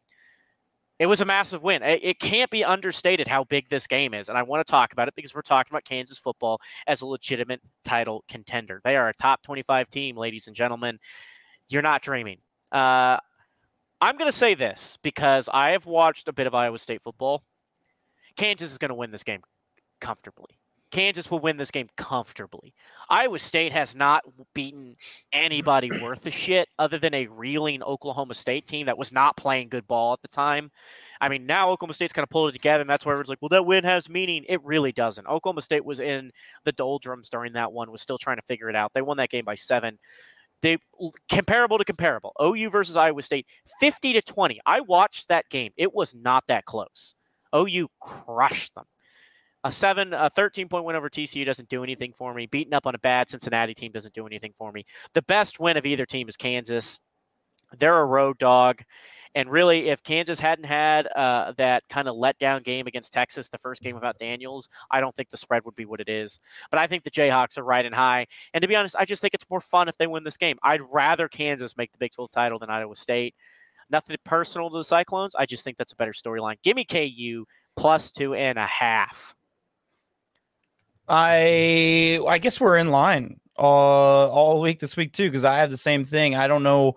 it 1.04 1.06
was 1.06 1.20
a 1.20 1.26
massive 1.26 1.62
win. 1.62 1.82
It, 1.82 2.18
can't 2.18 2.50
be 2.50 2.64
understated 2.64 3.28
how 3.28 3.44
big 3.44 3.68
this 3.68 3.86
game 3.86 4.14
is. 4.14 4.30
And 4.30 4.38
I 4.38 4.42
want 4.42 4.66
to 4.66 4.70
talk 4.70 4.94
about 4.94 5.06
it 5.06 5.14
because 5.14 5.34
we're 5.34 5.42
talking 5.42 5.70
about 5.70 5.84
Kansas 5.84 6.16
football 6.16 6.62
as 6.86 7.02
a 7.02 7.06
legitimate 7.06 7.60
title 7.84 8.24
contender. 8.26 8.80
They 8.84 8.96
are 8.96 9.10
a 9.10 9.12
top 9.12 9.42
25 9.42 9.90
team, 9.90 10.16
ladies 10.16 10.46
and 10.46 10.56
gentlemen. 10.56 10.98
You're 11.68 11.82
not 11.82 12.00
dreaming. 12.00 12.38
Uh, 12.72 13.18
I'm 14.00 14.16
going 14.16 14.30
to 14.30 14.36
say 14.36 14.54
this 14.54 14.96
because 15.02 15.46
I 15.52 15.72
have 15.72 15.84
watched 15.84 16.26
a 16.26 16.32
bit 16.32 16.46
of 16.46 16.54
Iowa 16.54 16.78
State 16.78 17.02
football. 17.02 17.42
Kansas 18.38 18.72
is 18.72 18.78
going 18.78 18.88
to 18.88 18.94
win 18.94 19.10
this 19.10 19.24
game 19.24 19.42
comfortably. 20.00 20.58
Kansas 20.94 21.28
will 21.28 21.40
win 21.40 21.56
this 21.56 21.72
game 21.72 21.88
comfortably. 21.96 22.72
Iowa 23.10 23.40
State 23.40 23.72
has 23.72 23.96
not 23.96 24.22
beaten 24.54 24.94
anybody 25.32 25.90
worth 26.00 26.24
a 26.24 26.30
shit 26.30 26.68
other 26.78 27.00
than 27.00 27.12
a 27.14 27.26
reeling 27.26 27.82
Oklahoma 27.82 28.34
State 28.34 28.64
team 28.64 28.86
that 28.86 28.96
was 28.96 29.10
not 29.10 29.36
playing 29.36 29.70
good 29.70 29.88
ball 29.88 30.12
at 30.12 30.22
the 30.22 30.28
time. 30.28 30.70
I 31.20 31.28
mean, 31.28 31.46
now 31.46 31.70
Oklahoma 31.70 31.94
State's 31.94 32.12
kind 32.12 32.22
of 32.22 32.30
pulled 32.30 32.50
it 32.50 32.52
together, 32.52 32.80
and 32.82 32.88
that's 32.88 33.04
why 33.04 33.10
everyone's 33.10 33.28
like, 33.28 33.42
well, 33.42 33.48
that 33.48 33.66
win 33.66 33.82
has 33.82 34.08
meaning. 34.08 34.44
It 34.48 34.62
really 34.62 34.92
doesn't. 34.92 35.26
Oklahoma 35.26 35.62
State 35.62 35.84
was 35.84 35.98
in 35.98 36.30
the 36.62 36.70
doldrums 36.70 37.28
during 37.28 37.54
that 37.54 37.72
one, 37.72 37.90
was 37.90 38.00
still 38.00 38.18
trying 38.18 38.36
to 38.36 38.42
figure 38.42 38.70
it 38.70 38.76
out. 38.76 38.92
They 38.94 39.02
won 39.02 39.16
that 39.16 39.30
game 39.30 39.44
by 39.44 39.56
seven. 39.56 39.98
They 40.62 40.78
comparable 41.28 41.78
to 41.78 41.84
comparable. 41.84 42.34
OU 42.40 42.70
versus 42.70 42.96
Iowa 42.96 43.22
State, 43.22 43.46
50 43.80 44.12
to 44.12 44.22
20. 44.22 44.60
I 44.64 44.80
watched 44.80 45.26
that 45.26 45.48
game. 45.50 45.72
It 45.76 45.92
was 45.92 46.14
not 46.14 46.44
that 46.46 46.66
close. 46.66 47.16
OU 47.52 47.88
crushed 48.00 48.76
them. 48.76 48.84
A 49.64 49.72
seven, 49.72 50.12
a 50.12 50.30
13 50.30 50.68
point 50.68 50.84
win 50.84 50.94
over 50.94 51.08
TCU 51.08 51.44
doesn't 51.44 51.68
do 51.68 51.82
anything 51.82 52.12
for 52.12 52.34
me. 52.34 52.46
Beating 52.46 52.74
up 52.74 52.86
on 52.86 52.94
a 52.94 52.98
bad 52.98 53.30
Cincinnati 53.30 53.74
team 53.74 53.92
doesn't 53.92 54.14
do 54.14 54.26
anything 54.26 54.52
for 54.56 54.70
me. 54.70 54.84
The 55.14 55.22
best 55.22 55.58
win 55.58 55.76
of 55.76 55.86
either 55.86 56.06
team 56.06 56.28
is 56.28 56.36
Kansas. 56.36 56.98
They're 57.78 57.98
a 57.98 58.04
road 58.04 58.38
dog. 58.38 58.82
And 59.36 59.50
really, 59.50 59.88
if 59.88 60.00
Kansas 60.04 60.38
hadn't 60.38 60.66
had 60.66 61.08
uh, 61.08 61.54
that 61.56 61.82
kind 61.88 62.06
of 62.06 62.14
letdown 62.14 62.62
game 62.62 62.86
against 62.86 63.12
Texas, 63.12 63.48
the 63.48 63.58
first 63.58 63.82
game 63.82 63.96
without 63.96 64.16
Daniels, 64.18 64.68
I 64.92 65.00
don't 65.00 65.14
think 65.16 65.30
the 65.30 65.36
spread 65.36 65.64
would 65.64 65.74
be 65.74 65.86
what 65.86 66.00
it 66.00 66.08
is. 66.08 66.38
But 66.70 66.78
I 66.78 66.86
think 66.86 67.02
the 67.02 67.10
Jayhawks 67.10 67.58
are 67.58 67.64
riding 67.64 67.92
high. 67.92 68.28
And 68.52 68.62
to 68.62 68.68
be 68.68 68.76
honest, 68.76 68.94
I 68.96 69.04
just 69.04 69.20
think 69.20 69.34
it's 69.34 69.50
more 69.50 69.60
fun 69.60 69.88
if 69.88 69.96
they 69.96 70.06
win 70.06 70.22
this 70.22 70.36
game. 70.36 70.56
I'd 70.62 70.82
rather 70.88 71.26
Kansas 71.26 71.76
make 71.76 71.90
the 71.90 71.98
Big 71.98 72.12
12 72.12 72.30
title 72.30 72.60
than 72.60 72.70
Iowa 72.70 72.94
State. 72.94 73.34
Nothing 73.90 74.16
personal 74.24 74.70
to 74.70 74.76
the 74.76 74.84
Cyclones. 74.84 75.34
I 75.34 75.46
just 75.46 75.64
think 75.64 75.78
that's 75.78 75.92
a 75.92 75.96
better 75.96 76.12
storyline. 76.12 76.56
Give 76.62 76.76
me 76.76 76.84
KU 76.84 77.44
plus 77.76 78.12
two 78.12 78.34
and 78.34 78.56
a 78.56 78.66
half. 78.66 79.33
I 81.08 82.20
I 82.26 82.38
guess 82.38 82.60
we're 82.60 82.78
in 82.78 82.90
line 82.90 83.40
all 83.56 84.28
all 84.30 84.60
week 84.60 84.80
this 84.80 84.96
week 84.96 85.12
too 85.12 85.28
because 85.30 85.44
I 85.44 85.58
have 85.58 85.70
the 85.70 85.76
same 85.76 86.04
thing. 86.04 86.34
I 86.34 86.48
don't 86.48 86.62
know. 86.62 86.96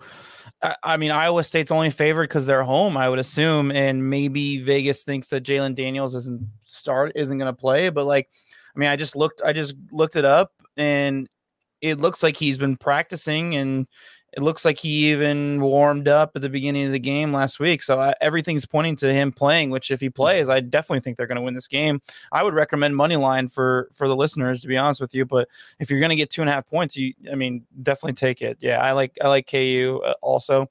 I, 0.62 0.76
I 0.84 0.98
mean, 0.98 1.12
Iowa 1.12 1.44
State's 1.44 1.72
only 1.72 1.90
favored 1.90 2.30
because 2.30 2.46
they're 2.46 2.64
home. 2.64 2.98
I 2.98 3.10
would 3.10 3.20
assume, 3.20 3.72
and 3.72 4.10
maybe 4.10 4.60
Vegas 4.64 5.04
thinks 5.04 5.30
that 5.30 5.44
Jalon 5.44 5.76
Daniels 5.76 6.16
isn't 6.16 6.48
start 6.66 7.12
isn't 7.16 7.38
going 7.38 7.54
to 7.54 7.60
play. 7.60 7.90
But 7.90 8.06
like, 8.06 8.30
I 8.76 8.80
mean, 8.80 8.90
I 8.90 8.96
just 8.96 9.16
looked. 9.16 9.42
I 9.44 9.54
just 9.54 9.76
looked 9.92 10.16
it 10.16 10.26
up, 10.26 10.52
and 10.78 11.30
it 11.82 12.00
looks 12.00 12.24
like 12.24 12.38
he's 12.38 12.58
been 12.58 12.78
practicing 12.78 13.56
and 13.56 13.88
it 14.34 14.44
looks 14.44 14.66
like 14.66 14.78
he 14.78 15.12
even 15.12 15.62
warmed 15.62 16.08
up 16.08 16.32
at 16.36 16.42
the 16.42 16.50
beginning 16.50 16.86
of 16.86 16.92
the 16.92 17.00
game 17.00 17.34
last 17.34 17.60
week. 17.60 17.82
So 17.82 18.00
I, 18.00 18.14
everything's 18.20 18.66
pointing 18.66 18.96
to 18.98 19.12
him 19.12 19.32
playing. 19.32 19.70
Which, 19.70 19.90
if 19.90 20.00
he 20.00 20.10
plays, 20.10 20.50
I 20.50 20.60
definitely 20.60 21.00
think 21.00 21.18
they're 21.18 21.28
going 21.28 21.38
to 21.38 21.42
win 21.42 21.54
this 21.54 21.68
game. 21.68 22.02
I 22.32 22.44
would 22.44 22.54
recommend 22.54 22.96
money 22.96 23.16
line 23.16 23.48
for 23.48 23.90
for 23.94 24.08
the 24.08 24.16
listeners, 24.16 24.62
to 24.62 24.68
be 24.68 24.78
honest 24.78 25.00
with 25.00 25.16
you. 25.16 25.26
But 25.26 25.48
if 25.80 25.90
you're 25.90 26.00
going 26.00 26.10
to 26.10 26.16
get 26.16 26.30
two 26.30 26.42
and 26.42 26.50
a 26.50 26.54
half 26.54 26.68
points, 26.68 26.96
you, 26.98 27.14
I 27.32 27.36
mean, 27.36 27.66
definitely 27.82 28.14
take 28.14 28.42
it. 28.42 28.58
Yeah, 28.60 28.82
I 28.82 28.92
like 28.92 29.18
I 29.22 29.30
like 29.30 29.50
KU 29.50 30.02
uh, 30.06 30.14
also. 30.22 30.70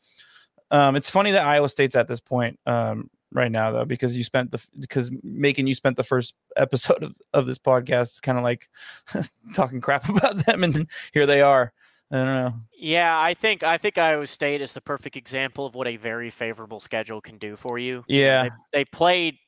Um, 0.71 0.97
it's 0.97 1.11
funny 1.11 1.31
that 1.31 1.45
Iowa 1.47 1.69
State's 1.69 1.97
at 1.97 2.09
this 2.09 2.21
point 2.21 2.59
um, 2.67 3.09
right 3.33 3.51
now, 3.51 3.71
though, 3.71 3.85
because 3.85 4.17
you 4.17 4.25
spent 4.25 4.51
the 4.51 4.65
because 4.79 5.11
Macon 5.23 5.67
you 5.67 5.75
spent 5.75 5.97
the 5.97 6.05
first 6.05 6.35
episode 6.57 7.03
of, 7.03 7.15
of 7.33 7.47
this 7.47 7.59
podcast 7.59 8.23
kind 8.23 8.39
of 8.39 8.45
like 8.45 8.69
talking 9.55 9.81
crap 9.81 10.09
about 10.09 10.45
them, 10.45 10.63
and 10.63 10.89
here 11.13 11.27
they 11.27 11.41
are. 11.41 11.73
I 12.11 12.17
don't 12.17 12.27
know. 12.27 12.55
Yeah, 12.79 13.19
I 13.19 13.35
think 13.35 13.63
I 13.65 13.79
think 13.79 13.99
Iowa 13.99 14.27
State 14.27 14.61
is 14.61 14.73
the 14.73 14.81
perfect 14.81 15.17
example 15.17 15.67
of 15.67 15.75
what 15.75 15.89
a 15.89 15.97
very 15.97 16.31
favorable 16.31 16.79
schedule 16.79 17.21
can 17.21 17.37
do 17.39 17.57
for 17.57 17.79
you. 17.79 18.05
Yeah, 18.07 18.45
they, 18.45 18.51
they 18.73 18.85
played 18.85 19.39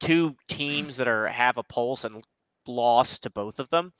two 0.00 0.34
teams 0.48 0.96
that 0.96 1.08
are 1.08 1.28
have 1.28 1.58
a 1.58 1.62
pulse 1.62 2.04
and 2.04 2.24
lost 2.66 3.24
to 3.24 3.30
both 3.30 3.58
of 3.58 3.68
them. 3.70 3.92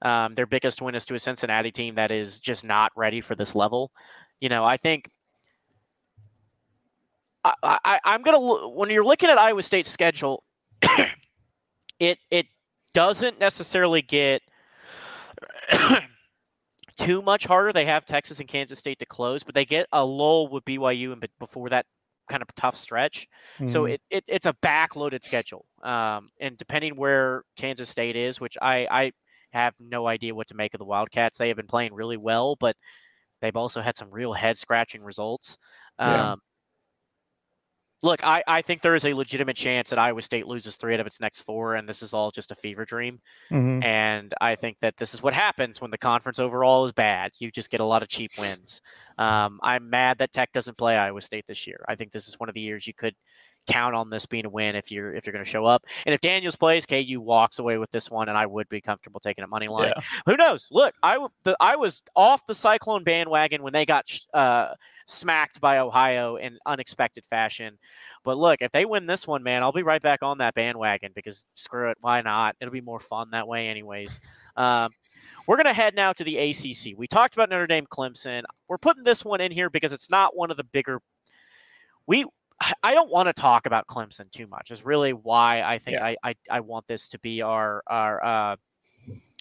Um, 0.00 0.34
their 0.34 0.46
biggest 0.46 0.80
win 0.80 0.94
is 0.94 1.04
to 1.06 1.14
a 1.14 1.18
Cincinnati 1.18 1.70
team 1.70 1.96
that 1.96 2.10
is 2.10 2.40
just 2.40 2.64
not 2.64 2.90
ready 2.96 3.20
for 3.20 3.34
this 3.34 3.54
level. 3.54 3.92
You 4.40 4.48
know, 4.48 4.64
I 4.64 4.78
think 4.78 5.10
I, 7.44 7.54
I, 7.62 8.00
I'm 8.02 8.22
gonna 8.22 8.68
when 8.68 8.88
you're 8.88 9.04
looking 9.04 9.28
at 9.28 9.36
Iowa 9.36 9.62
State's 9.62 9.90
schedule, 9.90 10.42
it 12.00 12.18
it 12.30 12.46
doesn't 12.94 13.38
necessarily 13.38 14.00
get 14.00 14.40
too 17.04 17.22
much 17.22 17.44
harder. 17.44 17.72
They 17.72 17.84
have 17.86 18.04
Texas 18.06 18.40
and 18.40 18.48
Kansas 18.48 18.78
State 18.78 18.98
to 19.00 19.06
close, 19.06 19.42
but 19.42 19.54
they 19.54 19.64
get 19.64 19.86
a 19.92 20.04
lull 20.04 20.48
with 20.48 20.64
BYU 20.64 21.12
and 21.12 21.24
before 21.38 21.68
that 21.70 21.86
kind 22.28 22.42
of 22.42 22.48
tough 22.54 22.76
stretch. 22.76 23.28
Mm-hmm. 23.56 23.68
So 23.68 23.86
it, 23.86 24.00
it, 24.10 24.24
it's 24.28 24.46
a 24.46 24.54
backloaded 24.62 25.24
schedule. 25.24 25.66
Um, 25.82 26.30
and 26.40 26.56
depending 26.56 26.96
where 26.96 27.42
Kansas 27.56 27.88
State 27.88 28.16
is, 28.16 28.40
which 28.40 28.56
I, 28.60 28.86
I 28.90 29.12
have 29.52 29.74
no 29.78 30.06
idea 30.06 30.34
what 30.34 30.48
to 30.48 30.54
make 30.54 30.74
of 30.74 30.78
the 30.78 30.84
Wildcats. 30.84 31.38
They 31.38 31.48
have 31.48 31.56
been 31.56 31.66
playing 31.66 31.94
really 31.94 32.16
well, 32.16 32.56
but 32.58 32.76
they've 33.40 33.56
also 33.56 33.80
had 33.80 33.96
some 33.96 34.10
real 34.10 34.32
head 34.32 34.58
scratching 34.58 35.02
results. 35.02 35.58
Yeah. 35.98 36.36
Look, 38.02 38.24
I, 38.24 38.42
I 38.46 38.62
think 38.62 38.82
there 38.82 38.94
is 38.94 39.04
a 39.04 39.14
legitimate 39.14 39.56
chance 39.56 39.90
that 39.90 39.98
Iowa 39.98 40.22
State 40.22 40.46
loses 40.46 40.76
three 40.76 40.94
out 40.94 41.00
of 41.00 41.06
its 41.06 41.20
next 41.20 41.42
four, 41.42 41.76
and 41.76 41.88
this 41.88 42.02
is 42.02 42.12
all 42.12 42.30
just 42.30 42.50
a 42.50 42.56
fever 42.56 42.84
dream. 42.84 43.20
Mm-hmm. 43.50 43.82
And 43.82 44.34
I 44.40 44.56
think 44.56 44.76
that 44.80 44.96
this 44.96 45.14
is 45.14 45.22
what 45.22 45.34
happens 45.34 45.80
when 45.80 45.90
the 45.90 45.98
conference 45.98 46.38
overall 46.38 46.84
is 46.84 46.92
bad. 46.92 47.32
You 47.38 47.50
just 47.50 47.70
get 47.70 47.80
a 47.80 47.84
lot 47.84 48.02
of 48.02 48.08
cheap 48.08 48.32
wins. 48.38 48.82
Um, 49.18 49.60
I'm 49.62 49.88
mad 49.88 50.18
that 50.18 50.32
Tech 50.32 50.52
doesn't 50.52 50.76
play 50.76 50.96
Iowa 50.96 51.20
State 51.20 51.44
this 51.46 51.66
year. 51.66 51.84
I 51.88 51.94
think 51.94 52.10
this 52.10 52.28
is 52.28 52.40
one 52.40 52.48
of 52.48 52.54
the 52.54 52.60
years 52.60 52.86
you 52.86 52.94
could 52.94 53.14
count 53.66 53.94
on 53.94 54.10
this 54.10 54.26
being 54.26 54.44
a 54.44 54.50
win 54.50 54.74
if 54.74 54.90
you're 54.90 55.14
if 55.14 55.26
you're 55.26 55.32
going 55.32 55.44
to 55.44 55.50
show 55.50 55.64
up. 55.64 55.84
And 56.06 56.14
if 56.14 56.20
Daniels 56.20 56.56
plays, 56.56 56.86
KU 56.86 57.20
walks 57.20 57.58
away 57.58 57.78
with 57.78 57.90
this 57.90 58.10
one, 58.10 58.28
and 58.28 58.36
I 58.36 58.46
would 58.46 58.68
be 58.68 58.80
comfortable 58.80 59.20
taking 59.20 59.44
a 59.44 59.46
money 59.46 59.68
line. 59.68 59.92
Yeah. 59.96 60.02
Who 60.26 60.36
knows? 60.36 60.68
Look, 60.70 60.94
I 61.02 61.24
the, 61.44 61.56
I 61.60 61.76
was 61.76 62.02
off 62.16 62.46
the 62.46 62.54
Cyclone 62.54 63.04
bandwagon 63.04 63.62
when 63.62 63.72
they 63.72 63.86
got 63.86 64.10
uh, 64.34 64.74
smacked 65.12 65.60
by 65.60 65.78
Ohio 65.78 66.36
in 66.36 66.58
unexpected 66.66 67.24
fashion. 67.26 67.78
But 68.24 68.38
look, 68.38 68.62
if 68.62 68.72
they 68.72 68.84
win 68.84 69.06
this 69.06 69.26
one, 69.26 69.42
man, 69.42 69.62
I'll 69.62 69.72
be 69.72 69.82
right 69.82 70.02
back 70.02 70.22
on 70.22 70.38
that 70.38 70.54
bandwagon 70.54 71.12
because 71.14 71.46
screw 71.54 71.90
it, 71.90 71.98
why 72.00 72.20
not? 72.22 72.56
It'll 72.60 72.72
be 72.72 72.80
more 72.80 73.00
fun 73.00 73.30
that 73.32 73.48
way, 73.48 73.68
anyways. 73.68 74.20
Um, 74.56 74.90
we're 75.46 75.56
going 75.56 75.66
to 75.66 75.72
head 75.72 75.94
now 75.94 76.12
to 76.12 76.24
the 76.24 76.38
ACC. 76.38 76.96
We 76.96 77.06
talked 77.06 77.34
about 77.34 77.50
Notre 77.50 77.66
Dame 77.66 77.86
Clemson. 77.86 78.42
We're 78.68 78.78
putting 78.78 79.04
this 79.04 79.24
one 79.24 79.40
in 79.40 79.52
here 79.52 79.70
because 79.70 79.92
it's 79.92 80.10
not 80.10 80.36
one 80.36 80.50
of 80.50 80.56
the 80.56 80.64
bigger. 80.64 81.00
We 82.06 82.26
I 82.82 82.94
don't 82.94 83.10
want 83.10 83.28
to 83.28 83.32
talk 83.32 83.66
about 83.66 83.86
Clemson 83.88 84.30
too 84.30 84.46
much. 84.46 84.70
Is 84.70 84.84
really 84.84 85.12
why 85.12 85.62
I 85.62 85.78
think 85.78 85.96
yeah. 85.96 86.04
I, 86.04 86.16
I, 86.22 86.34
I 86.50 86.60
want 86.60 86.86
this 86.86 87.08
to 87.08 87.18
be 87.18 87.42
our 87.42 87.82
our 87.88 88.24
uh, 88.24 88.56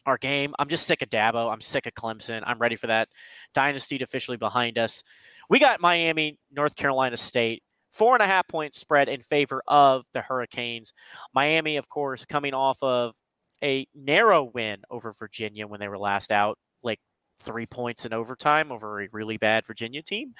our 0.05 0.17
game. 0.17 0.53
I'm 0.57 0.67
just 0.67 0.87
sick 0.87 1.01
of 1.01 1.09
Dabo. 1.09 1.51
I'm 1.51 1.61
sick 1.61 1.85
of 1.85 1.93
Clemson. 1.93 2.41
I'm 2.45 2.59
ready 2.59 2.75
for 2.75 2.87
that 2.87 3.09
dynasty 3.53 3.97
to 3.99 4.03
officially 4.03 4.37
behind 4.37 4.77
us. 4.77 5.03
We 5.51 5.59
got 5.59 5.81
Miami, 5.81 6.37
North 6.49 6.77
Carolina 6.77 7.17
State, 7.17 7.61
four 7.91 8.13
and 8.13 8.23
a 8.23 8.25
half 8.25 8.47
point 8.47 8.73
spread 8.73 9.09
in 9.09 9.19
favor 9.19 9.61
of 9.67 10.05
the 10.13 10.21
Hurricanes. 10.21 10.93
Miami, 11.35 11.75
of 11.75 11.89
course, 11.89 12.23
coming 12.23 12.53
off 12.53 12.77
of 12.81 13.15
a 13.61 13.85
narrow 13.93 14.45
win 14.45 14.77
over 14.89 15.11
Virginia 15.11 15.67
when 15.67 15.81
they 15.81 15.89
were 15.89 15.97
last 15.97 16.31
out, 16.31 16.57
like 16.83 17.01
three 17.41 17.65
points 17.65 18.05
in 18.05 18.13
overtime 18.13 18.71
over 18.71 19.01
a 19.01 19.09
really 19.11 19.35
bad 19.35 19.67
Virginia 19.67 20.01
team. 20.01 20.35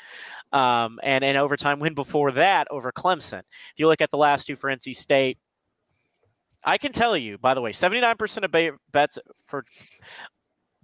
Um, 0.54 0.98
and 1.04 1.26
an 1.26 1.36
overtime 1.36 1.82
win 1.82 1.94
before 1.94 2.32
that 2.32 2.70
over 2.72 2.94
Clemson. 2.94 3.40
If 3.40 3.80
you 3.80 3.88
look 3.90 4.00
at 4.00 4.12
the 4.12 4.18
last 4.18 4.48
two 4.48 4.56
for 4.56 4.70
NC 4.70 4.96
State, 4.96 5.38
I 6.64 6.78
can 6.78 6.94
tell 6.94 7.18
you, 7.18 7.38
by 7.38 7.54
the 7.54 7.60
way, 7.60 7.74
79% 7.74 8.46
of 8.46 8.80
bets 8.94 9.20
for 9.46 9.66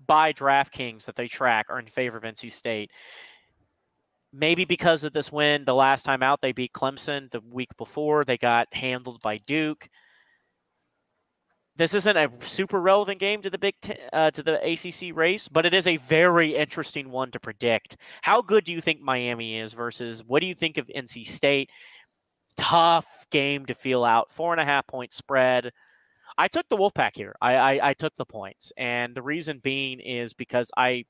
by 0.05 0.33
DraftKings 0.33 1.05
that 1.05 1.15
they 1.15 1.29
track 1.29 1.67
are 1.69 1.79
in 1.79 1.85
favor 1.85 2.17
of 2.17 2.23
NC 2.23 2.51
State. 2.51 2.91
Maybe 4.38 4.65
because 4.65 5.04
of 5.04 5.13
this 5.13 5.32
win, 5.32 5.65
the 5.65 5.73
last 5.73 6.04
time 6.04 6.21
out 6.21 6.41
they 6.41 6.52
beat 6.52 6.73
Clemson 6.73 7.32
the 7.32 7.41
week 7.41 7.76
before, 7.78 8.23
they 8.23 8.38
got 8.38 8.73
handled 8.73 9.21
by 9.21 9.38
Duke 9.38 9.89
this 11.78 11.93
isn't 11.93 12.17
a 12.17 12.30
super 12.41 12.82
relevant 12.82 13.19
game 13.19 13.41
to 13.43 13.50
the 13.50 13.58
Big 13.58 13.76
Ten, 13.82 13.97
uh, 14.12 14.32
to 14.32 14.41
the 14.41 14.60
ACC 14.63 15.15
race, 15.15 15.47
but 15.47 15.65
it 15.65 15.73
is 15.73 15.86
a 15.86 15.97
very 15.97 16.56
interesting 16.56 17.12
one 17.12 17.32
to 17.32 17.39
predict. 17.39 17.97
How 18.23 18.41
good 18.41 18.65
do 18.65 18.71
you 18.71 18.82
think 18.82 19.00
Miami 19.00 19.60
is 19.60 19.73
versus 19.73 20.23
what 20.26 20.39
do 20.39 20.47
you 20.47 20.56
think 20.56 20.78
of 20.78 20.88
NC 20.88 21.26
State? 21.26 21.69
Tough 22.58 23.06
game 23.30 23.67
to 23.67 23.76
feel 23.76 24.04
out. 24.04 24.32
Four 24.32 24.54
and 24.54 24.60
a 24.60 24.65
half 24.65 24.88
point 24.88 25.13
spread. 25.13 25.71
I 26.39 26.47
took 26.47 26.67
the 26.67 26.78
Wolfpack 26.78 27.12
here. 27.15 27.36
I, 27.41 27.56
I, 27.56 27.89
I 27.89 27.93
took 27.93 28.15
the 28.17 28.26
points, 28.26 28.71
and 28.76 29.13
the 29.13 29.21
reason 29.21 29.60
being 29.63 30.00
is 30.00 30.34
because 30.34 30.71
I 30.76 31.06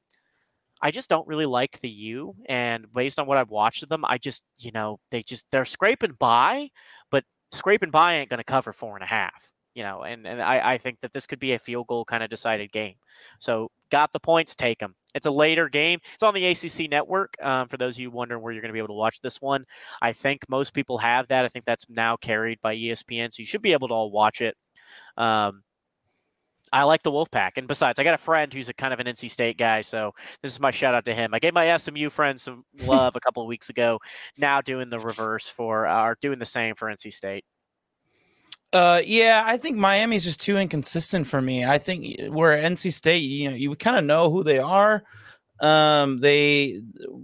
I 0.81 0.91
just 0.91 1.09
don't 1.09 1.27
really 1.27 1.45
like 1.45 1.79
the 1.81 1.89
U, 1.89 2.35
and 2.47 2.85
based 2.93 3.19
on 3.19 3.27
what 3.27 3.37
I've 3.37 3.49
watched 3.49 3.83
of 3.83 3.89
them, 3.89 4.05
I 4.05 4.17
just 4.17 4.43
you 4.57 4.71
know 4.71 4.99
they 5.11 5.23
just 5.23 5.45
they're 5.51 5.65
scraping 5.65 6.13
by, 6.19 6.69
but 7.11 7.23
scraping 7.51 7.91
by 7.91 8.15
ain't 8.15 8.29
going 8.29 8.39
to 8.39 8.43
cover 8.43 8.73
four 8.73 8.95
and 8.95 9.03
a 9.03 9.07
half 9.07 9.49
you 9.77 9.83
know, 9.83 10.01
and, 10.01 10.25
and 10.25 10.41
I, 10.41 10.73
I 10.73 10.77
think 10.79 10.97
that 11.01 11.13
this 11.13 11.27
could 11.27 11.39
be 11.39 11.53
a 11.53 11.59
field 11.59 11.85
goal 11.85 12.03
kind 12.03 12.23
of 12.23 12.31
decided 12.31 12.71
game. 12.71 12.95
So 13.37 13.69
got 13.91 14.11
the 14.11 14.19
points, 14.19 14.55
take 14.55 14.79
them. 14.79 14.95
It's 15.13 15.27
a 15.27 15.31
later 15.31 15.69
game. 15.69 15.99
It's 16.15 16.23
on 16.23 16.33
the 16.33 16.47
ACC 16.47 16.89
network. 16.89 17.35
Um, 17.43 17.67
for 17.67 17.77
those 17.77 17.95
of 17.95 17.99
you 17.99 18.09
wondering 18.09 18.41
where 18.41 18.51
you're 18.51 18.63
going 18.63 18.71
to 18.71 18.73
be 18.73 18.79
able 18.79 18.87
to 18.87 18.93
watch 18.95 19.21
this 19.21 19.39
one, 19.39 19.65
I 20.01 20.13
think 20.13 20.41
most 20.49 20.73
people 20.73 20.97
have 20.97 21.27
that. 21.27 21.45
I 21.45 21.47
think 21.47 21.65
that's 21.65 21.85
now 21.89 22.17
carried 22.17 22.59
by 22.59 22.75
ESPN, 22.75 23.31
so 23.31 23.39
you 23.39 23.45
should 23.45 23.61
be 23.61 23.73
able 23.73 23.87
to 23.89 23.93
all 23.93 24.09
watch 24.09 24.41
it. 24.41 24.57
Um, 25.15 25.61
I 26.71 26.83
like 26.83 27.03
the 27.03 27.11
Wolfpack, 27.11 27.51
and 27.57 27.67
besides, 27.67 27.99
I 27.99 28.03
got 28.03 28.13
a 28.13 28.17
friend 28.17 28.53
who's 28.53 28.69
a 28.69 28.73
kind 28.73 28.93
of 28.93 28.99
an 28.99 29.07
NC 29.07 29.29
State 29.29 29.57
guy, 29.57 29.81
so 29.81 30.13
this 30.41 30.51
is 30.51 30.59
my 30.59 30.71
shout 30.71 30.93
out 30.93 31.05
to 31.05 31.13
him. 31.13 31.33
I 31.33 31.39
gave 31.39 31.53
my 31.53 31.75
SMU 31.77 32.09
friend 32.09 32.39
some 32.39 32.63
love 32.81 33.15
a 33.15 33.19
couple 33.19 33.43
of 33.43 33.47
weeks 33.47 33.69
ago. 33.69 33.99
Now 34.37 34.61
doing 34.61 34.89
the 34.89 34.99
reverse 34.99 35.49
for, 35.49 35.87
uh, 35.87 36.03
or 36.03 36.17
doing 36.21 36.39
the 36.39 36.45
same 36.45 36.75
for 36.75 36.87
NC 36.87 37.13
State. 37.13 37.45
Uh, 38.73 39.01
yeah, 39.05 39.43
I 39.45 39.57
think 39.57 39.77
Miami's 39.77 40.23
just 40.23 40.41
too 40.41 40.57
inconsistent 40.57 41.25
for 41.25 41.41
me. 41.41 41.65
I 41.65 41.77
think 41.77 42.19
where 42.29 42.57
NC 42.57 42.91
State, 42.91 43.19
you 43.19 43.49
know, 43.49 43.55
you 43.55 43.73
kind 43.75 43.97
of 43.97 44.03
know 44.03 44.29
who 44.29 44.43
they 44.43 44.59
are. 44.59 45.03
Um, 45.59 46.19
they 46.19 46.81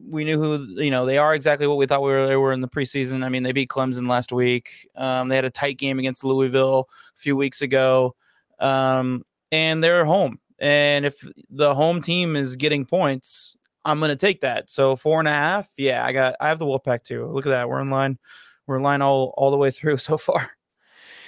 we 0.09 0.23
knew 0.23 0.41
who 0.41 0.81
you 0.81 0.89
know 0.89 1.05
they 1.05 1.19
are 1.19 1.35
exactly 1.35 1.67
what 1.67 1.77
we 1.77 1.85
thought 1.85 2.01
we 2.01 2.11
were, 2.11 2.27
they 2.27 2.35
were 2.35 2.53
in 2.53 2.61
the 2.61 2.67
preseason. 2.67 3.23
I 3.23 3.29
mean, 3.29 3.43
they 3.43 3.51
beat 3.51 3.69
Clemson 3.69 4.09
last 4.09 4.31
week. 4.31 4.87
Um, 4.95 5.27
they 5.27 5.35
had 5.35 5.45
a 5.45 5.51
tight 5.51 5.77
game 5.77 5.99
against 5.99 6.23
Louisville 6.23 6.87
a 7.15 7.19
few 7.19 7.35
weeks 7.35 7.61
ago. 7.61 8.15
um, 8.59 9.23
and 9.53 9.83
they're 9.83 10.03
home. 10.03 10.39
And 10.59 11.05
if 11.05 11.15
the 11.51 11.75
home 11.75 12.01
team 12.01 12.35
is 12.35 12.55
getting 12.55 12.85
points, 12.85 13.55
I'm 13.85 13.99
gonna 13.99 14.15
take 14.15 14.41
that. 14.41 14.71
So 14.71 14.95
four 14.95 15.19
and 15.19 15.27
a 15.27 15.31
half, 15.31 15.69
yeah, 15.77 16.03
I 16.03 16.11
got 16.11 16.35
I 16.41 16.49
have 16.49 16.59
the 16.59 16.65
Wolfpack 16.65 17.03
too. 17.03 17.27
Look 17.27 17.45
at 17.45 17.49
that, 17.49 17.69
we're 17.69 17.79
in 17.79 17.91
line, 17.91 18.17
we're 18.65 18.77
in 18.77 18.83
line 18.83 19.01
all 19.01 19.33
all 19.37 19.51
the 19.51 19.57
way 19.57 19.69
through 19.71 19.97
so 20.09 20.17
far. 20.17 20.49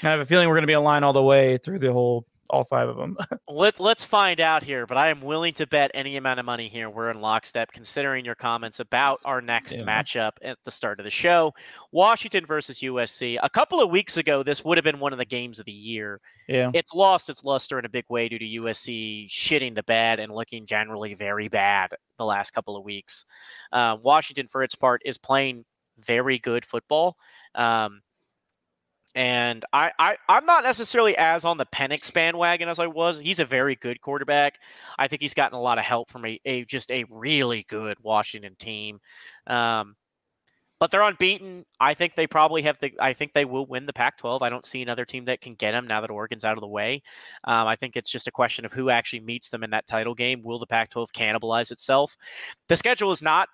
I 0.03 0.09
have 0.09 0.19
a 0.19 0.25
feeling 0.25 0.49
we're 0.49 0.55
gonna 0.55 0.67
be 0.67 0.73
in 0.73 0.83
line 0.83 1.03
all 1.03 1.13
the 1.13 1.23
way 1.23 1.57
through 1.59 1.79
the 1.79 1.93
whole 1.93 2.25
all 2.49 2.63
five 2.63 2.87
of 2.87 2.97
them. 2.97 3.17
Let 3.49 3.79
Let's 3.79 4.03
find 4.03 4.39
out 4.39 4.63
here, 4.63 4.85
but 4.85 4.97
I 4.97 5.09
am 5.09 5.21
willing 5.21 5.53
to 5.53 5.67
bet 5.67 5.91
any 5.93 6.17
amount 6.17 6.39
of 6.39 6.45
money 6.45 6.67
here. 6.67 6.89
We're 6.89 7.09
in 7.11 7.21
lockstep, 7.21 7.71
considering 7.71 8.25
your 8.25 8.35
comments 8.35 8.79
about 8.79 9.21
our 9.25 9.41
next 9.41 9.77
yeah. 9.77 9.83
matchup 9.83 10.31
at 10.41 10.57
the 10.63 10.71
start 10.71 10.99
of 10.99 11.03
the 11.03 11.09
show: 11.09 11.53
Washington 11.91 12.45
versus 12.45 12.79
USC. 12.79 13.37
A 13.41 13.49
couple 13.49 13.81
of 13.81 13.89
weeks 13.89 14.17
ago, 14.17 14.43
this 14.43 14.63
would 14.63 14.77
have 14.77 14.85
been 14.85 14.99
one 14.99 15.13
of 15.13 15.19
the 15.19 15.25
games 15.25 15.59
of 15.59 15.65
the 15.65 15.71
year. 15.71 16.21
Yeah, 16.47 16.71
it's 16.73 16.93
lost 16.93 17.29
its 17.29 17.43
luster 17.43 17.79
in 17.79 17.85
a 17.85 17.89
big 17.89 18.05
way 18.09 18.29
due 18.29 18.39
to 18.39 18.61
USC 18.61 19.29
shitting 19.29 19.75
the 19.75 19.83
bed 19.83 20.19
and 20.19 20.33
looking 20.33 20.65
generally 20.65 21.13
very 21.13 21.47
bad 21.47 21.93
the 22.17 22.25
last 22.25 22.51
couple 22.51 22.77
of 22.77 22.83
weeks. 22.83 23.25
Uh, 23.71 23.97
Washington, 24.01 24.47
for 24.47 24.63
its 24.63 24.75
part, 24.75 25.01
is 25.05 25.17
playing 25.17 25.65
very 25.97 26.39
good 26.39 26.65
football. 26.65 27.17
Um, 27.55 28.01
and 29.15 29.63
I, 29.71 29.91
I 29.97 30.17
I'm 30.27 30.45
not 30.45 30.63
necessarily 30.63 31.15
as 31.17 31.45
on 31.45 31.57
the 31.57 31.65
Penix 31.65 32.13
bandwagon 32.13 32.67
as 32.67 32.79
I 32.79 32.87
was. 32.87 33.17
He's 33.19 33.39
a 33.39 33.45
very 33.45 33.75
good 33.77 34.01
quarterback. 34.01 34.59
I 34.99 35.07
think 35.07 35.21
he's 35.21 35.33
gotten 35.33 35.57
a 35.57 35.61
lot 35.61 35.79
of 35.79 35.85
help 35.85 36.11
from 36.11 36.25
a, 36.25 36.39
a 36.45 36.65
just 36.65 36.91
a 36.91 37.05
really 37.09 37.65
good 37.69 37.97
Washington 38.03 38.55
team. 38.59 38.99
Um, 39.47 39.95
but 40.77 40.91
they're 40.91 41.01
unbeaten. 41.01 41.65
I 41.79 41.93
think 41.93 42.15
they 42.15 42.27
probably 42.27 42.63
have 42.63 42.77
the. 42.79 42.91
I 42.99 43.13
think 43.13 43.31
they 43.33 43.45
will 43.45 43.65
win 43.65 43.85
the 43.85 43.93
Pac-12. 43.93 44.41
I 44.41 44.49
don't 44.49 44.65
see 44.65 44.81
another 44.81 45.05
team 45.05 45.25
that 45.25 45.39
can 45.39 45.55
get 45.55 45.71
them 45.71 45.87
now 45.87 46.01
that 46.01 46.09
Oregon's 46.09 46.43
out 46.43 46.57
of 46.57 46.61
the 46.61 46.67
way. 46.67 47.01
Um, 47.45 47.65
I 47.65 47.77
think 47.77 47.95
it's 47.95 48.11
just 48.11 48.27
a 48.27 48.31
question 48.31 48.65
of 48.65 48.73
who 48.73 48.89
actually 48.89 49.21
meets 49.21 49.49
them 49.49 49.63
in 49.63 49.69
that 49.69 49.87
title 49.87 50.13
game. 50.13 50.41
Will 50.43 50.59
the 50.59 50.67
Pac-12 50.67 51.11
cannibalize 51.11 51.71
itself? 51.71 52.17
The 52.67 52.75
schedule 52.75 53.11
is 53.11 53.21
not 53.21 53.47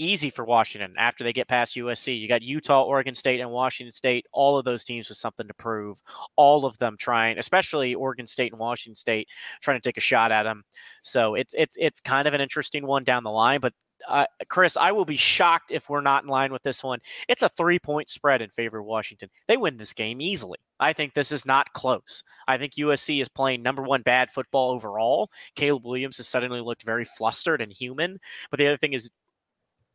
easy 0.00 0.30
for 0.30 0.44
Washington 0.44 0.94
after 0.98 1.22
they 1.22 1.32
get 1.32 1.48
past 1.48 1.76
USC. 1.76 2.18
You 2.18 2.26
got 2.26 2.42
Utah, 2.42 2.82
Oregon 2.82 3.14
State, 3.14 3.40
and 3.40 3.50
Washington 3.50 3.92
State. 3.92 4.26
All 4.32 4.58
of 4.58 4.64
those 4.64 4.84
teams 4.84 5.08
with 5.08 5.18
something 5.18 5.46
to 5.46 5.54
prove. 5.54 6.02
All 6.36 6.64
of 6.64 6.78
them 6.78 6.96
trying, 6.98 7.38
especially 7.38 7.94
Oregon 7.94 8.26
State 8.26 8.52
and 8.52 8.60
Washington 8.60 8.96
State, 8.96 9.28
trying 9.60 9.78
to 9.78 9.86
take 9.86 9.98
a 9.98 10.00
shot 10.00 10.32
at 10.32 10.44
them. 10.44 10.64
So 11.02 11.34
it's 11.34 11.54
it's 11.56 11.76
it's 11.78 12.00
kind 12.00 12.26
of 12.26 12.34
an 12.34 12.40
interesting 12.40 12.86
one 12.86 13.04
down 13.04 13.24
the 13.24 13.30
line. 13.30 13.60
But 13.60 13.74
uh, 14.08 14.24
Chris, 14.48 14.76
I 14.76 14.92
will 14.92 15.04
be 15.04 15.16
shocked 15.16 15.70
if 15.70 15.88
we're 15.88 16.00
not 16.00 16.24
in 16.24 16.28
line 16.28 16.52
with 16.52 16.62
this 16.62 16.82
one. 16.82 17.00
It's 17.28 17.42
a 17.42 17.48
three 17.50 17.78
point 17.78 18.08
spread 18.08 18.42
in 18.42 18.50
favor 18.50 18.78
of 18.78 18.86
Washington. 18.86 19.28
They 19.48 19.56
win 19.56 19.76
this 19.76 19.92
game 19.92 20.20
easily. 20.20 20.58
I 20.78 20.92
think 20.92 21.12
this 21.12 21.30
is 21.30 21.44
not 21.44 21.72
close. 21.74 22.22
I 22.48 22.56
think 22.56 22.74
USC 22.74 23.20
is 23.20 23.28
playing 23.28 23.62
number 23.62 23.82
one 23.82 24.02
bad 24.02 24.30
football 24.30 24.70
overall. 24.70 25.30
Caleb 25.54 25.84
Williams 25.84 26.16
has 26.16 26.28
suddenly 26.28 26.60
looked 26.60 26.82
very 26.82 27.04
flustered 27.04 27.60
and 27.60 27.72
human. 27.72 28.18
But 28.50 28.58
the 28.58 28.66
other 28.66 28.78
thing 28.78 28.94
is 28.94 29.10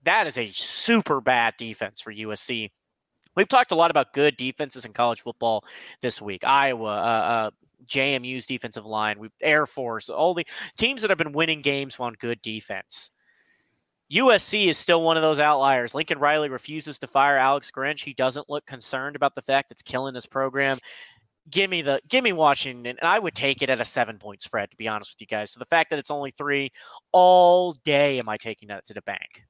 that 0.05 0.27
is 0.27 0.37
a 0.37 0.49
super 0.51 1.19
bad 1.19 1.55
defense 1.57 2.01
for 2.01 2.13
USC. 2.13 2.71
We've 3.35 3.49
talked 3.49 3.71
a 3.71 3.75
lot 3.75 3.91
about 3.91 4.13
good 4.13 4.37
defenses 4.37 4.85
in 4.85 4.93
college 4.93 5.21
football 5.21 5.65
this 6.01 6.21
week. 6.21 6.43
Iowa, 6.45 6.85
uh, 6.85 6.89
uh, 6.89 7.51
JMU's 7.85 8.45
defensive 8.45 8.85
line, 8.85 9.19
we 9.19 9.29
Air 9.41 9.65
Force, 9.65 10.09
all 10.09 10.33
the 10.33 10.47
teams 10.77 11.01
that 11.01 11.11
have 11.11 11.17
been 11.17 11.33
winning 11.33 11.61
games 11.61 11.97
on 11.99 12.13
good 12.13 12.41
defense. 12.41 13.11
USC 14.11 14.67
is 14.67 14.77
still 14.77 15.01
one 15.01 15.17
of 15.17 15.23
those 15.23 15.39
outliers. 15.39 15.95
Lincoln 15.95 16.19
Riley 16.19 16.49
refuses 16.49 16.99
to 16.99 17.07
fire 17.07 17.37
Alex 17.37 17.71
Grinch. 17.75 18.03
He 18.03 18.13
doesn't 18.13 18.49
look 18.49 18.65
concerned 18.65 19.15
about 19.15 19.33
the 19.33 19.41
fact 19.41 19.71
it's 19.71 19.81
killing 19.81 20.13
his 20.13 20.27
program. 20.27 20.77
Give 21.49 21.69
me 21.69 21.81
the 21.81 22.01
give 22.07 22.23
me 22.23 22.33
Washington, 22.33 22.85
and 22.85 23.07
I 23.07 23.19
would 23.19 23.35
take 23.35 23.61
it 23.61 23.69
at 23.69 23.81
a 23.81 23.85
seven 23.85 24.17
point 24.17 24.41
spread. 24.41 24.71
To 24.71 24.77
be 24.77 24.87
honest 24.87 25.11
with 25.11 25.21
you 25.21 25.27
guys, 25.27 25.51
so 25.51 25.59
the 25.59 25.65
fact 25.65 25.91
that 25.91 25.99
it's 25.99 26.09
only 26.09 26.31
three 26.31 26.71
all 27.11 27.73
day, 27.83 28.17
am 28.17 28.29
I 28.29 28.37
taking 28.37 28.69
that 28.69 28.85
to 28.85 28.95
the 28.95 29.01
bank? 29.03 29.43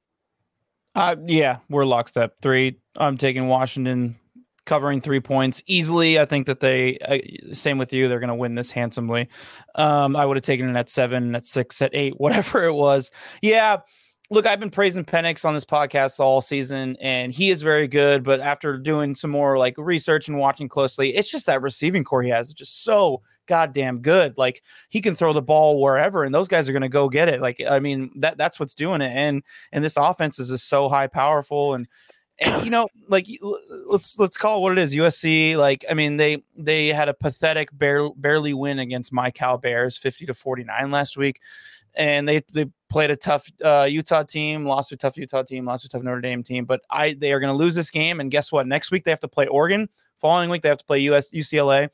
Uh, 0.96 1.16
yeah, 1.28 1.58
we're 1.70 1.86
lockstep. 1.86 2.36
Three. 2.42 2.80
I'm 2.96 3.18
taking 3.18 3.48
Washington 3.48 4.16
covering 4.66 5.02
three 5.02 5.20
points 5.20 5.62
easily. 5.68 6.20
I 6.20 6.26
think 6.26 6.48
that 6.48 6.60
they, 6.60 6.98
uh, 7.00 7.54
same 7.54 7.78
with 7.78 7.94
you, 7.94 8.08
they're 8.08 8.20
going 8.20 8.30
to 8.30 8.36
win 8.36 8.56
this 8.56 8.72
handsomely. 8.72 9.28
Um, 9.76 10.16
I 10.16 10.26
would 10.26 10.38
have 10.38 10.44
taken 10.44 10.70
it 10.70 10.76
at 10.76 10.90
seven, 10.90 11.36
at 11.36 11.46
six, 11.46 11.82
at 11.82 11.92
eight, 11.94 12.16
whatever 12.18 12.64
it 12.64 12.74
was. 12.74 13.12
Yeah. 13.42 13.78
Look, 14.32 14.48
I've 14.48 14.60
been 14.60 14.72
praising 14.72 15.06
Penix 15.06 15.46
on 15.46 15.54
this 15.54 15.66
podcast 15.66 16.20
all 16.20 16.42
season, 16.42 16.98
and 17.00 17.32
he 17.32 17.52
is 17.52 17.62
very 17.62 17.88
good. 17.88 18.24
But 18.24 18.40
after 18.40 18.76
doing 18.80 19.14
some 19.14 19.30
more 19.30 19.60
like 19.60 19.76
research 19.78 20.28
and 20.28 20.40
watching 20.40 20.68
closely, 20.68 21.16
it's 21.16 21.30
just 21.30 21.46
that 21.46 21.62
receiving 21.62 22.04
corps 22.04 22.24
he 22.24 22.30
has 22.30 22.48
is 22.48 22.56
just 22.56 22.84
so 22.84 23.22
goddamn 23.46 24.02
good. 24.02 24.38
Like 24.38 24.64
he 24.90 25.02
can 25.02 25.16
throw 25.16 25.34
the 25.34 25.42
ball 25.42 25.82
wherever, 25.82 26.24
and 26.24 26.34
those 26.34 26.48
guys 26.48 26.68
are 26.70 26.74
going 26.74 26.82
to 26.82 26.90
go 26.90 27.10
get 27.10 27.30
it. 27.30 27.42
Like 27.42 27.62
I 27.68 27.80
mean, 27.80 28.12
that 28.18 28.38
that's 28.38 28.60
what's 28.60 28.76
doing 28.76 29.02
it. 29.02 29.12
And 29.16 29.44
and 29.72 29.84
this 29.84 29.98
offense 29.98 30.40
is 30.40 30.50
just 30.50 30.68
so 30.68 30.90
high 30.90 31.08
powerful 31.08 31.74
and. 31.74 31.88
And, 32.38 32.66
you 32.66 32.70
know, 32.70 32.90
like 33.08 33.28
let's 33.88 34.20
let's 34.20 34.36
call 34.36 34.58
it 34.58 34.62
what 34.62 34.74
it 34.74 34.80
is. 34.80 34.94
USC, 34.94 35.56
like 35.56 35.86
I 35.90 35.94
mean, 35.94 36.18
they 36.18 36.44
they 36.58 36.88
had 36.88 37.08
a 37.08 37.14
pathetic, 37.14 37.70
bare, 37.72 38.10
barely 38.10 38.54
win 38.54 38.80
against 38.80 39.14
my 39.14 39.32
Cal 39.32 39.58
Bears, 39.58 39.96
fifty 39.96 40.26
to 40.26 40.34
forty 40.34 40.66
nine 40.66 40.92
last 40.92 41.16
week, 41.16 41.40
and 41.94 42.28
they 42.28 42.42
they 42.52 42.66
played 42.90 43.12
a 43.12 43.16
tough 43.16 43.48
uh, 43.64 43.88
Utah 43.90 44.24
team, 44.24 44.66
lost 44.66 44.92
a 44.92 44.98
tough 44.98 45.18
Utah 45.18 45.44
team, 45.44 45.66
lost 45.66 45.86
a 45.86 45.90
tough 45.90 46.04
Notre 46.04 46.22
Dame 46.22 46.44
team. 46.44 46.66
But 46.66 46.82
I 46.90 47.14
they 47.14 47.34
are 47.34 47.40
going 47.40 47.52
to 47.52 47.58
lose 47.58 47.76
this 47.76 47.92
game, 47.92 48.20
and 48.20 48.30
guess 48.30 48.52
what? 48.52 48.68
Next 48.68 48.92
week 48.92 49.04
they 49.04 49.12
have 49.12 49.20
to 49.22 49.28
play 49.28 49.48
Oregon. 49.48 49.90
Following 50.18 50.50
week 50.50 50.62
they 50.62 50.70
have 50.70 50.78
to 50.78 50.86
play 50.86 51.00
US 51.00 51.32
UCLA. 51.32 51.90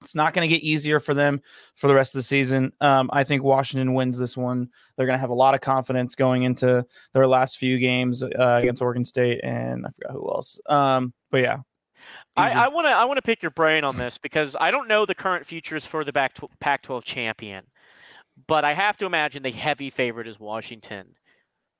It's 0.00 0.14
not 0.14 0.32
going 0.32 0.48
to 0.48 0.54
get 0.54 0.62
easier 0.62 1.00
for 1.00 1.12
them 1.12 1.40
for 1.74 1.88
the 1.88 1.94
rest 1.94 2.14
of 2.14 2.20
the 2.20 2.24
season. 2.24 2.72
Um, 2.80 3.10
I 3.12 3.24
think 3.24 3.42
Washington 3.42 3.94
wins 3.94 4.18
this 4.18 4.36
one. 4.36 4.68
They're 4.96 5.06
going 5.06 5.16
to 5.16 5.20
have 5.20 5.30
a 5.30 5.34
lot 5.34 5.54
of 5.54 5.60
confidence 5.60 6.14
going 6.14 6.44
into 6.44 6.86
their 7.14 7.26
last 7.26 7.58
few 7.58 7.78
games 7.78 8.22
uh, 8.22 8.58
against 8.62 8.80
Oregon 8.80 9.04
State 9.04 9.40
and 9.42 9.86
I 9.86 9.90
forgot 9.90 10.12
who 10.12 10.30
else. 10.30 10.60
Um, 10.68 11.12
but 11.30 11.38
yeah, 11.38 11.58
I 12.36 12.68
want 12.68 12.86
to 12.86 12.90
I 12.90 13.04
want 13.04 13.18
to 13.18 13.22
pick 13.22 13.42
your 13.42 13.50
brain 13.50 13.84
on 13.84 13.96
this 13.96 14.18
because 14.18 14.56
I 14.60 14.70
don't 14.70 14.88
know 14.88 15.04
the 15.04 15.14
current 15.14 15.44
futures 15.46 15.84
for 15.84 16.04
the 16.04 16.12
Pac-12 16.12 17.02
champion, 17.02 17.64
but 18.46 18.64
I 18.64 18.74
have 18.74 18.96
to 18.98 19.06
imagine 19.06 19.42
the 19.42 19.50
heavy 19.50 19.90
favorite 19.90 20.28
is 20.28 20.38
Washington 20.38 21.14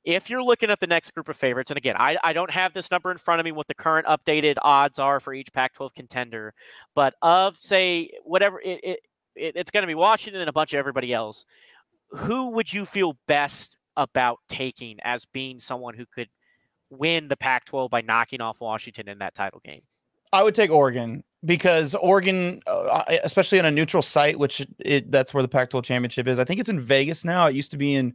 if 0.08 0.30
you're 0.30 0.42
looking 0.42 0.70
at 0.70 0.80
the 0.80 0.86
next 0.86 1.12
group 1.12 1.28
of 1.28 1.36
favorites, 1.36 1.70
and 1.70 1.76
again, 1.76 1.94
I, 1.98 2.16
I 2.24 2.32
don't 2.32 2.50
have 2.50 2.72
this 2.72 2.90
number 2.90 3.12
in 3.12 3.18
front 3.18 3.40
of 3.40 3.44
me 3.44 3.52
what 3.52 3.68
the 3.68 3.74
current 3.74 4.06
updated 4.06 4.54
odds 4.62 4.98
are 4.98 5.20
for 5.20 5.34
each 5.34 5.52
Pac 5.52 5.74
12 5.74 5.92
contender, 5.92 6.54
but 6.94 7.12
of 7.20 7.58
say 7.58 8.12
whatever 8.24 8.58
it, 8.58 8.80
it, 8.82 9.00
it 9.36 9.52
it's 9.54 9.70
going 9.70 9.82
to 9.82 9.86
be 9.86 9.94
Washington 9.94 10.40
and 10.40 10.48
a 10.48 10.52
bunch 10.52 10.72
of 10.72 10.78
everybody 10.78 11.12
else, 11.12 11.44
who 12.08 12.48
would 12.52 12.72
you 12.72 12.86
feel 12.86 13.18
best 13.26 13.76
about 13.98 14.38
taking 14.48 14.96
as 15.04 15.26
being 15.26 15.60
someone 15.60 15.92
who 15.92 16.06
could 16.06 16.30
win 16.88 17.28
the 17.28 17.36
Pac 17.36 17.66
12 17.66 17.90
by 17.90 18.00
knocking 18.00 18.40
off 18.40 18.62
Washington 18.62 19.10
in 19.10 19.18
that 19.18 19.34
title 19.34 19.60
game? 19.62 19.82
I 20.32 20.42
would 20.42 20.54
take 20.54 20.70
Oregon 20.70 21.22
because 21.44 21.94
Oregon, 21.94 22.60
uh, 22.66 23.02
especially 23.22 23.58
on 23.58 23.66
a 23.66 23.70
neutral 23.70 24.02
site, 24.02 24.38
which 24.38 24.66
it, 24.78 25.10
that's 25.10 25.32
where 25.32 25.42
the 25.42 25.48
Pac-12 25.48 25.84
championship 25.84 26.26
is. 26.26 26.38
I 26.38 26.44
think 26.44 26.60
it's 26.60 26.68
in 26.68 26.80
Vegas 26.80 27.24
now. 27.24 27.46
It 27.46 27.54
used 27.54 27.70
to 27.70 27.78
be 27.78 27.94
in 27.94 28.14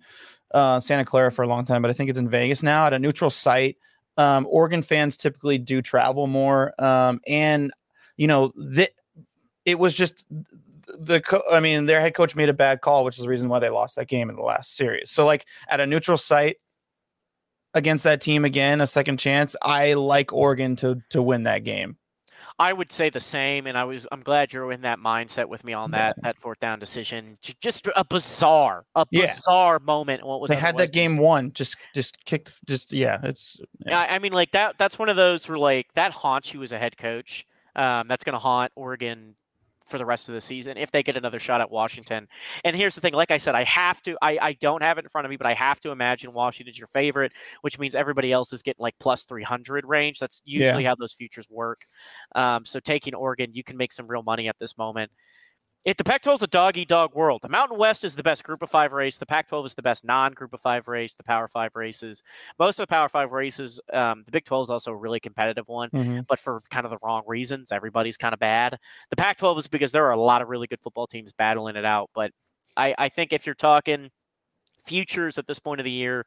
uh, 0.54 0.80
Santa 0.80 1.06
Clara 1.06 1.32
for 1.32 1.44
a 1.44 1.48
long 1.48 1.66
time, 1.66 1.82
but 1.82 1.90
I 1.90 1.94
think 1.94 2.10
it's 2.10 2.20
in 2.20 2.30
Vegas 2.30 2.64
now 2.64 2.86
at 2.86 2.94
a 2.94 3.00
neutral 3.00 3.30
site. 3.30 3.78
Um, 4.18 4.48
Oregon 4.50 4.82
fans 4.82 5.18
typically 5.18 5.58
do 5.58 5.82
travel 5.82 6.28
more, 6.28 6.80
um, 6.82 7.20
and 7.28 7.72
you 8.16 8.28
know 8.28 8.54
that 8.56 8.92
it 9.66 9.80
was 9.80 9.96
just 9.96 10.26
the. 10.88 11.20
Co- 11.22 11.42
I 11.52 11.60
mean, 11.60 11.88
their 11.88 12.00
head 12.00 12.14
coach 12.14 12.36
made 12.36 12.50
a 12.50 12.54
bad 12.54 12.82
call, 12.82 13.06
which 13.06 13.18
is 13.18 13.24
the 13.24 13.30
reason 13.30 13.50
why 13.50 13.60
they 13.60 13.70
lost 13.70 13.96
that 13.96 14.08
game 14.08 14.30
in 14.30 14.36
the 14.36 14.44
last 14.44 14.76
series. 14.76 15.10
So, 15.10 15.26
like 15.26 15.48
at 15.68 15.80
a 15.80 15.88
neutral 15.88 16.18
site 16.18 16.58
against 17.74 18.04
that 18.04 18.22
team 18.22 18.46
again, 18.46 18.82
a 18.82 18.88
second 18.88 19.18
chance. 19.18 19.56
I 19.64 19.94
like 19.94 20.32
Oregon 20.32 20.76
to 20.78 21.02
to 21.10 21.24
win 21.24 21.44
that 21.44 21.64
game. 21.64 21.98
I 22.60 22.74
would 22.74 22.92
say 22.92 23.10
the 23.10 23.20
same, 23.20 23.68
and 23.68 23.78
I 23.78 23.84
was 23.84 24.08
I'm 24.12 24.22
glad 24.22 24.54
you're 24.54 24.72
in 24.72 24.82
that 24.82 25.00
mindset 25.00 25.48
with 25.48 25.64
me 25.64 25.74
on 25.74 25.92
that 25.92 26.16
that 26.22 26.38
fourth 26.38 26.60
down 26.60 26.80
decision. 26.80 27.38
Just 27.62 27.88
a 27.96 28.06
bizarre, 28.06 28.86
a 28.96 29.06
yeah. 29.12 29.28
bizarre 29.28 29.80
moment. 29.80 30.26
What 30.26 30.42
was 30.42 30.50
they 30.50 30.56
had 30.56 30.78
that 30.78 30.92
game 30.92 31.18
won? 31.18 31.52
Just 31.54 31.78
just 31.94 32.24
kicked. 32.26 32.66
Just 32.66 32.94
yeah, 32.94 33.20
it's. 33.24 33.60
Yeah. 33.86 34.00
I, 34.00 34.16
I 34.16 34.20
mean, 34.20 34.34
like 34.34 34.52
that. 34.52 34.76
That's 34.78 35.00
one 35.00 35.10
of 35.10 35.16
those 35.16 35.48
where 35.48 35.58
like 35.58 35.88
that 35.96 36.12
haunts 36.12 36.54
you 36.54 36.64
as 36.64 36.72
a 36.72 36.80
head 36.80 36.98
coach. 36.98 37.46
Um, 37.76 38.08
that's 38.08 38.24
going 38.24 38.34
to 38.34 38.40
haunt 38.40 38.72
Oregon 38.76 39.34
for 39.94 40.00
the 40.00 40.06
rest 40.08 40.28
of 40.28 40.34
the 40.34 40.42
season 40.42 40.76
if 40.76 40.90
they 40.90 41.04
get 41.04 41.16
another 41.16 41.38
shot 41.38 41.62
at 41.62 41.70
Washington. 41.70 42.28
And 42.66 42.76
here's 42.76 42.96
the 42.96 43.02
thing, 43.02 43.14
like 43.14 43.30
I 43.30 43.38
said, 43.38 43.54
I 43.54 43.64
have 43.66 44.02
to 44.02 44.18
I, 44.24 44.40
I 44.42 44.54
don't 44.54 44.82
have 44.82 44.98
it 44.98 45.06
in 45.06 45.10
front 45.10 45.26
of 45.26 45.30
me, 45.30 45.38
but 45.38 45.46
I 45.46 45.54
have 45.54 45.80
to 45.82 45.92
imagine 45.92 46.34
Washington's 46.34 46.80
your 46.80 46.88
favorite, 46.88 47.32
which 47.62 47.78
means 47.78 47.94
everybody 47.94 48.32
else 48.32 48.52
is 48.54 48.64
getting 48.64 48.82
like 48.82 48.96
plus 49.00 49.26
300 49.26 49.86
range. 49.86 50.18
That's 50.18 50.42
usually 50.46 50.82
yeah. 50.82 50.90
how 50.90 50.96
those 50.96 51.14
futures 51.14 51.46
work. 51.48 51.82
Um, 52.34 52.66
so 52.66 52.80
taking 52.80 53.14
Oregon, 53.14 53.52
you 53.54 53.64
can 53.64 53.78
make 53.78 53.94
some 53.94 54.08
real 54.08 54.24
money 54.24 54.48
at 54.48 54.56
this 54.60 54.80
moment. 54.80 55.12
It 55.86 55.98
the 55.98 56.04
Pac-12 56.04 56.36
is 56.36 56.42
a 56.44 56.48
dog 56.48 56.78
eat 56.78 56.88
dog 56.88 57.14
world. 57.14 57.42
The 57.42 57.50
Mountain 57.50 57.78
West 57.78 58.06
is 58.06 58.16
the 58.16 58.24
best 58.24 58.44
Group 58.44 58.62
of 58.62 58.70
Five 58.70 58.94
race. 58.94 59.18
The 59.18 59.26
Pac-12 59.26 59.66
is 59.66 59.74
the 59.74 59.82
best 59.82 60.06
non-Group 60.06 60.54
of 60.54 60.62
Five 60.62 60.88
race. 60.88 61.16
The 61.16 61.24
Power 61.24 61.50
Five 61.50 61.72
races, 61.76 62.24
most 62.58 62.80
of 62.80 62.84
the 62.84 62.88
Power 62.88 63.10
Five 63.10 63.32
races, 63.34 63.82
um, 63.92 64.24
the 64.26 64.32
Big 64.32 64.46
12 64.46 64.68
is 64.68 64.70
also 64.70 64.92
a 64.92 64.96
really 64.96 65.20
competitive 65.20 65.68
one, 65.68 65.90
mm-hmm. 65.90 66.22
but 66.30 66.40
for 66.40 66.62
kind 66.72 66.86
of 66.86 66.92
the 66.92 66.98
wrong 67.04 67.24
reasons. 67.28 67.72
Everybody's 67.72 68.16
kind 68.16 68.34
of 68.34 68.40
bad. 68.40 68.78
The 69.10 69.18
Pac-12 69.18 69.60
is 69.60 69.68
because 69.68 69.92
there 69.92 70.06
are 70.06 70.12
a 70.12 70.22
lot 70.22 70.42
of 70.42 70.48
really 70.48 70.68
good 70.68 70.82
football 70.82 71.08
teams 71.08 71.34
battling 71.34 71.76
it 71.76 71.86
out. 71.86 72.10
But 72.16 72.32
I, 72.78 72.96
I 72.98 73.10
think 73.10 73.34
if 73.34 73.46
you're 73.46 73.56
talking 73.56 74.10
futures 74.86 75.38
at 75.38 75.48
this 75.48 75.60
point 75.60 75.82
of 75.82 75.86
the 75.86 75.92
year, 75.92 76.26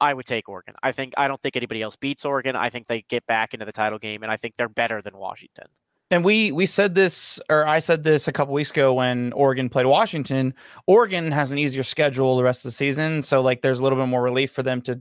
I 0.00 0.14
would 0.14 0.26
take 0.26 0.48
Oregon. 0.48 0.74
I 0.82 0.92
think 0.92 1.14
I 1.16 1.28
don't 1.28 1.40
think 1.42 1.56
anybody 1.56 1.82
else 1.82 1.96
beats 1.96 2.24
Oregon. 2.24 2.56
I 2.56 2.70
think 2.70 2.86
they 2.86 3.02
get 3.08 3.26
back 3.26 3.54
into 3.54 3.66
the 3.66 3.72
title 3.72 3.98
game, 3.98 4.22
and 4.22 4.32
I 4.32 4.36
think 4.36 4.54
they're 4.56 4.68
better 4.68 5.00
than 5.02 5.16
Washington 5.16 5.66
and 6.10 6.24
we 6.24 6.52
we 6.52 6.66
said 6.66 6.94
this 6.94 7.40
or 7.50 7.66
I 7.66 7.80
said 7.80 8.04
this 8.04 8.28
a 8.28 8.32
couple 8.32 8.54
weeks 8.54 8.70
ago 8.70 8.92
when 8.94 9.32
Oregon 9.32 9.68
played 9.68 9.86
Washington. 9.86 10.54
Oregon 10.86 11.32
has 11.32 11.52
an 11.52 11.58
easier 11.58 11.82
schedule 11.82 12.36
the 12.36 12.44
rest 12.44 12.64
of 12.64 12.68
the 12.68 12.72
season, 12.72 13.22
so 13.22 13.40
like 13.40 13.62
there's 13.62 13.80
a 13.80 13.82
little 13.82 13.98
bit 13.98 14.06
more 14.06 14.22
relief 14.22 14.52
for 14.52 14.62
them 14.62 14.80
to 14.82 15.00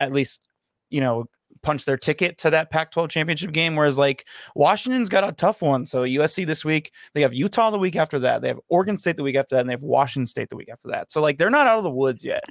at 0.00 0.12
least 0.12 0.40
you 0.90 1.00
know 1.00 1.26
punch 1.62 1.84
their 1.84 1.96
ticket 1.96 2.38
to 2.38 2.50
that 2.50 2.70
Pac-12 2.70 3.08
championship 3.08 3.52
game. 3.52 3.76
Whereas 3.76 3.96
like 3.96 4.26
Washington's 4.54 5.08
got 5.08 5.28
a 5.28 5.32
tough 5.32 5.62
one. 5.62 5.86
So 5.86 6.02
USC 6.02 6.44
this 6.44 6.64
week, 6.64 6.92
they 7.14 7.22
have 7.22 7.32
Utah 7.32 7.70
the 7.70 7.78
week 7.78 7.96
after 7.96 8.18
that, 8.18 8.42
they 8.42 8.48
have 8.48 8.60
Oregon 8.68 8.96
State 8.96 9.16
the 9.16 9.22
week 9.22 9.36
after 9.36 9.54
that, 9.54 9.60
and 9.60 9.68
they 9.68 9.74
have 9.74 9.82
Washington 9.82 10.26
State 10.26 10.50
the 10.50 10.56
week 10.56 10.68
after 10.70 10.88
that. 10.88 11.10
So 11.10 11.22
like 11.22 11.38
they're 11.38 11.50
not 11.50 11.66
out 11.66 11.78
of 11.78 11.84
the 11.84 11.90
woods 11.90 12.24
yet. 12.24 12.44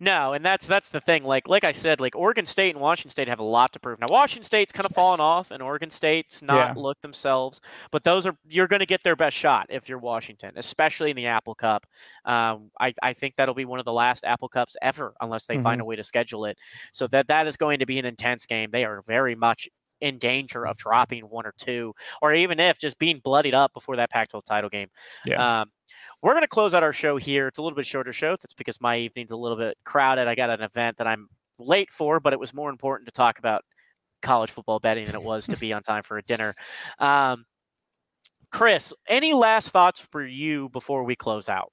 No, 0.00 0.32
and 0.32 0.44
that's 0.44 0.66
that's 0.66 0.90
the 0.90 1.00
thing. 1.00 1.24
Like 1.24 1.48
like 1.48 1.64
I 1.64 1.72
said, 1.72 2.00
like 2.00 2.16
Oregon 2.16 2.46
State 2.46 2.74
and 2.74 2.80
Washington 2.80 3.10
State 3.10 3.28
have 3.28 3.38
a 3.38 3.44
lot 3.44 3.72
to 3.72 3.80
prove. 3.80 4.00
Now 4.00 4.06
Washington 4.10 4.44
State's 4.44 4.72
kind 4.72 4.86
of 4.86 4.92
yes. 4.92 4.96
fallen 4.96 5.20
off, 5.20 5.50
and 5.50 5.62
Oregon 5.62 5.90
State's 5.90 6.42
not 6.42 6.76
yeah. 6.76 6.80
looked 6.82 7.02
themselves. 7.02 7.60
But 7.90 8.04
those 8.04 8.26
are 8.26 8.36
you're 8.48 8.68
going 8.68 8.80
to 8.80 8.86
get 8.86 9.02
their 9.02 9.16
best 9.16 9.36
shot 9.36 9.66
if 9.68 9.88
you're 9.88 9.98
Washington, 9.98 10.52
especially 10.56 11.10
in 11.10 11.16
the 11.16 11.26
Apple 11.26 11.54
Cup. 11.54 11.86
Um, 12.24 12.70
I 12.80 12.94
I 13.02 13.12
think 13.12 13.34
that'll 13.36 13.54
be 13.54 13.64
one 13.64 13.78
of 13.78 13.84
the 13.84 13.92
last 13.92 14.24
Apple 14.24 14.48
Cups 14.48 14.76
ever, 14.82 15.14
unless 15.20 15.46
they 15.46 15.54
mm-hmm. 15.54 15.62
find 15.64 15.80
a 15.80 15.84
way 15.84 15.96
to 15.96 16.04
schedule 16.04 16.44
it. 16.46 16.58
So 16.92 17.06
that 17.08 17.28
that 17.28 17.46
is 17.46 17.56
going 17.56 17.78
to 17.80 17.86
be 17.86 17.98
an 17.98 18.04
intense 18.04 18.46
game. 18.46 18.70
They 18.72 18.84
are 18.84 19.02
very 19.06 19.34
much 19.34 19.68
in 20.02 20.18
danger 20.18 20.66
of 20.66 20.76
dropping 20.76 21.22
one 21.22 21.46
or 21.46 21.54
two, 21.56 21.94
or 22.20 22.34
even 22.34 22.60
if 22.60 22.78
just 22.78 22.98
being 22.98 23.20
bloodied 23.20 23.54
up 23.54 23.72
before 23.72 23.96
that 23.96 24.10
Pac-12 24.10 24.44
title 24.44 24.68
game. 24.68 24.88
Yeah. 25.24 25.62
Um, 25.62 25.70
we're 26.22 26.32
going 26.32 26.42
to 26.42 26.48
close 26.48 26.74
out 26.74 26.82
our 26.82 26.92
show 26.92 27.16
here. 27.16 27.48
It's 27.48 27.58
a 27.58 27.62
little 27.62 27.76
bit 27.76 27.86
shorter 27.86 28.12
show. 28.12 28.32
That's 28.32 28.54
because 28.54 28.80
my 28.80 28.98
evening's 28.98 29.30
a 29.30 29.36
little 29.36 29.56
bit 29.56 29.76
crowded. 29.84 30.28
I 30.28 30.34
got 30.34 30.50
an 30.50 30.62
event 30.62 30.98
that 30.98 31.06
I'm 31.06 31.28
late 31.58 31.90
for, 31.90 32.20
but 32.20 32.32
it 32.32 32.40
was 32.40 32.54
more 32.54 32.70
important 32.70 33.06
to 33.08 33.12
talk 33.12 33.38
about 33.38 33.64
college 34.22 34.50
football 34.50 34.78
betting 34.78 35.04
than 35.04 35.14
it 35.14 35.22
was 35.22 35.46
to 35.46 35.56
be 35.56 35.72
on 35.72 35.82
time 35.82 36.02
for 36.02 36.18
a 36.18 36.22
dinner. 36.22 36.54
Um, 36.98 37.44
Chris, 38.50 38.92
any 39.08 39.32
last 39.32 39.70
thoughts 39.70 40.00
for 40.00 40.24
you 40.24 40.68
before 40.70 41.04
we 41.04 41.16
close 41.16 41.48
out? 41.48 41.72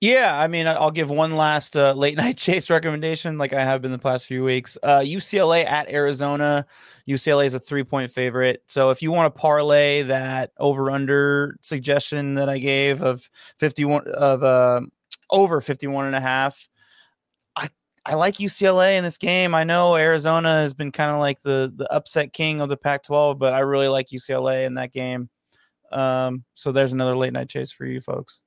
Yeah, 0.00 0.38
I 0.38 0.46
mean, 0.46 0.66
I'll 0.66 0.90
give 0.90 1.10
one 1.10 1.36
last 1.36 1.76
uh, 1.76 1.92
late 1.92 2.16
night 2.18 2.38
chase 2.38 2.70
recommendation, 2.70 3.36
like 3.36 3.52
I 3.52 3.62
have 3.62 3.82
been 3.82 3.92
the 3.92 3.98
past 3.98 4.26
few 4.26 4.42
weeks. 4.42 4.78
Uh, 4.82 5.00
UCLA 5.00 5.64
at 5.66 5.90
Arizona. 5.90 6.66
UCLA 7.06 7.44
is 7.46 7.54
a 7.54 7.60
three 7.60 7.84
point 7.84 8.10
favorite. 8.10 8.62
So 8.66 8.90
if 8.90 9.02
you 9.02 9.10
want 9.12 9.34
to 9.34 9.38
parlay 9.38 10.02
that 10.04 10.52
over 10.58 10.90
under 10.90 11.58
suggestion 11.60 12.34
that 12.34 12.48
I 12.48 12.58
gave 12.58 13.02
of 13.02 13.28
51 13.58 14.06
of 14.08 14.42
uh, 14.42 14.80
over 15.28 15.60
51 15.60 16.06
and 16.06 16.16
a 16.16 16.20
half, 16.20 16.66
I, 17.56 17.68
I 18.06 18.14
like 18.14 18.36
UCLA 18.36 18.96
in 18.96 19.04
this 19.04 19.18
game. 19.18 19.54
I 19.54 19.64
know 19.64 19.96
Arizona 19.96 20.62
has 20.62 20.72
been 20.72 20.92
kind 20.92 21.10
of 21.10 21.18
like 21.18 21.42
the, 21.42 21.72
the 21.76 21.92
upset 21.92 22.32
king 22.32 22.62
of 22.62 22.70
the 22.70 22.76
Pac 22.78 23.02
12, 23.02 23.38
but 23.38 23.52
I 23.52 23.60
really 23.60 23.88
like 23.88 24.08
UCLA 24.08 24.64
in 24.64 24.74
that 24.74 24.92
game. 24.92 25.28
Um, 25.92 26.44
so 26.54 26.72
there's 26.72 26.94
another 26.94 27.16
late 27.16 27.32
night 27.34 27.50
chase 27.50 27.72
for 27.72 27.84
you 27.84 28.00
folks. 28.00 28.40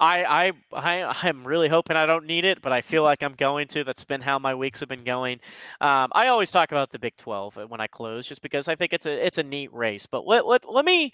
I, 0.00 0.48
I 0.48 0.52
I 0.72 1.28
I'm 1.28 1.46
really 1.46 1.68
hoping 1.68 1.96
I 1.96 2.06
don't 2.06 2.26
need 2.26 2.44
it, 2.44 2.62
but 2.62 2.72
I 2.72 2.80
feel 2.80 3.02
like 3.02 3.22
I'm 3.22 3.34
going 3.34 3.68
to. 3.68 3.84
That's 3.84 4.04
been 4.04 4.22
how 4.22 4.38
my 4.38 4.54
weeks 4.54 4.80
have 4.80 4.88
been 4.88 5.04
going. 5.04 5.40
Um, 5.80 6.08
I 6.12 6.28
always 6.28 6.50
talk 6.50 6.72
about 6.72 6.90
the 6.90 6.98
Big 6.98 7.16
12 7.18 7.58
uh, 7.58 7.66
when 7.66 7.80
I 7.80 7.86
close, 7.86 8.26
just 8.26 8.40
because 8.40 8.66
I 8.66 8.74
think 8.74 8.92
it's 8.94 9.06
a 9.06 9.26
it's 9.26 9.38
a 9.38 9.42
neat 9.42 9.72
race. 9.74 10.06
But 10.06 10.26
let 10.26 10.46
let, 10.46 10.70
let 10.70 10.84
me 10.86 11.12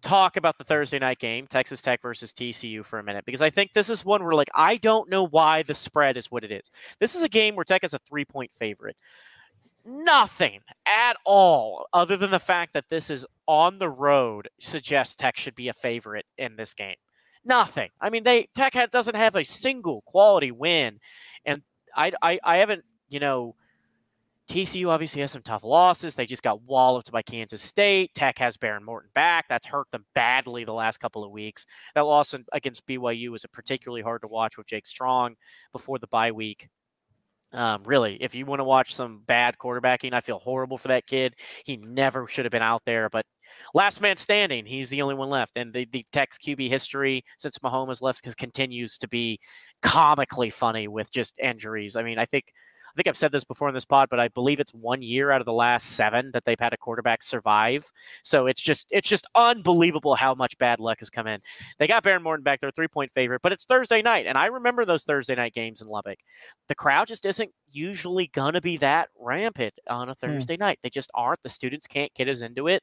talk 0.00 0.36
about 0.36 0.58
the 0.58 0.64
Thursday 0.64 0.98
night 0.98 1.18
game, 1.18 1.46
Texas 1.46 1.82
Tech 1.82 2.00
versus 2.00 2.32
TCU, 2.32 2.84
for 2.84 2.98
a 2.98 3.02
minute, 3.04 3.24
because 3.24 3.42
I 3.42 3.50
think 3.50 3.72
this 3.72 3.90
is 3.90 4.04
one 4.04 4.24
where 4.24 4.34
like 4.34 4.50
I 4.54 4.78
don't 4.78 5.10
know 5.10 5.26
why 5.26 5.62
the 5.62 5.74
spread 5.74 6.16
is 6.16 6.30
what 6.30 6.44
it 6.44 6.50
is. 6.50 6.70
This 7.00 7.14
is 7.14 7.22
a 7.22 7.28
game 7.28 7.54
where 7.54 7.64
Tech 7.64 7.84
is 7.84 7.94
a 7.94 7.98
three 7.98 8.24
point 8.24 8.50
favorite. 8.58 8.96
Nothing 9.86 10.60
at 10.86 11.18
all, 11.26 11.86
other 11.92 12.16
than 12.16 12.30
the 12.30 12.38
fact 12.38 12.72
that 12.72 12.86
this 12.88 13.10
is 13.10 13.26
on 13.46 13.78
the 13.78 13.90
road, 13.90 14.48
suggests 14.58 15.14
Tech 15.14 15.36
should 15.36 15.54
be 15.54 15.68
a 15.68 15.74
favorite 15.74 16.24
in 16.38 16.56
this 16.56 16.72
game. 16.72 16.96
Nothing. 17.44 17.90
I 18.00 18.10
mean, 18.10 18.24
they 18.24 18.48
Tech 18.54 18.74
doesn't 18.90 19.16
have 19.16 19.36
a 19.36 19.44
single 19.44 20.02
quality 20.02 20.50
win, 20.50 20.98
and 21.44 21.62
I, 21.94 22.12
I, 22.22 22.40
I 22.42 22.56
haven't, 22.58 22.84
you 23.08 23.20
know, 23.20 23.54
TCU 24.48 24.88
obviously 24.88 25.22
has 25.22 25.32
some 25.32 25.42
tough 25.42 25.64
losses. 25.64 26.14
They 26.14 26.26
just 26.26 26.42
got 26.42 26.62
walloped 26.62 27.10
by 27.10 27.22
Kansas 27.22 27.62
State. 27.62 28.14
Tech 28.14 28.38
has 28.38 28.56
Behren 28.56 28.82
Morton 28.82 29.10
back. 29.14 29.46
That's 29.48 29.66
hurt 29.66 29.90
them 29.90 30.04
badly 30.14 30.64
the 30.64 30.72
last 30.72 31.00
couple 31.00 31.24
of 31.24 31.30
weeks. 31.30 31.64
That 31.94 32.02
loss 32.02 32.34
against 32.52 32.86
BYU 32.86 33.30
was 33.30 33.46
particularly 33.52 34.02
hard 34.02 34.20
to 34.22 34.28
watch 34.28 34.58
with 34.58 34.66
Jake 34.66 34.86
Strong 34.86 35.36
before 35.72 35.98
the 35.98 36.06
bye 36.08 36.32
week. 36.32 36.68
Um, 37.54 37.84
really, 37.84 38.16
if 38.20 38.34
you 38.34 38.46
want 38.46 38.60
to 38.60 38.64
watch 38.64 38.94
some 38.94 39.22
bad 39.26 39.56
quarterbacking, 39.58 40.12
I 40.12 40.20
feel 40.20 40.40
horrible 40.40 40.76
for 40.76 40.88
that 40.88 41.06
kid. 41.06 41.34
He 41.64 41.76
never 41.76 42.26
should 42.26 42.44
have 42.44 42.52
been 42.52 42.62
out 42.62 42.82
there, 42.84 43.08
but 43.08 43.24
last 43.74 44.00
man 44.00 44.16
standing. 44.16 44.66
He's 44.66 44.90
the 44.90 45.02
only 45.02 45.14
one 45.14 45.30
left. 45.30 45.52
And 45.56 45.72
the, 45.72 45.86
the 45.92 46.04
Tech 46.12 46.30
QB 46.44 46.68
history 46.68 47.24
since 47.38 47.58
Mahomes 47.58 48.02
left 48.02 48.22
continues 48.36 48.98
to 48.98 49.08
be 49.08 49.38
comically 49.82 50.50
funny 50.50 50.88
with 50.88 51.12
just 51.12 51.38
injuries. 51.38 51.94
I 51.94 52.02
mean, 52.02 52.18
I 52.18 52.26
think 52.26 52.44
I 52.94 52.96
think 52.96 53.08
I've 53.08 53.16
said 53.16 53.32
this 53.32 53.42
before 53.42 53.68
in 53.68 53.74
this 53.74 53.84
pod, 53.84 54.08
but 54.08 54.20
I 54.20 54.28
believe 54.28 54.60
it's 54.60 54.72
one 54.72 55.02
year 55.02 55.32
out 55.32 55.40
of 55.40 55.46
the 55.46 55.52
last 55.52 55.92
seven 55.92 56.30
that 56.32 56.44
they've 56.44 56.60
had 56.60 56.72
a 56.72 56.76
quarterback 56.76 57.22
survive. 57.22 57.90
So 58.22 58.46
it's 58.46 58.60
just 58.60 58.86
it's 58.90 59.08
just 59.08 59.26
unbelievable 59.34 60.14
how 60.14 60.34
much 60.34 60.56
bad 60.58 60.78
luck 60.78 61.00
has 61.00 61.10
come 61.10 61.26
in. 61.26 61.40
They 61.78 61.88
got 61.88 62.04
Behren 62.04 62.22
Morton 62.22 62.44
back, 62.44 62.60
they're 62.60 62.70
three 62.70 62.88
point 62.88 63.10
favorite, 63.12 63.42
but 63.42 63.52
it's 63.52 63.64
Thursday 63.64 64.00
night, 64.00 64.26
and 64.26 64.38
I 64.38 64.46
remember 64.46 64.84
those 64.84 65.02
Thursday 65.02 65.34
night 65.34 65.54
games 65.54 65.82
in 65.82 65.88
Lubbock. 65.88 66.18
The 66.68 66.76
crowd 66.76 67.08
just 67.08 67.26
isn't 67.26 67.50
usually 67.68 68.28
gonna 68.28 68.60
be 68.60 68.76
that 68.76 69.08
rampant 69.18 69.74
on 69.88 70.08
a 70.08 70.14
hmm. 70.14 70.26
Thursday 70.26 70.56
mm. 70.56 70.60
night. 70.60 70.78
They 70.82 70.90
just 70.90 71.10
aren't. 71.14 71.42
The 71.42 71.48
students 71.48 71.88
can't 71.88 72.14
get 72.14 72.28
as 72.28 72.42
into 72.42 72.68
it. 72.68 72.82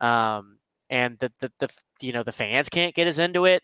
Um, 0.00 0.58
and 0.90 1.18
the, 1.18 1.30
the 1.40 1.52
the 1.58 1.68
you 2.00 2.12
know 2.12 2.22
the 2.22 2.32
fans 2.32 2.68
can't 2.68 2.94
get 2.94 3.06
as 3.06 3.18
into 3.18 3.44
it. 3.44 3.62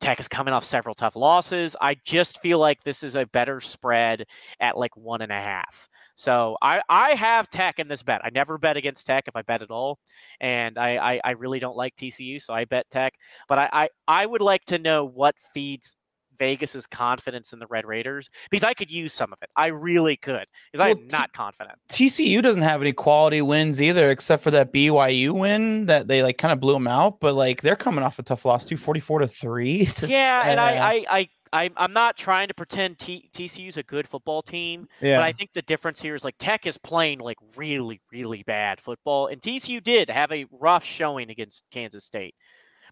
Tech 0.00 0.20
is 0.20 0.28
coming 0.28 0.54
off 0.54 0.64
several 0.64 0.94
tough 0.94 1.16
losses. 1.16 1.76
I 1.80 1.94
just 2.04 2.40
feel 2.40 2.58
like 2.58 2.82
this 2.82 3.02
is 3.02 3.16
a 3.16 3.26
better 3.26 3.60
spread 3.60 4.26
at 4.60 4.76
like 4.76 4.96
one 4.96 5.22
and 5.22 5.32
a 5.32 5.40
half. 5.40 5.88
So 6.16 6.56
I, 6.62 6.80
I 6.88 7.10
have 7.10 7.50
Tech 7.50 7.78
in 7.78 7.88
this 7.88 8.02
bet. 8.02 8.20
I 8.24 8.30
never 8.30 8.58
bet 8.58 8.76
against 8.76 9.06
Tech 9.06 9.26
if 9.26 9.34
I 9.34 9.42
bet 9.42 9.62
at 9.62 9.70
all, 9.70 9.98
and 10.40 10.78
I, 10.78 10.96
I, 11.14 11.20
I 11.24 11.30
really 11.32 11.58
don't 11.58 11.76
like 11.76 11.96
TCU, 11.96 12.40
so 12.40 12.54
I 12.54 12.64
bet 12.66 12.88
Tech. 12.90 13.14
But 13.48 13.58
I, 13.58 13.68
I, 13.72 13.88
I 14.06 14.26
would 14.26 14.40
like 14.40 14.64
to 14.66 14.78
know 14.78 15.04
what 15.04 15.34
feeds 15.52 15.96
Vegas's 16.38 16.86
confidence 16.86 17.52
in 17.52 17.58
the 17.58 17.66
Red 17.66 17.86
Raiders 17.86 18.28
because 18.50 18.64
I 18.64 18.74
could 18.74 18.90
use 18.90 19.12
some 19.12 19.32
of 19.32 19.38
it. 19.42 19.48
I 19.56 19.66
really 19.66 20.16
could 20.16 20.46
because 20.72 20.84
well, 20.84 20.96
I'm 20.96 21.06
not 21.08 21.32
confident. 21.32 21.78
TCU 21.88 22.42
doesn't 22.42 22.62
have 22.62 22.80
any 22.80 22.92
quality 22.92 23.42
wins 23.42 23.80
either, 23.80 24.10
except 24.10 24.42
for 24.42 24.50
that 24.52 24.72
BYU 24.72 25.32
win 25.32 25.86
that 25.86 26.08
they 26.08 26.22
like 26.22 26.38
kind 26.38 26.52
of 26.52 26.60
blew 26.60 26.74
them 26.74 26.88
out. 26.88 27.20
But 27.20 27.34
like 27.34 27.62
they're 27.62 27.76
coming 27.76 28.04
off 28.04 28.18
a 28.18 28.22
tough 28.22 28.44
loss 28.44 28.64
too, 28.64 28.76
44 28.76 29.20
to 29.20 29.28
three. 29.28 29.88
Yeah, 30.04 30.42
and 30.46 30.60
I, 30.60 30.76
I, 30.76 31.04
I 31.08 31.28
I, 31.54 31.70
I'm 31.76 31.92
not 31.92 32.16
trying 32.16 32.48
to 32.48 32.54
pretend 32.54 32.98
T, 32.98 33.30
TCU's 33.32 33.76
a 33.76 33.84
good 33.84 34.08
football 34.08 34.42
team, 34.42 34.88
yeah. 35.00 35.18
but 35.18 35.22
I 35.22 35.30
think 35.30 35.50
the 35.54 35.62
difference 35.62 36.02
here 36.02 36.16
is 36.16 36.24
like 36.24 36.34
Tech 36.36 36.66
is 36.66 36.76
playing 36.76 37.20
like 37.20 37.36
really, 37.54 38.00
really 38.12 38.42
bad 38.42 38.80
football, 38.80 39.28
and 39.28 39.40
TCU 39.40 39.82
did 39.82 40.10
have 40.10 40.32
a 40.32 40.46
rough 40.50 40.82
showing 40.82 41.30
against 41.30 41.62
Kansas 41.70 42.04
State. 42.04 42.34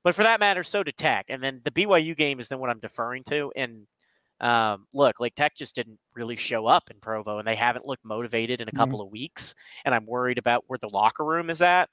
But 0.04 0.14
for 0.14 0.22
that 0.22 0.40
matter, 0.40 0.62
so 0.62 0.82
did 0.82 0.96
Tech. 0.96 1.26
And 1.28 1.42
then 1.42 1.60
the 1.64 1.70
BYU 1.70 2.16
game 2.16 2.40
is 2.40 2.48
then 2.48 2.58
what 2.58 2.70
I'm 2.70 2.80
deferring 2.80 3.24
to. 3.24 3.52
And 3.54 3.86
um, 4.40 4.86
look, 4.92 5.20
like 5.20 5.34
Tech 5.34 5.54
just 5.54 5.74
didn't 5.74 5.98
really 6.14 6.34
show 6.34 6.66
up 6.66 6.90
in 6.90 6.98
Provo, 7.00 7.38
and 7.38 7.46
they 7.46 7.54
haven't 7.54 7.86
looked 7.86 8.04
motivated 8.04 8.60
in 8.60 8.68
a 8.68 8.72
mm-hmm. 8.72 8.78
couple 8.78 8.98
mm-hmm. 8.98 9.06
of 9.06 9.12
weeks. 9.12 9.54
And 9.84 9.94
I'm 9.94 10.06
worried 10.06 10.38
about 10.38 10.64
where 10.66 10.78
the 10.78 10.88
locker 10.88 11.24
room 11.24 11.48
is 11.48 11.62
at. 11.62 11.88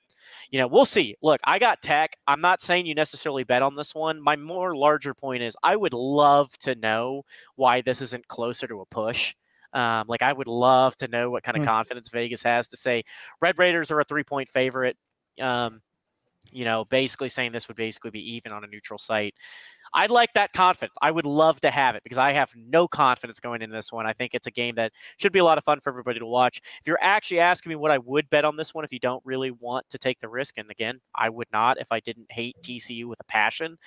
You 0.50 0.60
know, 0.60 0.68
we'll 0.68 0.86
see. 0.86 1.16
Look, 1.22 1.40
I 1.44 1.60
got 1.60 1.82
Tech. 1.82 2.16
I'm 2.28 2.42
not 2.42 2.62
saying 2.62 2.86
you 2.86 2.96
necessarily 2.96 3.44
bet 3.44 3.62
on 3.62 3.76
this 3.76 3.94
one. 3.96 4.22
My 4.22 4.36
more 4.36 4.76
larger 4.76 5.14
point 5.14 5.44
is 5.44 5.56
I 5.64 5.76
would 5.76 5.94
love 5.94 6.56
to 6.60 6.76
know 6.76 7.24
why 7.56 7.82
this 7.82 8.02
isn't 8.02 8.28
closer 8.28 8.68
to 8.68 8.82
a 8.82 8.86
push. 8.86 9.36
Um, 9.74 10.06
like 10.08 10.24
I 10.24 10.34
would 10.34 10.48
love 10.48 10.98
to 10.98 11.08
know 11.08 11.30
what 11.30 11.44
kind 11.44 11.56
of 11.56 11.62
mm-hmm. 11.62 11.70
confidence 11.70 12.10
Vegas 12.10 12.42
has 12.42 12.68
to 12.70 12.78
say 12.78 13.04
Red 13.40 13.60
Raiders 13.60 13.92
are 13.92 14.00
a 14.00 14.04
three 14.04 14.24
point 14.24 14.50
favorite. 14.50 14.98
Um, 15.40 15.82
you 16.52 16.66
know, 16.66 16.86
basically 16.86 17.30
saying 17.30 17.52
this 17.52 17.68
would 17.68 17.78
basically 17.78 18.12
be 18.12 18.36
even 18.36 18.52
on 18.52 18.64
a 18.64 18.68
neutral 18.68 18.98
site. 18.98 19.36
I'd 19.94 20.12
like 20.12 20.34
that 20.34 20.54
confidence. 20.54 20.96
I 21.02 21.12
would 21.12 21.26
love 21.26 21.60
to 21.62 21.72
have 21.72 21.96
it 21.96 22.04
because 22.04 22.18
I 22.18 22.32
have 22.34 22.52
no 22.56 22.88
confidence 22.88 23.40
going 23.40 23.62
into 23.62 23.76
this 23.76 23.92
one. 23.92 24.06
I 24.06 24.14
think 24.14 24.34
it's 24.34 24.48
a 24.48 24.52
game 24.52 24.76
that 24.76 24.92
should 25.18 25.32
be 25.32 25.40
a 25.40 25.44
lot 25.44 25.58
of 25.58 25.64
fun 25.64 25.80
for 25.80 25.90
everybody 25.90 26.20
to 26.20 26.26
watch. 26.26 26.62
If 26.80 26.88
you're 26.88 27.00
actually 27.02 27.40
asking 27.40 27.72
me 27.72 27.76
what 27.76 27.92
I 27.92 27.98
would 27.98 28.30
bet 28.30 28.46
on 28.46 28.56
this 28.56 28.74
one, 28.74 28.86
if 28.86 28.94
you 28.94 29.00
don't 29.00 29.26
really 29.26 29.52
want 29.52 29.90
to 29.90 29.98
take 29.98 30.20
the 30.20 30.30
risk, 30.30 30.58
and 30.58 30.70
again, 30.70 31.00
I 31.16 31.30
would 31.30 31.48
not 31.52 31.80
if 31.80 31.88
I 31.92 32.00
didn't 32.00 32.32
hate 32.32 32.56
TCU 32.62 33.06
with 33.06 33.20
a 33.20 33.26
passion. 33.26 33.78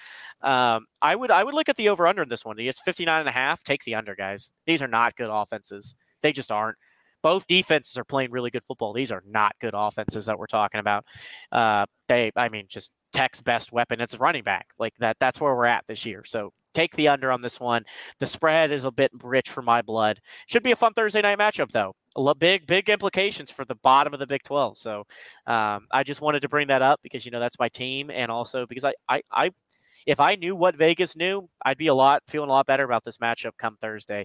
Um, 0.42 0.86
I 1.00 1.14
would 1.14 1.30
I 1.30 1.44
would 1.44 1.54
look 1.54 1.68
at 1.68 1.76
the 1.76 1.88
over 1.88 2.06
under 2.06 2.22
in 2.22 2.28
this 2.28 2.44
one. 2.44 2.58
It's 2.58 2.80
59 2.80 3.20
and 3.20 3.28
a 3.28 3.32
half. 3.32 3.62
Take 3.62 3.84
the 3.84 3.94
under, 3.94 4.16
guys. 4.16 4.52
These 4.66 4.82
are 4.82 4.88
not 4.88 5.16
good 5.16 5.30
offenses. 5.30 5.94
They 6.22 6.32
just 6.32 6.50
aren't 6.50 6.78
both 7.22 7.46
defenses 7.46 7.96
are 7.96 8.04
playing 8.04 8.30
really 8.30 8.50
good 8.50 8.64
football. 8.64 8.92
These 8.92 9.12
are 9.12 9.22
not 9.26 9.54
good 9.60 9.74
offenses 9.74 10.26
that 10.26 10.38
we're 10.38 10.46
talking 10.46 10.80
about. 10.80 11.04
Uh, 11.50 11.86
they, 12.08 12.32
I 12.36 12.48
mean, 12.48 12.66
just 12.68 12.92
Tech's 13.12 13.40
best 13.40 13.72
weapon, 13.72 14.00
it's 14.00 14.18
running 14.18 14.42
back. 14.42 14.66
Like 14.78 14.94
that, 14.98 15.16
that's 15.20 15.40
where 15.40 15.54
we're 15.54 15.66
at 15.66 15.84
this 15.86 16.04
year. 16.04 16.24
So 16.24 16.52
take 16.74 16.94
the 16.96 17.08
under 17.08 17.30
on 17.30 17.42
this 17.42 17.60
one. 17.60 17.84
The 18.20 18.26
spread 18.26 18.72
is 18.72 18.84
a 18.84 18.90
bit 18.90 19.10
rich 19.22 19.50
for 19.50 19.62
my 19.62 19.82
blood. 19.82 20.20
Should 20.46 20.62
be 20.62 20.72
a 20.72 20.76
fun 20.76 20.94
Thursday 20.94 21.22
night 21.22 21.38
matchup, 21.38 21.70
though. 21.70 21.94
Big, 22.38 22.66
big 22.66 22.88
implications 22.88 23.50
for 23.50 23.64
the 23.64 23.74
bottom 23.76 24.12
of 24.12 24.20
the 24.20 24.26
Big 24.26 24.42
12. 24.42 24.78
So 24.78 25.04
um, 25.46 25.86
I 25.90 26.02
just 26.04 26.20
wanted 26.20 26.40
to 26.42 26.48
bring 26.48 26.68
that 26.68 26.82
up 26.82 27.00
because 27.02 27.24
you 27.24 27.30
know 27.30 27.40
that's 27.40 27.58
my 27.58 27.68
team, 27.68 28.10
and 28.10 28.30
also 28.30 28.66
because 28.66 28.84
I, 28.84 28.94
I, 29.08 29.22
I, 29.30 29.50
if 30.06 30.20
I 30.20 30.34
knew 30.34 30.56
what 30.56 30.76
Vegas 30.76 31.16
knew, 31.16 31.48
I'd 31.64 31.78
be 31.78 31.86
a 31.86 31.94
lot 31.94 32.22
feeling 32.26 32.50
a 32.50 32.52
lot 32.52 32.66
better 32.66 32.84
about 32.84 33.04
this 33.04 33.18
matchup 33.18 33.52
come 33.58 33.76
Thursday. 33.80 34.24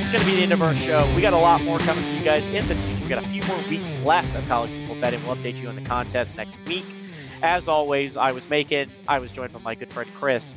That's 0.00 0.12
going 0.12 0.20
to 0.20 0.30
be 0.30 0.36
the 0.36 0.42
end 0.44 0.52
of 0.52 0.62
our 0.62 0.74
show. 0.74 1.06
We 1.14 1.20
got 1.20 1.34
a 1.34 1.36
lot 1.36 1.60
more 1.60 1.78
coming 1.78 2.02
for 2.02 2.10
you 2.10 2.24
guys 2.24 2.48
in 2.48 2.66
the 2.68 2.74
future. 2.74 3.02
We 3.02 3.08
got 3.10 3.22
a 3.22 3.28
few 3.28 3.42
more 3.42 3.58
weeks 3.68 3.92
left 4.02 4.34
of 4.34 4.48
college 4.48 4.70
football 4.70 4.98
betting. 4.98 5.22
We'll 5.26 5.36
update 5.36 5.60
you 5.60 5.68
on 5.68 5.74
the 5.74 5.82
contest 5.82 6.38
next 6.38 6.56
week. 6.66 6.86
As 7.42 7.68
always, 7.68 8.16
I 8.16 8.32
was 8.32 8.48
Macon. 8.48 8.90
I 9.06 9.18
was 9.18 9.30
joined 9.30 9.52
by 9.52 9.60
my 9.60 9.74
good 9.74 9.92
friend 9.92 10.10
Chris. 10.14 10.54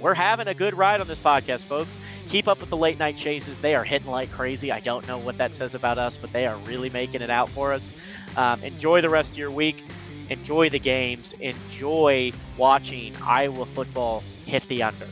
We're 0.00 0.14
having 0.14 0.48
a 0.48 0.54
good 0.54 0.72
ride 0.78 1.02
on 1.02 1.06
this 1.06 1.18
podcast, 1.18 1.64
folks. 1.64 1.98
Keep 2.30 2.48
up 2.48 2.58
with 2.58 2.70
the 2.70 2.76
late 2.78 2.98
night 2.98 3.18
chases. 3.18 3.60
They 3.60 3.74
are 3.74 3.84
hitting 3.84 4.08
like 4.08 4.32
crazy. 4.32 4.72
I 4.72 4.80
don't 4.80 5.06
know 5.06 5.18
what 5.18 5.36
that 5.36 5.54
says 5.54 5.74
about 5.74 5.98
us, 5.98 6.16
but 6.16 6.32
they 6.32 6.46
are 6.46 6.56
really 6.60 6.88
making 6.88 7.20
it 7.20 7.28
out 7.28 7.50
for 7.50 7.70
us. 7.70 7.92
Um, 8.34 8.62
enjoy 8.62 9.02
the 9.02 9.10
rest 9.10 9.32
of 9.32 9.36
your 9.36 9.50
week. 9.50 9.84
Enjoy 10.30 10.70
the 10.70 10.78
games. 10.78 11.34
Enjoy 11.38 12.32
watching 12.56 13.14
Iowa 13.22 13.66
football 13.66 14.24
hit 14.46 14.66
the 14.68 14.84
under. 14.84 15.08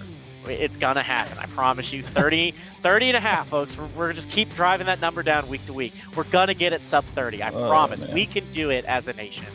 It's 0.49 0.77
going 0.77 0.97
to 0.97 1.03
happen. 1.03 1.39
I 1.39 1.47
promise 1.47 1.93
you. 1.93 2.03
30, 2.03 2.55
30 2.81 3.09
and 3.09 3.17
a 3.17 3.21
half, 3.21 3.49
folks. 3.49 3.77
We're, 3.77 3.87
we're 3.97 4.13
just 4.13 4.31
keep 4.31 4.55
driving 4.55 4.87
that 4.87 5.01
number 5.01 5.23
down 5.23 5.49
week 5.49 5.65
to 5.67 5.73
week. 5.73 5.93
We're 6.17 6.25
going 6.25 6.49
to 6.49 6.55
get 6.55 6.73
it 6.73 6.83
sub 6.83 7.05
30. 7.07 7.43
I 7.43 7.51
oh, 7.51 7.69
promise. 7.69 8.03
Man. 8.03 8.15
We 8.15 8.27
can 8.27 8.51
do 8.51 8.71
it 8.71 8.85
as 8.85 9.09
a 9.09 9.13
nation. 9.13 9.47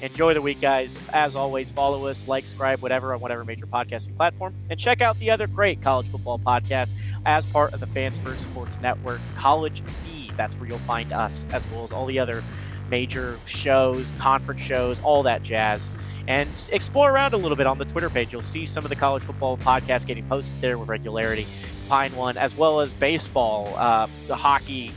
Enjoy 0.00 0.32
the 0.32 0.42
week, 0.42 0.60
guys. 0.60 0.96
As 1.12 1.34
always, 1.34 1.72
follow 1.72 2.06
us, 2.06 2.28
like, 2.28 2.46
subscribe, 2.46 2.80
whatever, 2.80 3.14
on 3.14 3.20
whatever 3.20 3.44
major 3.44 3.66
podcasting 3.66 4.16
platform. 4.16 4.54
And 4.70 4.78
check 4.78 5.00
out 5.00 5.18
the 5.18 5.30
other 5.30 5.48
great 5.48 5.82
college 5.82 6.06
football 6.06 6.38
podcast 6.38 6.92
as 7.26 7.44
part 7.46 7.74
of 7.74 7.80
the 7.80 7.88
Fans 7.88 8.18
First 8.18 8.42
Sports 8.42 8.78
Network, 8.80 9.20
College 9.34 9.82
Feed. 10.04 10.36
That's 10.36 10.54
where 10.56 10.68
you'll 10.68 10.78
find 10.78 11.12
us, 11.12 11.44
as 11.50 11.64
well 11.72 11.82
as 11.82 11.90
all 11.90 12.06
the 12.06 12.20
other 12.20 12.44
major 12.88 13.38
shows, 13.46 14.10
conference 14.18 14.60
shows, 14.60 15.00
all 15.00 15.24
that 15.24 15.42
jazz 15.42 15.90
and 16.28 16.48
explore 16.70 17.10
around 17.10 17.32
a 17.32 17.38
little 17.38 17.56
bit 17.56 17.66
on 17.66 17.78
the 17.78 17.86
Twitter 17.86 18.10
page. 18.10 18.32
You'll 18.32 18.42
see 18.42 18.66
some 18.66 18.84
of 18.84 18.90
the 18.90 18.96
college 18.96 19.22
football 19.22 19.56
podcasts 19.56 20.06
getting 20.06 20.28
posted 20.28 20.60
there 20.60 20.76
with 20.78 20.88
regularity. 20.88 21.46
Pine 21.88 22.14
one, 22.14 22.36
as 22.36 22.54
well 22.54 22.80
as 22.80 22.92
baseball, 22.92 23.74
uh, 23.76 24.06
the 24.26 24.36
hockey. 24.36 24.92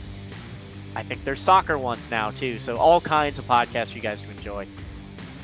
I 0.94 1.02
think 1.02 1.24
there's 1.24 1.40
soccer 1.40 1.78
ones 1.78 2.10
now 2.10 2.32
too. 2.32 2.58
So 2.58 2.76
all 2.76 3.00
kinds 3.00 3.38
of 3.38 3.46
podcasts 3.46 3.88
for 3.88 3.96
you 3.96 4.02
guys 4.02 4.20
to 4.20 4.30
enjoy. 4.30 4.68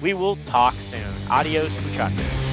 We 0.03 0.13
will 0.13 0.37
talk 0.45 0.75
soon. 0.75 1.03
Adios, 1.31 1.75
muchachos. 1.81 2.48